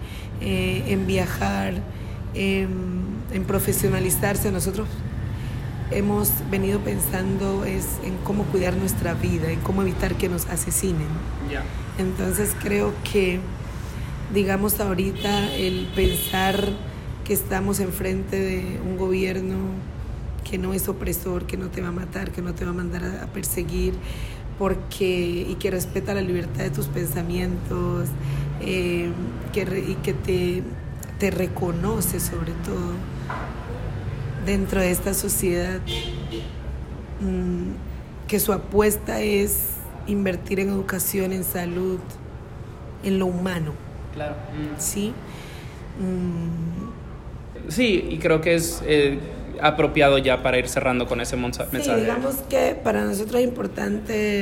eh, 0.42 0.84
en 0.88 1.06
viajar, 1.06 1.76
en 2.34 3.44
profesionalizarse, 3.46 4.52
nosotros 4.52 4.88
hemos 5.92 6.32
venido 6.50 6.80
pensando 6.80 7.66
es 7.66 7.86
en 8.04 8.16
cómo 8.24 8.44
cuidar 8.46 8.76
nuestra 8.76 9.14
vida, 9.14 9.52
en 9.52 9.60
cómo 9.62 9.82
evitar 9.82 10.16
que 10.16 10.30
nos 10.30 10.46
asesinen. 10.48 11.08
Entonces 11.98 12.56
creo 12.62 12.94
que, 13.12 13.40
digamos 14.34 14.80
ahorita, 14.80 15.54
el 15.56 15.88
pensar 15.96 16.64
que 17.24 17.34
estamos 17.34 17.80
enfrente 17.80 18.40
de 18.40 18.80
un 18.82 18.98
gobierno 18.98 19.56
que 20.50 20.58
no 20.58 20.74
es 20.74 20.88
opresor, 20.88 21.46
que 21.46 21.58
no 21.58 21.70
te 21.70 21.82
va 21.82 21.90
a 21.90 21.92
matar, 21.92 22.32
que 22.32 22.42
no 22.42 22.54
te 22.54 22.66
va 22.66 22.72
a 22.72 22.74
mandar 22.74 23.04
a, 23.04 23.28
perseguir, 23.28 23.94
porque, 24.58 25.46
y 25.48 25.56
que 25.56 25.72
respeta 25.72 26.14
la 26.14 26.22
libertad 26.22 26.64
de 26.64 26.70
tus 26.70 26.88
pensamientos, 26.88 28.10
eh, 28.62 29.10
que, 29.54 29.62
y 29.88 29.96
que 29.96 30.14
te, 30.14 30.64
te 31.20 31.32
reconoce 31.32 32.20
sobre 32.20 32.52
todo 32.66 32.94
dentro 34.46 34.82
de 34.82 34.92
esta 34.92 35.14
sociedad 35.14 35.80
mm, 37.22 38.28
que 38.28 38.40
su 38.40 38.54
apuesta 38.54 39.22
es 39.22 39.66
invertir 40.08 40.60
en 40.60 40.70
educación, 40.70 41.32
en 41.32 41.44
salud, 41.44 42.00
en 43.04 43.20
lo 43.20 43.28
humano. 43.28 43.89
Claro. 44.20 44.36
Sí. 44.78 45.14
Mm. 45.98 47.70
Sí, 47.72 48.06
y 48.10 48.18
creo 48.18 48.42
que 48.42 48.56
es 48.56 48.84
eh, 48.86 49.18
apropiado 49.62 50.18
ya 50.18 50.44
para 50.44 50.58
ir 50.58 50.68
cerrando 50.68 51.08
con 51.08 51.22
ese 51.22 51.38
mensaje. 51.38 51.82
Sí, 51.82 51.94
digamos 51.94 52.36
que 52.50 52.78
para 52.84 53.06
nosotros 53.06 53.40
es 53.40 53.48
importante 53.48 54.42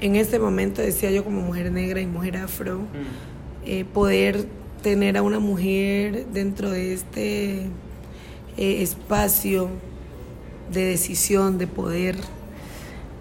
en 0.00 0.16
este 0.16 0.38
momento, 0.38 0.82
decía 0.82 1.10
yo 1.10 1.24
como 1.24 1.40
mujer 1.40 1.72
negra 1.72 2.00
y 2.00 2.06
mujer 2.06 2.36
afro, 2.36 2.82
eh, 3.66 3.84
poder 3.84 4.46
tener 4.84 5.16
a 5.16 5.22
una 5.22 5.40
mujer 5.40 6.26
dentro 6.26 6.70
de 6.70 6.94
este 6.94 7.62
eh, 8.56 8.82
espacio 8.82 9.68
de 10.72 10.84
decisión, 10.84 11.58
de 11.58 11.66
poder, 11.66 12.14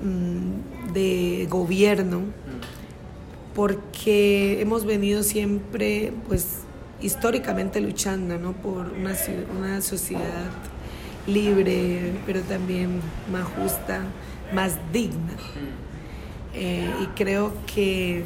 mm, 0.03 0.93
de 0.93 1.47
gobierno, 1.49 2.22
porque 3.55 4.61
hemos 4.61 4.85
venido 4.85 5.23
siempre, 5.23 6.13
pues, 6.27 6.59
históricamente 7.01 7.81
luchando, 7.81 8.37
¿no? 8.37 8.53
Por 8.53 8.91
una, 8.93 9.13
una 9.57 9.81
sociedad 9.81 10.51
libre, 11.27 12.13
pero 12.25 12.41
también 12.41 13.01
más 13.31 13.45
justa, 13.45 14.01
más 14.53 14.73
digna. 14.91 15.33
Eh, 16.53 16.89
y 17.03 17.05
creo 17.15 17.53
que 17.73 18.23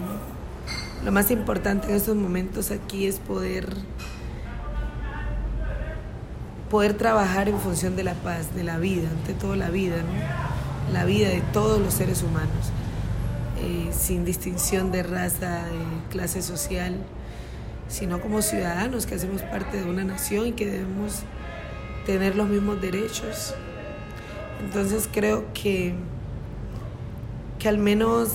lo 1.03 1.11
más 1.11 1.30
importante 1.32 1.89
en 1.89 1.95
estos 1.95 2.15
momentos 2.15 2.71
aquí 2.71 3.05
es 3.05 3.19
poder 3.19 3.67
poder 6.69 6.95
trabajar 6.95 7.49
en 7.49 7.59
función 7.59 7.95
de 7.95 8.03
la 8.03 8.15
paz, 8.15 8.55
de 8.55 8.63
la 8.63 8.80
vida, 8.80 9.07
ante 9.07 9.34
todo 9.36 9.55
la 9.55 9.69
vida, 9.69 9.97
¿no? 9.97 10.91
la 10.91 11.05
vida 11.05 11.30
de 11.30 11.41
todos 11.53 11.80
los 11.80 11.93
seres 11.93 12.24
humanos, 12.24 12.71
eh, 13.64 13.89
sin 13.91 14.26
distinción 14.26 14.91
de 14.91 15.03
raza, 15.03 15.66
de 15.66 16.09
clase 16.11 16.41
social, 16.41 16.95
sino 17.88 18.20
como 18.20 18.41
ciudadanos 18.41 19.05
que 19.05 19.16
hacemos 19.16 19.41
parte 19.41 19.82
de 19.82 19.89
una 19.89 20.03
nación 20.03 20.47
y 20.47 20.51
que 20.51 20.66
debemos 20.66 21.22
tener 22.05 22.36
los 22.36 22.47
mismos 22.47 22.82
derechos. 22.82 23.55
Entonces 24.64 25.09
creo 25.11 25.45
que, 25.53 25.93
que 27.59 27.70
al 27.70 27.78
menos 27.78 28.30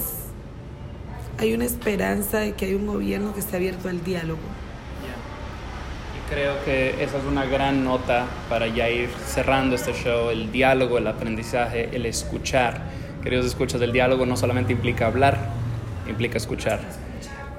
hay 1.39 1.55
una 1.55 1.65
esperanza 1.65 2.39
de 2.39 2.53
que 2.53 2.67
hay 2.67 2.75
un 2.75 2.87
gobierno 2.87 3.35
que 3.35 3.41
esté 3.41 3.57
abierto 3.57 3.89
al 3.89 4.03
diálogo 4.03 4.39
Creo 6.31 6.63
que 6.63 7.03
esa 7.03 7.17
es 7.17 7.25
una 7.25 7.47
gran 7.47 7.85
nota 7.85 8.27
para 8.51 8.67
ya 8.67 8.91
ir 8.91 9.09
cerrando 9.27 9.77
este 9.77 9.95
show, 9.95 10.29
el 10.29 10.53
diálogo, 10.53 10.99
el 10.99 11.07
aprendizaje, 11.07 11.89
el 11.93 12.05
escuchar. 12.05 12.83
Queridos 13.23 13.47
escuchas, 13.47 13.81
el 13.83 13.93
diálogo 13.93 14.27
no 14.27 14.37
solamente 14.37 14.73
implica 14.73 15.07
hablar, 15.07 15.39
implica 16.09 16.39
escuchar. 16.39 16.81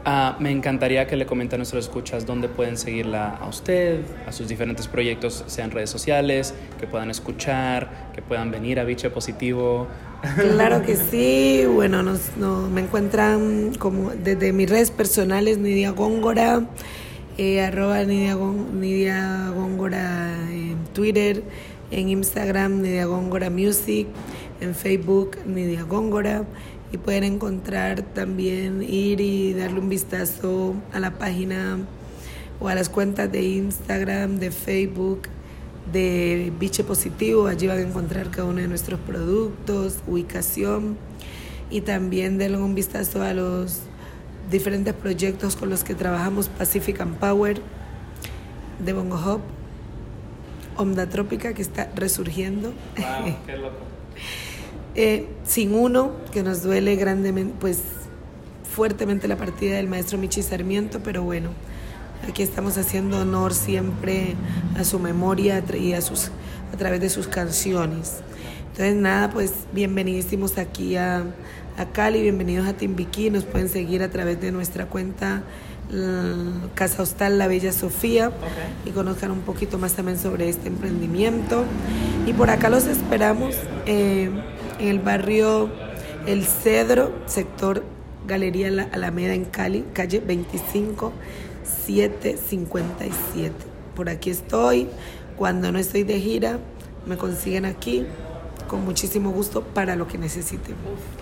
Ah, 0.05 0.37
me 0.39 0.51
encantaría 0.51 1.05
que 1.07 1.15
le 1.15 1.25
comenten 1.25 1.57
a 1.57 1.59
nuestros 1.59 1.85
escuchas 1.85 2.25
dónde 2.25 2.47
pueden 2.47 2.77
seguirla 2.77 3.35
a 3.35 3.47
usted, 3.47 3.99
a 4.25 4.31
sus 4.31 4.47
diferentes 4.47 4.87
proyectos, 4.87 5.43
sean 5.47 5.71
redes 5.71 5.89
sociales, 5.89 6.53
que 6.79 6.87
puedan 6.87 7.09
escuchar, 7.11 8.11
que 8.15 8.21
puedan 8.21 8.49
venir 8.49 8.79
a 8.79 8.85
Biche 8.85 9.09
Positivo. 9.09 9.87
Claro 10.35 10.81
que 10.83 10.95
sí. 11.11 11.65
Bueno, 11.67 12.01
nos, 12.01 12.37
me 12.37 12.81
encuentran 12.81 13.75
como 13.75 14.11
desde 14.11 14.53
mis 14.53 14.69
redes 14.69 14.89
personales, 14.91 15.57
Nidia 15.57 15.91
Góngora 15.91 16.63
eh, 17.39 17.61
arroba 17.61 18.03
Nidia, 18.03 19.49
Góngora 19.55 20.33
en 20.51 20.77
Twitter, 20.93 21.41
en 21.89 22.09
Instagram 22.09 22.81
Nidia 22.81 23.05
Góngora 23.05 23.49
Music, 23.49 24.07
en 24.61 24.75
Facebook 24.75 25.37
Nidia 25.45 25.83
Góngora 25.83 26.45
y 26.91 26.97
pueden 26.97 27.23
encontrar 27.23 28.01
también, 28.01 28.81
ir 28.81 29.21
y 29.21 29.53
darle 29.53 29.79
un 29.79 29.89
vistazo 29.89 30.75
a 30.91 30.99
la 30.99 31.11
página 31.11 31.77
o 32.59 32.67
a 32.67 32.75
las 32.75 32.89
cuentas 32.89 33.31
de 33.31 33.43
Instagram, 33.43 34.37
de 34.39 34.51
Facebook, 34.51 35.23
de 35.91 36.51
Biche 36.59 36.83
Positivo. 36.83 37.47
Allí 37.47 37.67
van 37.67 37.77
a 37.77 37.81
encontrar 37.81 38.31
cada 38.31 38.47
uno 38.47 38.61
de 38.61 38.67
nuestros 38.67 38.99
productos, 38.99 39.99
ubicación 40.07 40.97
y 41.69 41.81
también 41.81 42.37
denle 42.37 42.57
un 42.57 42.75
vistazo 42.75 43.21
a 43.21 43.33
los 43.33 43.81
diferentes 44.49 44.93
proyectos 44.93 45.55
con 45.55 45.69
los 45.69 45.83
que 45.83 45.93
trabajamos 45.93 46.49
Pacific 46.49 46.99
and 47.01 47.17
Power 47.17 47.61
de 48.83 48.93
Bongo 48.93 49.17
Hop, 49.17 49.41
Onda 50.75 51.07
Trópica 51.07 51.53
que 51.53 51.61
está 51.61 51.89
resurgiendo. 51.95 52.73
Wow, 52.97 53.35
qué 53.45 53.57
loco. 53.57 53.98
Eh, 55.01 55.27
sin 55.45 55.75
uno, 55.75 56.11
que 56.33 56.43
nos 56.43 56.61
duele 56.61 56.97
grandemente, 56.97 57.53
pues 57.57 57.77
fuertemente 58.75 59.29
la 59.29 59.37
partida 59.37 59.77
del 59.77 59.87
maestro 59.87 60.17
Michi 60.17 60.43
Sarmiento, 60.43 60.99
pero 61.01 61.23
bueno, 61.23 61.51
aquí 62.27 62.43
estamos 62.43 62.77
haciendo 62.77 63.21
honor 63.21 63.53
siempre 63.53 64.35
a 64.77 64.83
su 64.83 64.99
memoria 64.99 65.63
y 65.73 65.93
a, 65.93 66.01
sus, 66.01 66.31
a 66.73 66.77
través 66.77 66.99
de 66.99 67.09
sus 67.09 67.29
canciones. 67.29 68.15
Entonces, 68.71 68.97
nada, 68.97 69.29
pues 69.29 69.53
bienvenidísimos 69.71 70.57
aquí 70.57 70.97
a, 70.97 71.23
a 71.77 71.85
Cali, 71.93 72.21
bienvenidos 72.21 72.67
a 72.67 72.73
Timbiquí, 72.73 73.29
nos 73.29 73.45
pueden 73.45 73.69
seguir 73.69 74.03
a 74.03 74.09
través 74.09 74.41
de 74.41 74.51
nuestra 74.51 74.87
cuenta 74.87 75.43
Casa 76.75 77.01
Hostal 77.01 77.37
La 77.37 77.47
Bella 77.47 77.71
Sofía 77.71 78.31
y 78.85 78.91
conozcan 78.91 79.31
un 79.31 79.39
poquito 79.39 79.77
más 79.79 79.93
también 79.93 80.19
sobre 80.19 80.49
este 80.49 80.67
emprendimiento. 80.67 81.63
Y 82.27 82.33
por 82.33 82.49
acá 82.49 82.69
los 82.69 82.85
esperamos 82.85 83.55
eh, 83.85 84.29
en 84.79 84.87
el 84.87 84.99
barrio 84.99 85.69
El 86.25 86.43
Cedro, 86.45 87.11
sector 87.25 87.83
Galería 88.27 88.69
La 88.71 88.83
Alameda 88.83 89.33
en 89.33 89.45
Cali, 89.45 89.85
calle 89.93 90.19
25 90.19 91.11
757. 91.63 93.53
Por 93.95 94.09
aquí 94.09 94.29
estoy. 94.29 94.87
Cuando 95.35 95.71
no 95.71 95.79
estoy 95.79 96.03
de 96.03 96.19
gira, 96.19 96.59
me 97.05 97.17
consiguen 97.17 97.65
aquí 97.65 98.05
con 98.67 98.85
muchísimo 98.85 99.31
gusto 99.31 99.63
para 99.63 99.95
lo 99.95 100.07
que 100.07 100.17
necesiten. 100.17 100.75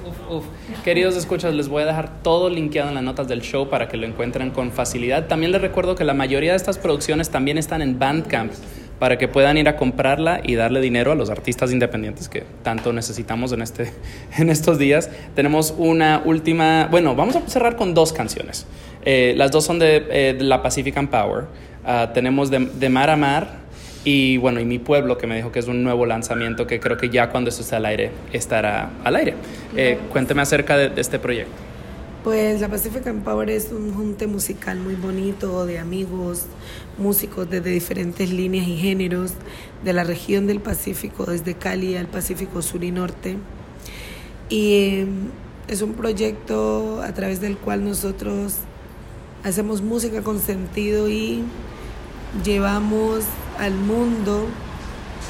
Uf, 0.05 0.31
uf. 0.37 0.45
Queridos 0.83 1.15
escuchas, 1.15 1.53
les 1.53 1.69
voy 1.69 1.83
a 1.83 1.85
dejar 1.85 2.21
todo 2.21 2.49
linkeado 2.49 2.89
en 2.89 2.95
las 2.95 3.03
notas 3.03 3.27
del 3.27 3.41
show 3.41 3.69
para 3.69 3.87
que 3.87 3.95
lo 3.95 4.05
encuentren 4.05 4.51
con 4.51 4.71
facilidad. 4.71 5.27
También 5.27 5.51
les 5.51 5.61
recuerdo 5.61 5.95
que 5.95 6.03
la 6.03 6.13
mayoría 6.13 6.51
de 6.51 6.57
estas 6.57 6.77
producciones 6.77 7.29
también 7.29 7.57
están 7.57 7.81
en 7.81 7.97
Bandcamp 7.97 8.51
para 8.99 9.17
que 9.17 9.27
puedan 9.27 9.57
ir 9.57 9.67
a 9.69 9.75
comprarla 9.75 10.41
y 10.43 10.55
darle 10.55 10.81
dinero 10.81 11.11
a 11.11 11.15
los 11.15 11.29
artistas 11.29 11.71
independientes 11.71 12.29
que 12.29 12.43
tanto 12.63 12.93
necesitamos 12.93 13.51
en, 13.51 13.61
este, 13.61 13.91
en 14.37 14.49
estos 14.49 14.77
días. 14.79 15.09
Tenemos 15.35 15.73
una 15.77 16.21
última, 16.23 16.87
bueno, 16.89 17.15
vamos 17.15 17.35
a 17.35 17.41
cerrar 17.47 17.75
con 17.75 17.93
dos 17.93 18.13
canciones. 18.13 18.65
Eh, 19.05 19.33
las 19.37 19.51
dos 19.51 19.63
son 19.65 19.79
de, 19.79 20.05
eh, 20.09 20.35
de 20.37 20.43
la 20.43 20.61
Pacific 20.61 20.97
and 20.97 21.09
Power. 21.09 21.45
Uh, 21.85 22.11
tenemos 22.13 22.49
de, 22.49 22.59
de 22.59 22.89
Mar 22.89 23.09
a 23.09 23.15
Mar 23.15 23.67
y 24.03 24.37
bueno, 24.37 24.59
y 24.59 24.65
mi 24.65 24.79
pueblo, 24.79 25.17
que 25.17 25.27
me 25.27 25.35
dijo 25.35 25.51
que 25.51 25.59
es 25.59 25.67
un 25.67 25.83
nuevo 25.83 26.05
lanzamiento 26.05 26.65
que 26.65 26.79
creo 26.79 26.97
que 26.97 27.09
ya 27.09 27.29
cuando 27.29 27.49
esto 27.49 27.61
esté 27.61 27.75
al 27.75 27.85
aire 27.85 28.11
estará 28.31 28.89
al 29.03 29.15
aire. 29.15 29.33
Eh, 29.75 29.97
cuénteme 30.11 30.41
acerca 30.41 30.77
de, 30.77 30.89
de, 30.89 31.01
este 31.01 31.19
proyecto. 31.19 31.66
Pues 32.27 32.59
la 32.59 32.67
Pacific 32.67 33.09
Power 33.23 33.49
es 33.49 33.71
un 33.71 33.93
junte 33.93 34.27
musical 34.27 34.77
muy 34.81 34.95
bonito 34.95 35.65
de 35.65 35.79
amigos, 35.79 36.43
músicos 36.97 37.49
desde 37.49 37.69
diferentes 37.69 38.29
líneas 38.33 38.67
y 38.67 38.75
géneros 38.75 39.31
de 39.85 39.93
la 39.93 40.03
región 40.03 40.45
del 40.45 40.59
Pacífico, 40.59 41.23
desde 41.23 41.53
Cali 41.53 41.95
al 41.95 42.07
Pacífico 42.07 42.61
Sur 42.61 42.83
y 42.83 42.91
Norte. 42.91 43.37
Y 44.49 44.73
eh, 44.73 45.07
es 45.69 45.81
un 45.81 45.93
proyecto 45.93 47.01
a 47.01 47.13
través 47.13 47.39
del 47.39 47.57
cual 47.57 47.85
nosotros 47.85 48.55
hacemos 49.45 49.81
música 49.81 50.21
con 50.21 50.41
sentido 50.41 51.07
y 51.07 51.45
llevamos 52.43 53.23
al 53.57 53.73
mundo 53.73 54.47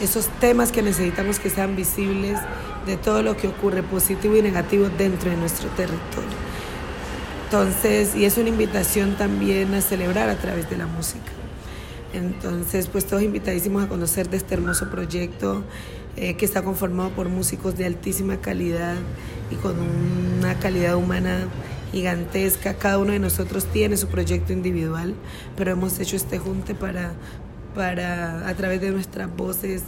esos 0.02 0.30
temas 0.40 0.72
que 0.72 0.82
necesitamos 0.82 1.38
que 1.38 1.52
sean 1.52 1.76
visibles 1.76 2.40
de 2.88 2.98
todo 2.98 3.22
lo 3.22 3.38
que 3.38 3.50
ocurre 3.50 3.84
positivo 3.84 4.36
y 4.36 4.42
negativo 4.42 4.90
dentro 4.98 5.30
de 5.30 5.38
nuestro 5.38 5.70
territorio. 5.70 6.47
Entonces, 7.48 8.14
y 8.14 8.26
es 8.26 8.38
una 8.38 8.50
invitación 8.50 9.16
también 9.16 9.74
a 9.74 9.80
celebrar 9.80 10.28
a 10.28 10.36
través 10.36 10.70
de 10.70 10.76
la 10.76 10.86
música. 10.86 11.32
Entonces, 12.14 12.88
pues 12.88 13.06
todos 13.06 13.24
invitadísimos 13.24 13.86
a 13.86 13.88
conocer 13.88 14.30
de 14.30 14.36
este 14.36 14.56
hermoso 14.56 14.90
proyecto 14.90 15.64
eh, 16.18 16.36
que 16.36 16.44
está 16.44 16.62
conformado 16.62 17.12
por 17.12 17.30
músicos 17.30 17.78
de 17.78 17.86
altísima 17.86 18.42
calidad 18.42 18.96
y 19.50 19.56
con 19.56 19.78
una 19.80 20.60
calidad 20.60 20.98
humana 20.98 21.48
gigantesca. 21.94 22.74
Cada 22.74 22.98
uno 22.98 23.14
de 23.14 23.20
nosotros 23.20 23.64
tiene 23.64 23.96
su 23.96 24.10
proyecto 24.10 24.52
individual, 24.52 25.16
pero 25.56 25.72
hemos 25.72 25.98
hecho 26.02 26.18
este 26.18 26.40
junte 26.40 26.76
para, 26.76 27.14
para 27.74 28.46
a 28.50 28.54
través 28.56 28.82
de 28.82 28.92
nuestras 28.92 29.34
voces, 29.34 29.84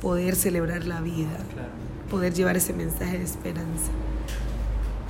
poder 0.00 0.36
celebrar 0.36 0.84
la 0.84 1.00
vida, 1.00 1.38
poder 2.08 2.34
llevar 2.34 2.56
ese 2.56 2.72
mensaje 2.72 3.18
de 3.18 3.24
esperanza. 3.24 3.90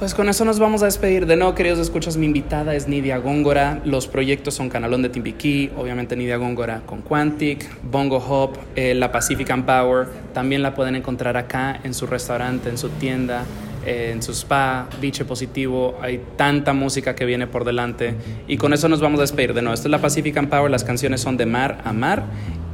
Pues 0.00 0.14
con 0.14 0.30
eso 0.30 0.46
nos 0.46 0.58
vamos 0.58 0.80
a 0.80 0.86
despedir. 0.86 1.26
De 1.26 1.36
nuevo, 1.36 1.54
queridos 1.54 1.78
escuchas, 1.78 2.16
mi 2.16 2.24
invitada 2.24 2.74
es 2.74 2.88
Nidia 2.88 3.18
Góngora. 3.18 3.82
Los 3.84 4.06
proyectos 4.06 4.54
son 4.54 4.70
Canalón 4.70 5.02
de 5.02 5.10
Timbiquí, 5.10 5.70
obviamente 5.76 6.16
Nidia 6.16 6.38
Góngora 6.38 6.80
con 6.86 7.02
Quantic, 7.02 7.68
Bongo 7.82 8.16
Hop, 8.16 8.56
eh, 8.76 8.94
la 8.94 9.12
Pacific 9.12 9.54
Power. 9.62 10.08
También 10.32 10.62
la 10.62 10.74
pueden 10.74 10.96
encontrar 10.96 11.36
acá 11.36 11.78
en 11.84 11.92
su 11.92 12.06
restaurante, 12.06 12.70
en 12.70 12.78
su 12.78 12.88
tienda, 12.88 13.44
eh, 13.84 14.12
en 14.14 14.22
su 14.22 14.32
spa, 14.32 14.88
Biche 15.02 15.26
Positivo. 15.26 15.98
Hay 16.00 16.22
tanta 16.34 16.72
música 16.72 17.14
que 17.14 17.26
viene 17.26 17.46
por 17.46 17.66
delante. 17.66 18.14
Y 18.48 18.56
con 18.56 18.72
eso 18.72 18.88
nos 18.88 19.02
vamos 19.02 19.18
a 19.20 19.24
despedir. 19.24 19.52
De 19.52 19.60
nuevo, 19.60 19.74
esto 19.74 19.88
es 19.88 19.92
la 19.92 20.00
Pacific 20.00 20.48
Power. 20.48 20.70
Las 20.70 20.82
canciones 20.82 21.20
son 21.20 21.36
de 21.36 21.44
mar 21.44 21.82
a 21.84 21.92
mar 21.92 22.24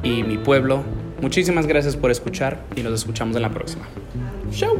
y 0.04 0.22
mi 0.22 0.38
pueblo. 0.38 0.84
Muchísimas 1.20 1.66
gracias 1.66 1.96
por 1.96 2.12
escuchar 2.12 2.62
y 2.76 2.82
nos 2.82 2.92
escuchamos 2.92 3.34
en 3.34 3.42
la 3.42 3.50
próxima. 3.50 3.88
Chau. 4.52 4.76